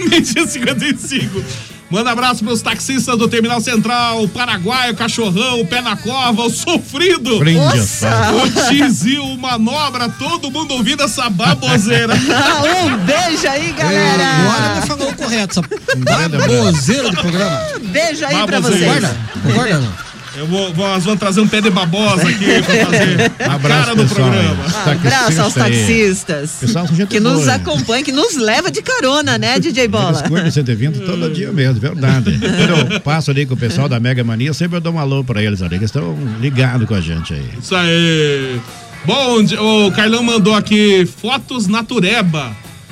Meio-dia 0.00 0.46
55. 0.46 1.44
Manda 1.90 2.10
abraço 2.10 2.44
pros 2.44 2.60
taxistas 2.60 3.16
do 3.16 3.28
Terminal 3.28 3.60
Central, 3.60 4.22
o 4.22 4.28
Paraguai, 4.28 4.90
o 4.90 4.96
Cachorrão, 4.96 5.60
o 5.60 5.66
Pé 5.66 5.80
na 5.80 5.96
Cova, 5.96 6.42
o 6.42 6.50
Sofrido. 6.50 7.44
Nossa! 7.44 8.32
O 8.32 8.68
Tizil, 8.68 9.22
o 9.22 9.38
Manobra, 9.38 10.08
todo 10.08 10.50
mundo 10.50 10.74
ouvindo 10.74 11.02
essa 11.04 11.30
baboseira. 11.30 12.14
um 12.16 12.96
beijo 12.98 13.48
aí, 13.48 13.72
galera. 13.72 14.24
Agora 14.24 14.76
ele 14.76 14.86
falou 14.86 15.10
o 15.10 15.14
correto, 15.14 15.60
essa 15.60 16.28
baboseira 16.28 17.10
do 17.10 17.16
programa. 17.16 17.62
Beijo 17.84 18.24
aí 18.24 18.36
pra 18.46 18.60
Baboseira. 18.60 18.92
vocês. 18.92 19.02
Concorda? 19.02 19.16
Concorda 19.42 19.78
não? 19.78 20.05
Eu 20.36 20.46
vou, 20.46 20.72
vou- 20.74 20.86
nós 20.88 21.04
vamos 21.04 21.18
trazer 21.18 21.40
um 21.40 21.48
pé 21.48 21.60
de 21.60 21.70
babosa 21.70 22.28
aqui 22.28 22.44
pra 22.62 22.84
fazer 22.86 23.32
a 23.48 23.54
Abraço, 23.54 23.84
cara 23.86 23.94
do 23.96 24.06
programa. 24.14 24.64
Um 24.86 24.90
abraço 24.90 25.40
aos 25.40 25.54
taxistas 25.54 26.50
Pessoal, 26.60 26.86
gente 26.88 27.06
que 27.08 27.20
nos 27.20 27.40
boa. 27.44 27.54
acompanham, 27.54 28.04
que 28.04 28.12
nos 28.12 28.36
leva 28.36 28.70
de 28.70 28.82
carona, 28.82 29.38
né, 29.38 29.58
DJ 29.58 29.88
Bola? 29.88 30.18
Eles 30.18 30.28
curtem 30.28 30.50
120 30.50 31.00
todo 31.00 31.30
dia 31.32 31.50
mesmo, 31.52 31.80
verdade. 31.80 32.38
Quando 32.38 32.92
eu 32.94 33.00
passo 33.00 33.30
ali 33.30 33.46
com 33.46 33.54
o 33.54 33.56
pessoal 33.56 33.88
da 33.88 33.98
Mega 33.98 34.22
Mania, 34.22 34.52
sempre 34.52 34.76
eu 34.76 34.80
dou 34.80 34.92
um 34.92 34.98
alô 34.98 35.24
pra 35.24 35.42
eles 35.42 35.62
ali, 35.62 35.76
eles 35.76 35.86
estão 35.90 36.16
ligados 36.40 36.86
com 36.86 36.94
a 36.94 37.00
gente 37.00 37.32
aí. 37.32 37.48
Isso 37.60 37.74
aí. 37.74 38.60
Bom, 39.04 39.38
o 39.86 39.92
Carlão 39.92 40.22
mandou 40.22 40.54
aqui 40.54 41.06
fotos 41.20 41.66
natureba. 41.66 42.50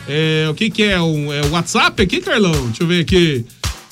É, 0.08 0.46
o 0.50 0.54
que 0.54 0.70
que 0.70 0.82
é? 0.82 1.00
Um, 1.00 1.32
é 1.32 1.40
o 1.42 1.50
WhatsApp 1.50 2.02
aqui, 2.02 2.20
Carlão? 2.20 2.52
Deixa 2.66 2.82
eu 2.82 2.86
ver 2.86 3.00
aqui. 3.00 3.44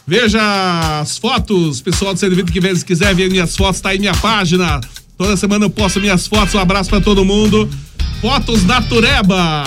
Veja 0.06 1.00
as 1.00 1.16
fotos, 1.18 1.80
pessoal 1.80 2.12
do 2.12 2.18
120 2.20 2.50
que 2.52 2.74
se 2.76 2.84
quiser 2.84 3.14
ver 3.14 3.30
minhas 3.30 3.56
fotos, 3.56 3.80
tá 3.80 3.90
aí 3.90 3.98
minha 3.98 4.14
página. 4.14 4.80
Toda 5.16 5.36
semana 5.36 5.64
eu 5.66 5.70
posto 5.70 6.00
minhas 6.00 6.26
fotos. 6.26 6.54
Um 6.54 6.58
abraço 6.58 6.90
pra 6.90 7.00
todo 7.00 7.24
mundo. 7.24 7.68
Fotos 8.20 8.64
Natureba. 8.64 9.64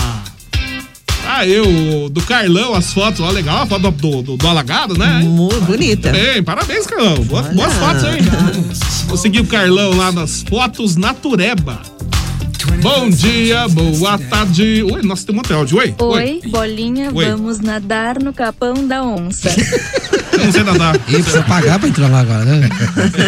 Ah, 1.27 1.45
eu, 1.47 2.09
do 2.11 2.21
Carlão, 2.21 2.75
as 2.75 2.93
fotos, 2.93 3.19
ó, 3.19 3.29
legal, 3.31 3.63
a 3.63 3.65
foto 3.65 3.81
do, 3.81 3.91
do, 3.91 4.21
do- 4.21 4.37
do 4.37 4.47
alagado, 4.47 4.95
né? 4.95 5.21
Muito 5.23 5.59
bonita. 5.61 6.11
Bem, 6.11 6.43
parabéns, 6.43 6.85
Carlão. 6.85 7.15
Boas, 7.23 7.47
boas 7.53 7.73
fotos 7.73 8.03
aí. 8.03 8.19
Vou 9.07 9.17
seguir 9.17 9.39
o 9.39 9.45
Carlão 9.47 9.95
lá 9.97 10.11
nas 10.11 10.43
fotos 10.43 10.95
Natureba. 10.95 11.81
Bom 12.81 13.09
dia, 13.09 13.67
boa 13.69 14.17
tarde. 14.17 14.83
Oi, 14.83 15.01
nossa, 15.03 15.25
tem 15.25 15.33
um 15.33 15.37
monte 15.37 15.47
de 15.47 15.53
áudio. 15.53 15.77
Oi, 15.77 15.95
Oi, 15.97 16.41
bolinha, 16.47 17.11
Oi. 17.13 17.25
vamos 17.25 17.59
nadar 17.59 18.19
no 18.21 18.33
capão 18.33 18.87
da 18.87 19.03
onça. 19.03 19.49
Eu 20.33 20.39
não 20.45 20.51
sei 20.51 20.63
nadar. 20.63 20.95
E 21.07 21.13
precisa 21.13 21.41
pagar 21.43 21.79
pra 21.79 21.87
entrar 21.87 22.09
lá 22.09 22.19
agora, 22.19 22.43
né? 22.43 22.69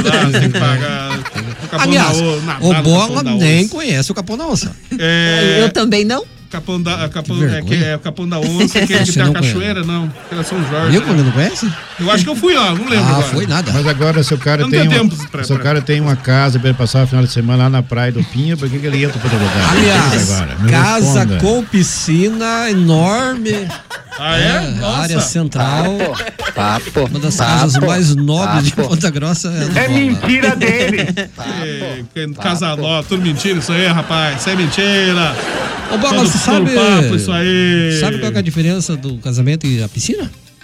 Lá, 0.03 0.39
tem 0.39 0.51
que 0.51 0.59
pagar. 0.59 1.19
O 1.19 1.67
Capão 1.69 1.79
Aliás, 1.87 2.17
da 2.17 2.57
O- 2.61 2.69
o 2.71 2.83
Bola 2.83 3.23
nem 3.23 3.67
conhece 3.67 4.11
o 4.11 4.15
Capão 4.15 4.37
da 4.37 4.45
Onça. 4.45 4.75
É, 4.99 5.59
Eu 5.63 5.71
também 5.71 6.03
não. 6.03 6.25
Capão 6.49 6.81
da, 6.81 7.09
Capão, 7.09 7.37
Que 7.37 7.45
é, 7.45 7.61
que 7.61 7.73
é 7.83 7.97
Capão 7.97 8.27
da 8.27 8.39
Onça, 8.39 8.79
que, 8.79 8.87
que 8.97 9.05
Você 9.05 9.13
tem 9.13 9.23
a 9.23 9.31
cachoeira, 9.33 9.83
não. 9.83 10.11
Era 10.31 10.43
São 10.43 10.57
Jorge. 10.69 10.91
Viu 10.91 11.01
né? 11.01 11.05
quando 11.07 11.23
não 11.25 11.31
conhece? 11.31 11.69
Eu 11.99 12.09
acho 12.11 12.23
que 12.23 12.29
eu 12.29 12.35
fui 12.35 12.53
lá, 12.53 12.69
não 12.73 12.87
lembro. 12.87 13.05
Ah, 13.05 13.09
agora. 13.09 13.23
foi 13.27 13.47
nada. 13.47 13.71
Mas 13.73 13.87
agora, 13.87 14.23
se 14.23 14.33
o 14.33 14.37
cara 14.37 14.63
Não 14.63 14.69
tem, 14.69 14.87
tem 14.87 14.99
uma, 15.01 15.09
pra- 15.29 15.43
se 15.43 15.51
o 15.51 15.55
pra- 15.55 15.63
cara 15.63 15.81
tem 15.81 15.99
uma 15.99 16.15
casa 16.15 16.59
pra 16.59 16.69
ele 16.69 16.77
passar 16.77 17.03
o 17.03 17.07
final 17.07 17.23
de 17.23 17.31
semana 17.31 17.63
lá 17.63 17.69
na 17.69 17.83
praia 17.83 18.11
do 18.11 18.23
Pinha, 18.23 18.55
por 18.55 18.69
que, 18.69 18.79
que 18.79 18.85
ele 18.87 19.03
entra 19.03 19.19
para 19.19 19.31
lugar? 19.33 19.71
Aliás, 19.71 20.31
Agora, 20.31 20.55
me 20.59 20.69
casa 20.71 21.19
responda. 21.19 21.37
com 21.41 21.63
piscina 21.65 22.69
enorme. 22.69 23.67
Ah, 24.19 24.37
é? 24.37 24.71
Nossa. 24.71 24.97
área 25.01 25.19
central. 25.21 25.97
Papo. 26.55 27.05
Uma 27.05 27.19
das 27.19 27.35
casas 27.37 27.73
papo, 27.73 27.85
mais 27.87 28.15
nobres 28.15 28.65
de 28.65 28.71
papo. 28.71 28.89
Ponta 28.89 29.09
Grossa. 29.11 29.53
É, 29.75 29.85
É 29.85 29.87
mentira 29.87 30.55
dele. 30.55 30.97
É, 31.61 32.03
que- 32.13 32.33
Casa 32.35 32.75
nova, 32.75 33.07
tudo 33.07 33.21
mentira 33.21 33.59
isso 33.59 33.71
aí, 33.71 33.87
rapaz. 33.87 34.39
Isso 34.41 34.49
é 34.49 34.55
mentira. 34.55 35.35
Ô, 35.93 35.97
Bola, 35.97 36.25
você 36.25 36.37
sabe. 36.37 36.71
papo, 36.71 37.15
isso 37.15 37.31
aí. 37.31 37.97
Sabe 37.99 38.19
qual 38.19 38.31
é 38.31 38.37
a 38.37 38.41
diferença 38.41 38.95
do 38.97 39.17
casamento 39.17 39.65
e 39.67 39.81
a 39.83 39.87
piscina? 39.87 40.29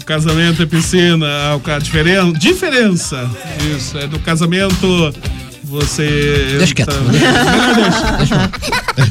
o 0.00 0.04
casamento 0.04 0.62
é 0.62 0.66
piscina, 0.66 1.26
a 1.54 1.78
diferença. 1.78 2.32
Diferença. 2.38 3.30
Isso, 3.76 3.98
é 3.98 4.06
do 4.06 4.18
casamento. 4.20 5.14
Você. 5.70 6.56
Deixa 6.58 6.74
quieto. 6.74 6.92
Melhor 7.12 7.74
deixa. 7.76 8.50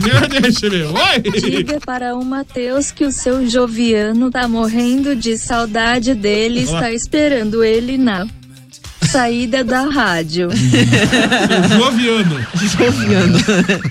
Melhor 0.04 0.28
deixa. 0.28 0.68
Oi! 0.68 1.22
Diga 1.40 1.80
para 1.80 2.14
o 2.16 2.26
Matheus 2.26 2.92
que 2.92 3.06
o 3.06 3.14
seu 3.14 3.50
Joviano 3.50 4.30
tá 4.30 4.46
morrendo 4.46 5.16
de 5.16 5.38
saudade 5.38 6.14
dele 6.14 6.64
e 6.64 6.68
Olá. 6.68 6.80
está 6.80 6.92
esperando 6.92 7.64
ele 7.64 7.98
na 7.98 8.28
saída 9.10 9.64
da 9.64 9.84
rádio. 9.84 10.50
Seu 10.52 11.80
Joviano. 11.80 12.46
Joviano. 12.78 13.38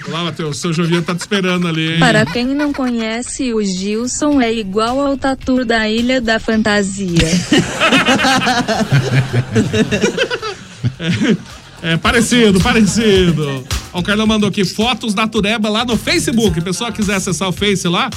Lá, 0.08 0.24
Matheus, 0.24 0.58
o 0.58 0.60
seu 0.60 0.72
Joviano 0.74 1.04
tá 1.04 1.14
te 1.14 1.20
esperando 1.20 1.66
ali, 1.66 1.94
hein? 1.94 2.00
Para 2.00 2.26
quem 2.26 2.48
não 2.48 2.70
conhece, 2.70 3.54
o 3.54 3.64
Gilson 3.64 4.42
é 4.42 4.52
igual 4.52 5.00
ao 5.00 5.16
tatu 5.16 5.64
da 5.64 5.88
Ilha 5.88 6.20
da 6.20 6.38
Fantasia. 6.38 7.16
É 10.98 11.57
parecido, 12.02 12.58
parecido. 12.60 13.62
Ó, 13.92 14.00
o 14.00 14.02
Carlão 14.02 14.26
mandou 14.26 14.48
aqui 14.48 14.64
fotos 14.64 15.14
Natureba 15.14 15.68
lá 15.68 15.84
no 15.84 15.96
Facebook. 15.96 16.58
O 16.58 16.62
pessoal 16.62 16.92
quiser 16.92 17.14
acessar 17.16 17.48
o 17.48 17.52
Face 17.52 17.86
lá, 17.88 18.10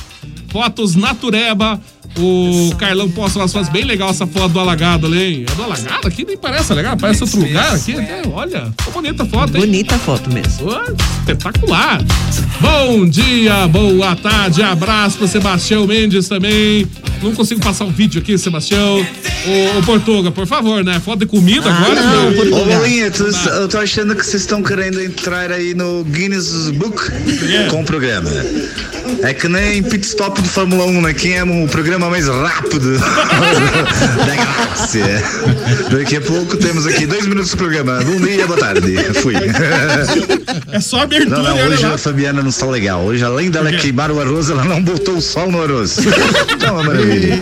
fotos 0.50 0.96
Natureba. 0.96 1.80
O 2.20 2.76
Carlão 2.78 3.10
posta 3.10 3.40
umas 3.40 3.54
fotos 3.54 3.70
bem 3.70 3.86
legal 3.86 4.10
essa 4.10 4.28
foto 4.28 4.50
do 4.50 4.60
alagado 4.60 5.08
ali, 5.08 5.22
hein? 5.24 5.46
É 5.50 5.56
do 5.56 5.64
alagado 5.64 6.06
aqui? 6.10 6.26
Nem 6.26 6.36
parece 6.38 6.74
legal, 6.74 6.98
parece 6.98 7.24
outro 7.24 7.40
lugar 7.40 7.74
aqui. 7.74 7.94
até, 7.96 8.24
olha, 8.28 8.74
ficou 8.78 9.02
bonita 9.02 9.24
a 9.24 9.26
foto, 9.26 9.56
hein? 9.56 9.62
Bonita 9.62 9.96
a 9.96 10.00
foto 10.00 10.30
mesmo. 10.30 10.66
Pô, 10.66 10.94
espetacular. 11.22 12.02
Bom 12.60 13.06
dia, 13.08 13.66
boa 13.70 14.14
tarde, 14.18 14.62
abraço 14.62 15.20
pro 15.20 15.28
Sebastião 15.28 15.88
Mendes 15.88 16.28
também. 16.28 16.86
Não 17.24 17.34
consigo 17.34 17.62
passar 17.62 17.86
o 17.86 17.92
vídeo 17.92 18.20
aqui, 18.22 18.38
Sebastião. 18.38 18.98
Ô, 19.00 19.80
ô, 19.80 19.84
Portuga, 19.84 20.32
por 20.32 20.46
favor, 20.46 20.84
né? 20.84 21.00
Foto 21.00 21.20
de 21.20 21.28
comida 21.28 21.70
Ah, 21.72 21.78
agora. 21.78 22.02
não, 22.04 22.32
né? 22.32 22.42
Ô, 22.58 22.66
Bolinha, 22.66 23.10
tu- 23.10 23.24
eu 23.24 23.70
tô 23.70 23.78
achando 23.78 24.16
que 24.16 24.26
vocês 24.26 24.42
estão 24.42 24.62
querendo 24.62 25.00
entrar 25.02 25.50
aí 25.52 25.61
no 25.76 26.04
Guinness 26.04 26.72
Book 26.72 27.00
com 27.70 27.82
o 27.82 27.86
programa. 27.86 28.30
É 29.24 29.34
que 29.34 29.48
nem 29.48 29.84
pit 29.84 30.06
stop 30.06 30.42
de 30.42 30.48
Fórmula 30.50 30.86
1, 30.86 31.02
né? 31.02 31.14
Quem 31.14 31.38
é 31.38 31.44
o 31.44 31.68
programa 31.68 32.10
mais 32.10 32.28
rápido 32.28 32.98
da 32.98 34.36
galáxia. 34.36 35.24
Daqui 35.92 36.18
a 36.18 36.22
pouco 36.22 36.58
temos 36.58 36.88
aqui 36.88 37.06
dois 37.06 37.28
minutos 37.28 37.52
do 37.52 37.58
programa. 37.58 38.00
Bom 38.04 38.20
dia, 38.20 38.48
boa 38.48 38.60
tarde. 38.60 38.96
Fui. 39.22 39.36
É 40.72 40.80
só 40.80 41.02
abertura, 41.02 41.38
Não, 41.42 41.56
não, 41.56 41.68
hoje 41.68 41.86
a 41.86 41.98
Fabiana 41.98 42.42
não 42.42 42.50
está 42.50 42.66
legal. 42.66 43.04
Hoje, 43.04 43.24
além 43.24 43.52
dela 43.52 43.72
queimar 43.72 44.12
o 44.12 44.20
arroz, 44.20 44.50
ela 44.50 44.64
não 44.64 44.82
botou 44.82 45.18
o 45.18 45.22
sol 45.22 45.52
no 45.52 45.64
arroz. 45.64 45.98
Tá 46.60 46.74
uma 46.74 46.84
maravilha. 46.84 47.40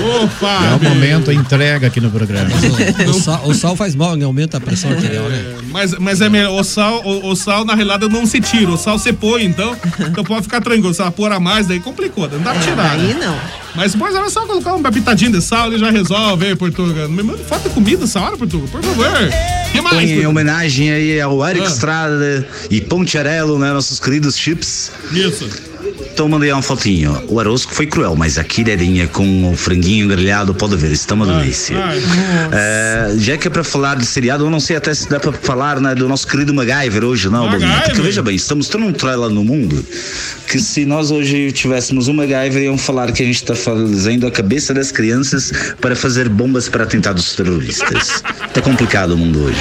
Ô, 0.00 0.46
É 0.46 0.74
o 0.76 0.88
momento 0.88 1.30
entrega 1.32 1.86
aqui 1.86 2.00
no 2.00 2.10
programa. 2.10 2.50
O 3.08 3.12
sal, 3.12 3.46
o 3.46 3.54
sal 3.54 3.76
faz 3.76 3.94
mal, 3.94 4.16
né? 4.16 4.24
Aumenta 4.24 4.56
a 4.56 4.60
pressão 4.60 4.90
arterial, 4.90 5.28
né? 5.28 5.56
Mas, 5.70 5.94
mas 5.98 6.20
é 6.20 6.25
melhor, 6.28 6.58
o 6.58 6.64
sal, 6.64 7.02
o, 7.04 7.30
o 7.30 7.36
sal 7.36 7.64
na 7.64 7.74
realidade 7.74 8.08
não 8.08 8.26
se 8.26 8.40
tira, 8.40 8.70
o 8.70 8.76
sal 8.76 8.98
você 8.98 9.12
põe, 9.12 9.44
então, 9.44 9.76
então 10.00 10.24
pode 10.24 10.42
ficar 10.42 10.60
tranquilo. 10.60 10.92
Se 10.94 11.00
ela 11.00 11.10
pôr 11.10 11.30
a 11.32 11.40
mais, 11.40 11.66
daí 11.66 11.80
complicou, 11.80 12.28
não 12.28 12.40
dá 12.40 12.52
pra 12.52 12.60
tirar. 12.60 12.90
Aí 12.92 13.14
né? 13.14 13.26
não. 13.26 13.36
Mas 13.74 13.92
depois 13.92 14.14
era 14.14 14.28
só 14.30 14.46
colocar 14.46 14.74
uma 14.74 14.90
pitadinha 14.90 15.30
de 15.30 15.42
sal, 15.42 15.66
ele 15.66 15.78
já 15.78 15.90
resolve, 15.90 16.46
aí, 16.46 16.56
Portuga. 16.56 17.08
Me 17.08 17.22
manda 17.22 17.44
foto 17.44 17.68
de 17.68 17.74
comida 17.74 18.04
essa 18.04 18.20
hora, 18.20 18.36
Portuga, 18.36 18.66
por 18.68 18.82
favor. 18.82 19.06
que 19.70 19.80
mais? 19.80 19.94
Põe 19.94 20.10
em 20.12 20.26
homenagem 20.26 20.90
aí 20.90 21.20
ao 21.20 21.46
Eric 21.46 21.66
Ah. 21.66 21.68
Estrada 21.68 22.48
e 22.70 22.80
Pontiarello, 22.80 23.58
né? 23.58 23.72
Nossos 23.72 24.00
queridos 24.00 24.36
chips. 24.38 24.90
Isso. 25.12 25.48
Então 26.16 26.30
mandei 26.30 26.50
uma 26.50 26.62
fotinho. 26.62 27.22
O 27.28 27.38
arroz 27.38 27.66
que 27.66 27.74
foi 27.74 27.86
cruel, 27.86 28.16
mas 28.16 28.38
a 28.38 28.42
quireirinha 28.42 29.06
com 29.06 29.52
o 29.52 29.54
franguinho 29.54 30.08
grelhado, 30.08 30.54
pode 30.54 30.74
ver, 30.74 30.90
está 30.90 31.14
uma 31.14 31.26
delícia. 31.26 31.76
É, 32.50 33.14
já 33.18 33.36
que 33.36 33.48
é 33.48 33.50
pra 33.50 33.62
falar 33.62 33.96
de 33.96 34.06
seriado, 34.06 34.46
eu 34.46 34.48
não 34.48 34.58
sei 34.58 34.76
até 34.76 34.94
se 34.94 35.10
dá 35.10 35.20
pra 35.20 35.30
falar 35.30 35.78
né, 35.78 35.94
do 35.94 36.08
nosso 36.08 36.26
querido 36.26 36.54
MacGyver 36.54 37.04
hoje, 37.04 37.28
não, 37.28 37.50
Bolinha? 37.50 37.68
Porque 37.68 37.88
MacGyver? 37.88 38.02
veja 38.02 38.22
bem, 38.22 38.34
estamos 38.34 38.66
tão 38.66 38.80
um 38.80 38.94
trela 38.94 39.28
no 39.28 39.44
mundo 39.44 39.84
que 40.48 40.58
se 40.58 40.86
nós 40.86 41.10
hoje 41.10 41.52
tivéssemos 41.52 42.08
um 42.08 42.14
MacGyver, 42.14 42.62
iam 42.62 42.78
falar 42.78 43.12
que 43.12 43.22
a 43.22 43.26
gente 43.26 43.42
está 43.42 43.54
fazendo 43.54 44.26
a 44.26 44.30
cabeça 44.30 44.72
das 44.72 44.90
crianças 44.90 45.52
para 45.82 45.94
fazer 45.94 46.30
bombas 46.30 46.66
para 46.66 46.84
atentados 46.84 47.34
terroristas. 47.34 48.22
tá 48.54 48.62
complicado 48.62 49.10
o 49.10 49.18
mundo 49.18 49.44
hoje. 49.44 49.60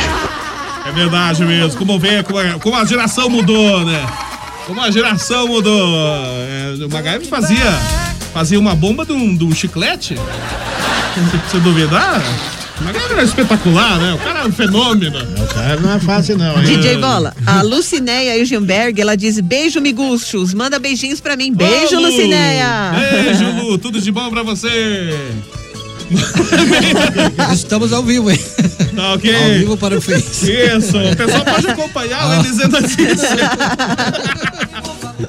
É 0.86 0.92
verdade 0.94 1.44
mesmo. 1.44 1.78
Como 1.78 2.00
vê, 2.00 2.24
como 2.24 2.40
a, 2.40 2.54
como 2.60 2.78
a 2.78 2.86
geração 2.86 3.30
mudou, 3.30 3.84
né? 3.84 4.08
Como 4.66 4.82
a 4.82 4.90
geração 4.90 5.48
mudou. 5.48 5.96
É, 6.48 6.76
o 6.84 6.90
MacGyver 6.90 7.28
fazia, 7.28 7.72
fazia 8.34 8.60
uma 8.60 8.76
bomba 8.76 9.06
de 9.06 9.14
um, 9.14 9.36
de 9.36 9.44
um 9.44 9.54
chiclete. 9.54 10.16
Se 10.16 11.38
você 11.50 11.60
duvidar, 11.60 12.22
o 12.82 12.84
MacGyver 12.84 13.12
era 13.12 13.24
espetacular, 13.24 14.00
né? 14.00 14.14
O 14.14 14.18
cara 14.18 14.40
é 14.40 14.46
um 14.46 14.52
fenômeno. 14.52 15.20
O 15.20 15.54
cara 15.54 15.80
não 15.80 15.94
é 15.94 16.00
fácil, 16.00 16.38
não, 16.38 16.58
hein? 16.58 16.64
DJ 16.64 16.98
Bola, 16.98 17.36
a 17.46 17.62
Lucinéia 17.62 18.38
Eugenberg, 18.38 19.00
ela 19.00 19.16
diz 19.16 19.40
beijo, 19.40 19.80
miguchos. 19.80 20.54
Manda 20.54 20.80
beijinhos 20.80 21.22
pra 21.22 21.36
mim. 21.36 21.54
Beijo, 21.54 21.98
Ô, 21.98 22.00
Lu! 22.00 22.08
Lucinéia. 22.08 22.92
Beijo, 22.94 23.46
Lu. 23.52 23.78
Tudo 23.78 24.02
de 24.02 24.12
bom 24.12 24.32
pra 24.32 24.42
você. 24.42 25.16
Estamos 27.54 27.92
ao 27.94 28.04
vivo, 28.04 28.30
hein? 28.32 28.40
Tá 28.96 29.14
ok? 29.14 29.36
Ao 29.36 29.50
vivo 29.60 29.78
para 29.78 29.98
o 29.98 30.02
Face. 30.02 30.52
Isso. 30.52 30.98
O 30.98 31.16
pessoal 31.16 31.44
pode 31.46 31.68
acompanhar 31.68 32.22
Ah. 32.22 32.26
lá 32.26 32.38
dizendo 32.42 32.80
notícia. 32.80 33.30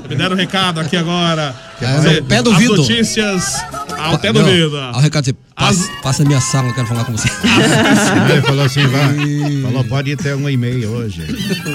Me 0.08 0.16
deram 0.16 0.34
um 0.34 0.38
recado 0.38 0.80
aqui 0.80 0.96
agora. 0.96 1.54
É, 1.80 2.16
ao 2.18 2.22
pé 2.24 2.42
do 2.42 2.50
as 2.52 2.58
vidro. 2.58 2.76
notícias 2.76 3.56
ao 3.98 4.18
pé 4.18 4.32
do 4.32 4.42
vidro. 4.44 4.78
Ao 4.78 5.00
recado 5.00 5.24
de 5.24 5.32
passa, 5.54 5.88
passa 6.02 6.22
a 6.22 6.26
minha 6.26 6.40
sala, 6.40 6.68
eu 6.68 6.74
quero 6.74 6.86
falar 6.86 7.04
com 7.04 7.12
você. 7.12 7.28
Ele 8.32 8.42
falou 8.42 8.64
assim, 8.64 8.86
vai. 8.86 9.62
Falou, 9.62 9.84
pode 9.84 10.10
ir 10.10 10.14
até 10.14 10.34
um 10.36 10.48
e-mail 10.48 10.88
hoje. 10.90 11.22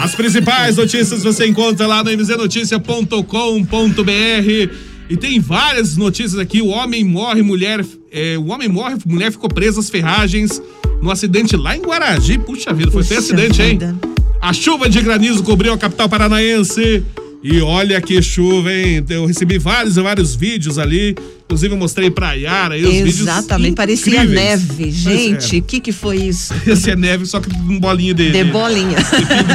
As 0.01 0.15
principais 0.15 0.77
notícias 0.77 1.23
você 1.23 1.45
encontra 1.47 1.85
lá 1.87 2.03
no 2.03 2.11
mznoticia.com.br 2.11 4.90
e 5.11 5.17
tem 5.17 5.41
várias 5.41 5.97
notícias 5.97 6.39
aqui. 6.39 6.61
O 6.61 6.67
homem 6.67 7.03
morre, 7.03 7.41
mulher. 7.41 7.85
é, 8.09 8.37
o 8.37 8.47
homem 8.47 8.69
morre, 8.69 8.95
mulher 9.05 9.29
ficou 9.29 9.49
presa 9.49 9.81
às 9.81 9.89
ferragens 9.89 10.61
no 11.01 11.11
acidente 11.11 11.57
lá 11.57 11.75
em 11.75 11.81
Guaragi. 11.81 12.37
Puxa 12.37 12.73
vida, 12.73 12.89
foi 12.91 13.03
Puxa 13.03 13.19
acidente, 13.19 13.61
hein? 13.61 13.71
vida. 13.71 13.93
A 14.39 14.53
chuva 14.53 14.87
de 14.87 15.01
granizo 15.01 15.43
cobriu 15.43 15.73
a 15.73 15.77
capital 15.77 16.07
paranaense. 16.07 17.03
E 17.43 17.59
olha 17.59 17.99
que 17.99 18.21
chuva, 18.21 18.71
hein? 18.71 19.03
Eu 19.09 19.25
recebi 19.25 19.57
vários 19.57 19.97
e 19.97 20.01
vários 20.01 20.35
vídeos 20.35 20.77
ali. 20.77 21.15
Inclusive, 21.45 21.73
eu 21.73 21.77
mostrei 21.77 22.11
pra 22.11 22.33
Yara 22.33 22.75
aí 22.75 22.85
os 22.85 22.93
vídeos. 22.93 23.19
Exatamente, 23.21 23.75
parecia 23.75 24.23
neve. 24.23 24.91
Gente, 24.91 25.57
o 25.57 25.61
que 25.63 25.79
que 25.79 25.91
foi 25.91 26.17
isso? 26.17 26.53
é. 26.53 26.69
Esse 26.71 26.91
é 26.91 26.95
neve, 26.95 27.25
só 27.25 27.39
que 27.39 27.49
com 27.49 27.79
bolinha 27.79 28.13
de. 28.13 28.31
De 28.31 28.43
bolinha. 28.45 28.97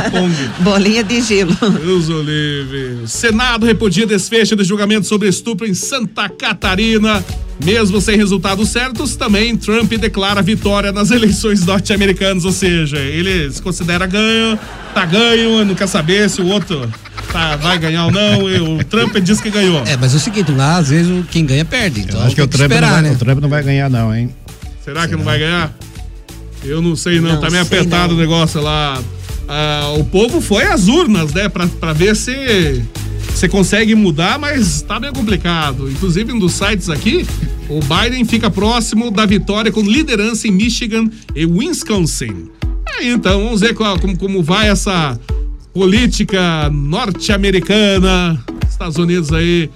bolinha 0.61 1.05
de 1.05 1.20
gelo. 1.22 1.55
Deus 1.55 2.09
o 2.09 2.20
livre. 2.20 3.07
Senado 3.07 3.64
repudia 3.64 4.05
desfecho 4.05 4.57
do 4.57 4.64
julgamento 4.64 5.07
sobre 5.07 5.28
estupro 5.28 5.66
em 5.66 5.72
Santa 5.72 6.28
Catarina. 6.28 7.24
Mesmo 7.64 8.01
sem 8.03 8.16
resultados 8.16 8.68
certos, 8.68 9.16
também 9.16 9.57
Trump 9.57 9.91
declara 9.95 10.43
vitória 10.43 10.93
nas 10.93 11.11
eleições 11.12 11.64
norte-americanas. 11.64 12.45
Ou 12.45 12.53
seja, 12.53 12.99
ele 12.99 13.51
se 13.51 13.62
considera 13.62 14.07
ganho, 14.07 14.59
tá 14.93 15.07
ganho, 15.07 15.64
não 15.64 15.74
quer 15.74 15.87
saber 15.87 16.28
se 16.28 16.43
o 16.43 16.49
outro 16.49 16.87
tá, 17.33 17.57
vai 17.57 17.79
ganhar 17.79 18.07
ou 18.07 18.11
não. 18.12 18.49
E 18.51 18.61
o 18.61 18.85
Trump 18.85 19.16
diz 19.18 19.41
que 19.41 19.51
ganhou. 19.51 19.83
É, 19.87 19.97
mas 19.97 20.12
é 20.14 20.16
o 20.16 20.20
seguinte, 20.20 20.51
lá 20.53 20.77
às 20.79 20.89
vezes 20.89 21.11
o- 21.11 21.24
quem 21.31 21.45
ganha 21.47 21.64
perde. 21.64 22.01
Então 22.01 22.20
acho 22.22 22.35
que 22.35 22.43
o 22.43 22.47
Trump, 22.49 22.68
não 22.70 22.77
esperar, 22.77 22.93
vai, 22.95 23.03
né? 23.03 23.11
o 23.12 23.16
Trump 23.18 23.41
não 23.41 23.49
vai 23.49 23.62
ganhar, 23.62 23.91
não, 23.91 24.14
hein? 24.14 24.31
Será 24.85 25.07
que 25.09 25.16
não 25.16 25.24
vai 25.24 25.39
ganhar? 25.39 25.77
Eu 26.64 26.81
não 26.83 26.97
sei 26.97 27.20
não, 27.20 27.35
Não 27.35 27.41
tá 27.41 27.51
meio 27.51 27.62
apertado 27.62 28.09
não. 28.12 28.16
o 28.16 28.20
negócio 28.20 28.61
lá. 28.61 29.01
Ah, 29.49 29.95
o 29.97 30.05
povo 30.05 30.41
foi 30.41 30.64
às 30.64 30.89
urnas, 30.89 31.33
né, 31.33 31.49
pra, 31.49 31.66
pra 31.66 31.93
ver 31.93 32.16
se 32.16 32.83
você 33.29 33.49
consegue 33.49 33.95
mudar, 33.95 34.39
mas 34.39 34.83
tá 34.83 34.99
meio 34.99 35.12
complicado. 35.12 35.89
Inclusive, 35.91 36.33
um 36.33 36.39
dos 36.39 36.55
sites 36.55 36.89
aqui, 36.89 37.24
o 37.68 37.79
Biden 37.81 38.24
fica 38.24 38.51
próximo 38.51 39.11
da 39.11 39.24
vitória 39.27 39.70
com 39.70 39.83
liderança 39.83 40.49
em 40.49 40.51
Michigan 40.51 41.09
e 41.35 41.45
Wisconsin. 41.47 42.49
Aí, 42.99 43.09
então, 43.11 43.45
vamos 43.45 43.61
ver 43.61 43.74
qual- 43.74 43.99
como, 44.01 44.16
como 44.16 44.43
vai 44.43 44.68
essa 44.68 45.18
política 45.77 46.70
norte-americana. 46.72 48.43
Estados 48.66 48.97
Unidos 48.97 49.31
aí. 49.31 49.68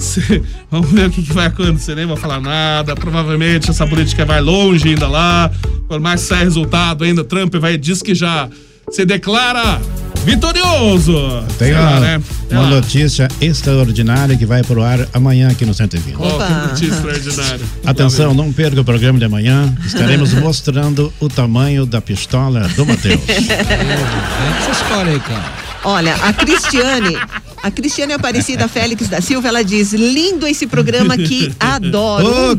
Vamos 0.70 0.90
ver 0.90 1.08
o 1.08 1.10
que, 1.10 1.22
que 1.22 1.32
vai 1.34 1.46
acontecer, 1.48 1.94
nem 1.94 2.06
vou 2.06 2.16
falar 2.16 2.40
nada. 2.40 2.94
Provavelmente 2.96 3.68
essa 3.68 3.86
política 3.86 4.24
vai 4.24 4.40
longe 4.40 4.88
ainda 4.88 5.06
lá. 5.06 5.50
Por 5.86 6.00
mais 6.00 6.22
que 6.22 6.28
saia 6.28 6.44
resultado, 6.44 7.04
ainda 7.04 7.22
Trump 7.22 7.54
vai 7.56 7.76
diz 7.76 8.00
que 8.00 8.14
já 8.14 8.48
se 8.90 9.04
declara 9.04 9.82
vitorioso. 10.24 11.14
Tem 11.58 11.74
lá, 11.74 12.00
né? 12.00 12.22
Uma 12.50 12.66
notícia 12.68 13.28
extraordinária 13.40 14.36
que 14.36 14.46
vai 14.46 14.62
pro 14.62 14.82
ar 14.82 15.06
amanhã 15.12 15.48
aqui 15.48 15.64
no 15.64 15.74
120. 15.74 16.16
Ó, 16.18 16.38
que 16.38 16.52
notícia 16.52 16.94
extraordinária. 16.94 17.64
Atenção, 17.84 18.34
não 18.34 18.52
perca 18.52 18.80
o 18.80 18.84
programa 18.84 19.18
de 19.18 19.24
amanhã. 19.24 19.74
Estaremos 19.84 20.32
mostrando 20.40 21.12
o 21.20 21.28
tamanho 21.28 21.86
da 21.86 22.00
pistola 22.00 22.68
do 22.68 22.86
Matheus. 22.86 23.20
Essa 23.28 24.70
história 24.70 25.12
aí, 25.12 25.20
cara. 25.20 25.64
Olha, 25.84 26.14
a 26.14 26.32
Cristiane, 26.32 27.18
a 27.64 27.70
Cristiane 27.70 28.12
Aparecida 28.12 28.68
Félix 28.68 29.08
da 29.08 29.20
Silva, 29.22 29.48
ela 29.48 29.64
diz: 29.64 29.92
lindo 29.94 30.46
esse 30.46 30.66
programa 30.66 31.16
que 31.16 31.50
adoro. 31.58 32.26
Ô, 32.26 32.52
um 32.52 32.54
beijo, 32.54 32.56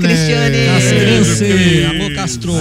Cristiane. 0.00 0.06
Cristiane. 0.06 1.84
Alô, 2.00 2.14
Castro. 2.14 2.52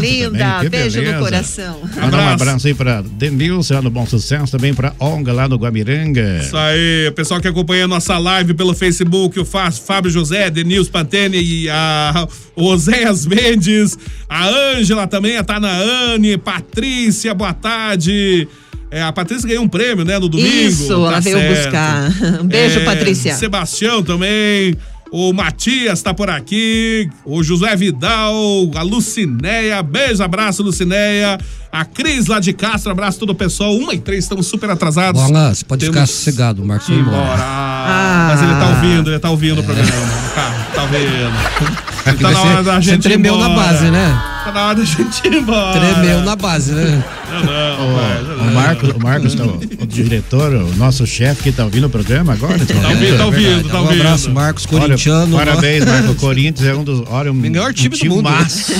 Linda, 0.00 0.54
também, 0.56 0.68
beijo 0.70 0.98
beleza. 1.00 1.16
no 1.18 1.24
coração. 1.24 1.80
Mandar 1.96 2.18
um 2.18 2.28
abraço 2.28 2.66
aí 2.66 2.74
pra 2.74 3.00
Denilson 3.02 3.74
lá 3.74 3.82
no 3.82 3.90
Bom 3.90 4.06
Sucesso, 4.06 4.52
também 4.52 4.74
pra 4.74 4.92
Onga 5.00 5.32
lá 5.32 5.48
no 5.48 5.56
Guamiranga. 5.56 6.40
Isso 6.44 6.56
aí, 6.56 7.08
o 7.08 7.12
pessoal 7.12 7.40
que 7.40 7.48
acompanha 7.48 7.86
a 7.86 7.88
nossa 7.88 8.18
live 8.18 8.52
pelo 8.52 8.74
Facebook, 8.74 9.40
o 9.40 9.44
Fá- 9.44 9.70
Fábio 9.70 10.10
José, 10.10 10.50
Denils 10.50 10.88
Pantene 10.88 11.40
e 11.40 11.70
a 11.70 12.28
o 12.54 12.64
Oséias 12.66 13.24
Mendes, 13.26 13.96
a 14.28 14.46
Ângela 14.46 15.06
também, 15.06 15.38
a 15.38 15.42
Tanaane, 15.44 16.36
Patrícia, 16.36 17.32
boa 17.32 17.54
tarde. 17.54 18.46
É, 18.90 19.02
a 19.02 19.12
Patrícia 19.12 19.48
ganhou 19.48 19.64
um 19.64 19.68
prêmio, 19.68 20.04
né, 20.04 20.18
no 20.18 20.28
domingo. 20.28 20.48
Isso, 20.48 20.92
ela 20.92 21.20
veio 21.20 21.38
buscar. 21.48 22.10
Um 22.42 22.46
beijo, 22.46 22.84
Patrícia. 22.84 23.34
Sebastião 23.34 24.02
também. 24.02 24.76
O 25.12 25.32
Matias 25.32 26.00
tá 26.02 26.14
por 26.14 26.30
aqui, 26.30 27.10
o 27.24 27.42
José 27.42 27.74
Vidal, 27.74 28.70
a 28.76 28.82
Lucinéia, 28.82 29.82
beijo, 29.82 30.22
abraço, 30.22 30.62
Lucinéia, 30.62 31.36
a 31.72 31.84
Cris 31.84 32.28
lá 32.28 32.38
de 32.38 32.52
Castro, 32.52 32.92
abraço 32.92 33.18
todo 33.18 33.30
o 33.30 33.34
pessoal, 33.34 33.74
uma 33.74 33.92
e 33.92 33.98
três, 33.98 34.22
estamos 34.22 34.46
super 34.46 34.70
atrasados. 34.70 35.20
Bola, 35.20 35.52
você 35.52 35.64
pode 35.64 35.84
ficar 35.84 35.94
Temos 35.94 36.10
sossegado, 36.10 36.62
o 36.62 36.66
Marcos 36.66 36.88
embora. 36.90 37.08
embora. 37.08 37.42
Ah, 37.42 38.28
Mas 38.30 38.42
ele 38.42 38.52
tá 38.52 38.68
ouvindo, 38.68 39.10
ele 39.10 39.18
tá 39.18 39.30
ouvindo 39.30 39.60
o 39.60 39.64
programa. 39.64 39.90
Tá, 40.32 40.66
tá 40.76 40.82
ouvindo. 40.82 41.80
Ele 42.06 42.16
tá 42.16 42.30
na 42.30 42.40
hora 42.42 42.62
da 42.62 42.74
Você 42.76 42.90
gente 42.92 43.00
ir 43.00 43.02
tremeu 43.02 43.36
na 43.36 43.48
base, 43.50 43.90
né? 43.90 44.08
Tá 44.08 44.44
Tá 44.46 44.52
na 44.52 44.66
hora 44.66 44.74
da 44.76 44.84
gente 44.84 45.26
ir 45.26 45.34
embora. 45.34 45.78
Tremeu 45.78 46.20
na 46.22 46.34
base, 46.34 46.72
né? 46.72 47.04
Não, 47.30 47.44
não, 47.44 47.94
rapaz, 47.94 48.29
O, 48.50 48.52
o 48.52 48.54
Marcos, 48.54 48.88
o, 48.90 48.98
Marcos 49.00 49.34
tá, 49.34 49.44
o, 49.44 49.56
o 49.82 49.86
diretor, 49.86 50.52
o 50.52 50.76
nosso 50.76 51.06
chefe 51.06 51.44
que 51.44 51.52
tá 51.52 51.64
ouvindo 51.64 51.86
o 51.86 51.90
programa 51.90 52.32
agora. 52.32 52.58
Tá 52.58 52.88
ouvindo, 52.88 53.16
tá 53.18 53.26
ouvindo, 53.26 53.68
tá 53.68 53.78
Um 53.78 53.84
ouvindo. 53.84 54.00
abraço, 54.02 54.30
Marcos, 54.30 54.66
corintiano. 54.66 55.36
Olha, 55.36 55.46
parabéns, 55.46 55.84
Marcos. 55.84 56.10
O 56.10 56.14
Corinthians 56.16 56.68
é 56.68 56.74
um 56.74 56.84
dos. 56.84 57.02
Olha, 57.08 57.30
um, 57.30 57.34
Melhor 57.34 57.72
time 57.72 57.94
um 57.96 57.98
do 57.98 58.08
mundo. 58.16 58.26
timaço. 58.28 58.72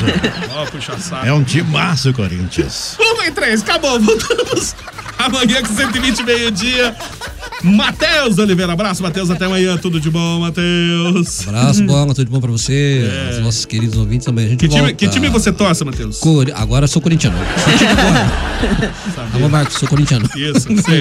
Ó, 0.54 0.66
puxa 0.66 0.98
saco. 0.98 1.26
É 1.26 1.32
um 1.32 1.42
timaço, 1.44 2.12
Corinthians. 2.12 2.96
Uma 2.98 3.26
em 3.26 3.32
três, 3.32 3.62
acabou. 3.62 3.98
Voltamos 4.00 4.74
amanhã 5.26 5.62
com 5.62 5.74
120 5.74 6.22
meio-dia. 6.24 6.94
Matheus 7.62 8.38
Oliveira, 8.38 8.72
abraço, 8.72 9.02
Matheus. 9.02 9.30
Até 9.30 9.44
amanhã. 9.44 9.76
Tudo 9.76 10.00
de 10.00 10.08
bom, 10.10 10.40
Matheus. 10.40 11.46
Abraço, 11.46 11.82
bom, 11.84 12.06
tudo 12.08 12.24
de 12.24 12.30
bom 12.30 12.40
pra 12.40 12.50
você, 12.50 13.02
os 13.32 13.38
nossos 13.40 13.64
queridos 13.66 13.98
ouvintes 13.98 14.24
também. 14.24 14.46
A 14.46 14.48
gente 14.48 14.64
É. 14.64 14.68
Que 14.68 14.68
time, 14.68 14.80
volta. 14.80 14.94
que 14.96 15.08
time 15.08 15.28
você 15.28 15.52
torce, 15.52 15.84
Matheus? 15.84 16.18
Cori- 16.18 16.52
Agora 16.52 16.84
eu 16.84 16.88
sou 16.88 17.02
corintiano. 17.02 17.36
Alô, 19.34 19.48
Marcos, 19.48 19.76
sou 19.78 19.88
corintiano. 19.88 20.28
Isso, 20.36 20.68
sei. 20.82 21.00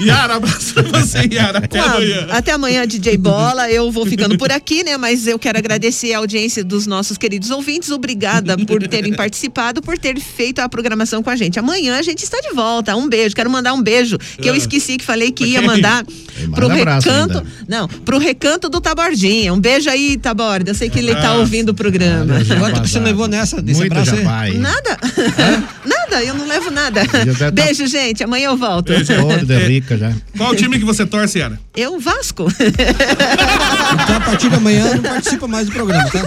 Yara, 0.06 0.36
abraço 0.36 0.74
pra 0.74 1.00
você, 1.00 1.18
Yara. 1.32 1.58
Até 1.58 1.78
amanhã. 1.80 2.26
Até 2.30 2.52
amanhã, 2.52 2.86
DJ 2.86 3.16
Bola. 3.18 3.70
Eu 3.70 3.90
vou 3.90 4.04
ficando 4.06 4.36
por 4.38 4.50
aqui, 4.52 4.82
né? 4.84 4.96
Mas 4.96 5.26
eu 5.26 5.38
quero 5.38 5.58
agradecer 5.58 6.12
a 6.14 6.18
audiência 6.18 6.62
dos 6.64 6.86
nossos 6.86 7.16
queridos 7.18 7.50
ouvintes. 7.50 7.90
Obrigada 7.90 8.56
por 8.58 8.86
terem 8.88 9.14
participado, 9.14 9.80
por 9.82 9.98
ter 9.98 10.18
feito 10.20 10.58
a 10.60 10.68
programação 10.68 11.22
com 11.22 11.30
a 11.30 11.36
gente. 11.36 11.58
Amanhã 11.58 11.98
a 11.98 12.02
gente 12.02 12.22
está 12.24 12.38
de 12.40 12.54
volta. 12.54 12.87
Um 12.96 13.08
beijo. 13.08 13.34
Quero 13.34 13.50
mandar 13.50 13.72
um 13.74 13.82
beijo, 13.82 14.18
que 14.18 14.48
eu 14.48 14.54
Ah. 14.54 14.56
esqueci 14.56 14.96
que 14.96 15.04
falei 15.04 15.30
que 15.32 15.44
ia 15.44 15.62
mandar 15.62 16.04
manda 16.04 16.54
pro 16.54 16.68
recanto. 16.68 17.38
ainda. 17.38 17.44
Não, 17.68 17.88
pro 17.88 18.18
recanto 18.18 18.68
do 18.68 18.80
Tabordinha. 18.80 19.52
Um 19.52 19.60
beijo 19.60 19.88
aí, 19.90 20.16
Taborda. 20.16 20.70
Eu 20.70 20.74
sei 20.74 20.88
que 20.88 20.98
ele 20.98 21.14
tá 21.14 21.34
ouvindo 21.34 21.70
o 21.70 21.74
programa. 21.74 22.34
Agora 22.56 22.74
tu 22.74 22.82
que 22.82 22.88
você 22.88 22.98
levou 23.00 23.26
nessa, 23.28 23.60
desse 23.62 23.80
Muito 23.80 23.92
abraço 23.92 24.14
aí? 24.14 24.56
Nada. 24.58 24.98
Nada, 25.84 26.24
eu 26.24 26.34
não 26.34 26.46
levo 26.46 26.70
nada. 26.70 27.02
Tá- 27.38 27.50
Beijo, 27.50 27.86
gente. 27.86 28.24
Amanhã 28.24 28.46
eu 28.48 28.56
volto. 28.56 28.92
De 29.44 29.56
rica 29.66 29.96
já. 29.96 30.12
Qual 30.36 30.54
time 30.54 30.78
que 30.78 30.84
você 30.84 31.04
torce, 31.06 31.38
Yara? 31.38 31.58
Eu, 31.76 31.98
Vasco. 32.00 32.46
Então, 32.58 34.16
a 34.16 34.20
partir 34.20 34.48
de 34.48 34.56
amanhã, 34.56 34.94
não 34.94 35.02
participa 35.02 35.46
mais 35.46 35.66
do 35.66 35.72
programa, 35.72 36.08
tá? 36.10 36.22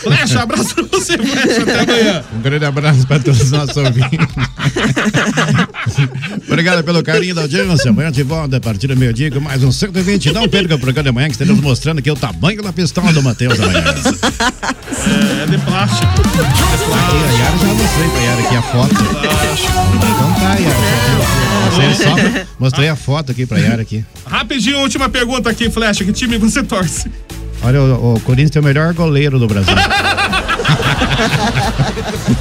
Flecha, 0.00 0.42
abraço 0.42 0.74
pra 0.74 0.84
você, 0.84 1.18
Flecha. 1.18 1.62
Até 1.62 1.80
amanhã. 1.80 2.24
Um 2.34 2.40
grande 2.40 2.64
abraço 2.64 3.06
para 3.06 3.20
todos 3.20 3.40
os 3.40 3.50
nossos 3.50 3.76
ouvintes. 3.76 4.18
Obrigado 6.48 6.82
pelo 6.82 7.02
carinho 7.02 7.34
da 7.34 7.42
audiência. 7.42 7.90
Amanhã 7.90 8.10
de 8.10 8.22
volta 8.22 8.56
a 8.56 8.60
partir 8.60 8.86
do 8.86 8.96
meio-dia 8.96 9.30
com 9.30 9.40
mais 9.40 9.62
um 9.62 9.70
120. 9.70 10.32
Não 10.32 10.48
perca 10.48 10.74
o 10.74 10.78
programa 10.78 11.04
de 11.04 11.08
amanhã 11.10 11.26
que 11.26 11.32
estaremos 11.32 11.60
mostrando 11.60 11.98
aqui 11.98 12.10
o 12.10 12.16
tamanho 12.16 12.62
da 12.62 12.72
pistola 12.72 13.12
do 13.12 13.22
Matheus 13.22 13.60
amanhã. 13.60 13.84
É, 15.00 15.42
é 15.42 15.46
de 15.46 15.58
plástico. 15.58 16.12
Aí, 16.92 17.24
a 17.24 17.32
Yara 17.38 17.58
já 17.58 17.66
mostrei 17.74 18.08
pra 18.10 18.20
Yara 18.20 18.42
aqui 18.42 18.56
a 18.56 18.62
foto. 18.62 18.94
Então 19.94 20.34
tá, 20.34 20.54
Yara. 20.54 21.40
Mostrei, 21.66 21.94
só, 21.94 22.46
mostrei 22.58 22.88
a 22.88 22.96
foto 22.96 23.32
aqui 23.32 23.46
pra 23.46 23.58
Yara 23.58 23.82
aqui. 23.82 24.04
Rapidinho, 24.26 24.78
última 24.78 25.08
pergunta 25.08 25.50
aqui, 25.50 25.70
Flecha. 25.70 26.04
Que 26.04 26.12
time 26.12 26.38
você 26.38 26.62
torce? 26.62 27.10
Olha, 27.62 27.82
o, 27.82 28.14
o 28.14 28.20
Corinthians 28.20 28.50
tem 28.50 28.60
o 28.62 28.64
melhor 28.64 28.92
goleiro 28.94 29.38
do 29.38 29.46
Brasil. 29.46 29.74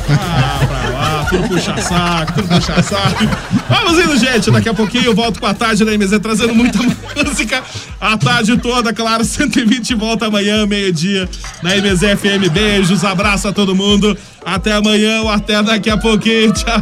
Ah, 0.09 0.59
pra 0.65 0.89
lá, 0.89 1.25
tudo 1.29 1.47
puxa 1.49 1.77
saco, 1.81 2.33
tudo 2.33 2.47
puxa 2.47 2.81
saco. 2.81 3.27
Vamos 3.69 3.99
indo, 4.03 4.17
gente. 4.17 4.49
Daqui 4.51 4.69
a 4.69 4.73
pouquinho 4.73 5.05
eu 5.05 5.15
volto 5.15 5.39
com 5.39 5.45
a 5.45 5.53
tarde 5.53 5.83
da 5.85 5.91
MZ 5.97 6.19
trazendo 6.21 6.53
muita 6.55 6.79
música. 7.25 7.61
A 7.99 8.17
tarde 8.17 8.57
toda, 8.57 8.93
claro, 8.93 9.23
120 9.25 9.93
volta 9.95 10.27
amanhã, 10.27 10.65
meio-dia, 10.65 11.29
na 11.61 11.71
MZ 11.75 11.99
FM. 12.19 12.49
Beijos, 12.51 13.03
abraço 13.03 13.47
a 13.49 13.51
todo 13.53 13.75
mundo. 13.75 14.17
Até 14.45 14.73
amanhã 14.73 15.21
ou 15.21 15.29
até 15.29 15.61
daqui 15.61 15.89
a 15.89 15.97
pouquinho. 15.97 16.51
Tchau. 16.53 16.73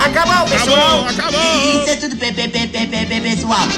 Acabou, 0.00 0.46
pessoal. 0.48 1.06
Acabou, 1.06 1.40
acabou. 1.40 1.80
Isso 1.82 1.90
é 1.90 1.96
tudo, 1.96 2.16
pe- 2.16 2.32
pe- 2.32 2.48
pe- 2.48 2.66
pe- 2.68 2.86
pe- 2.86 3.06
pe- 3.06 3.20
pessoal. 3.20 3.68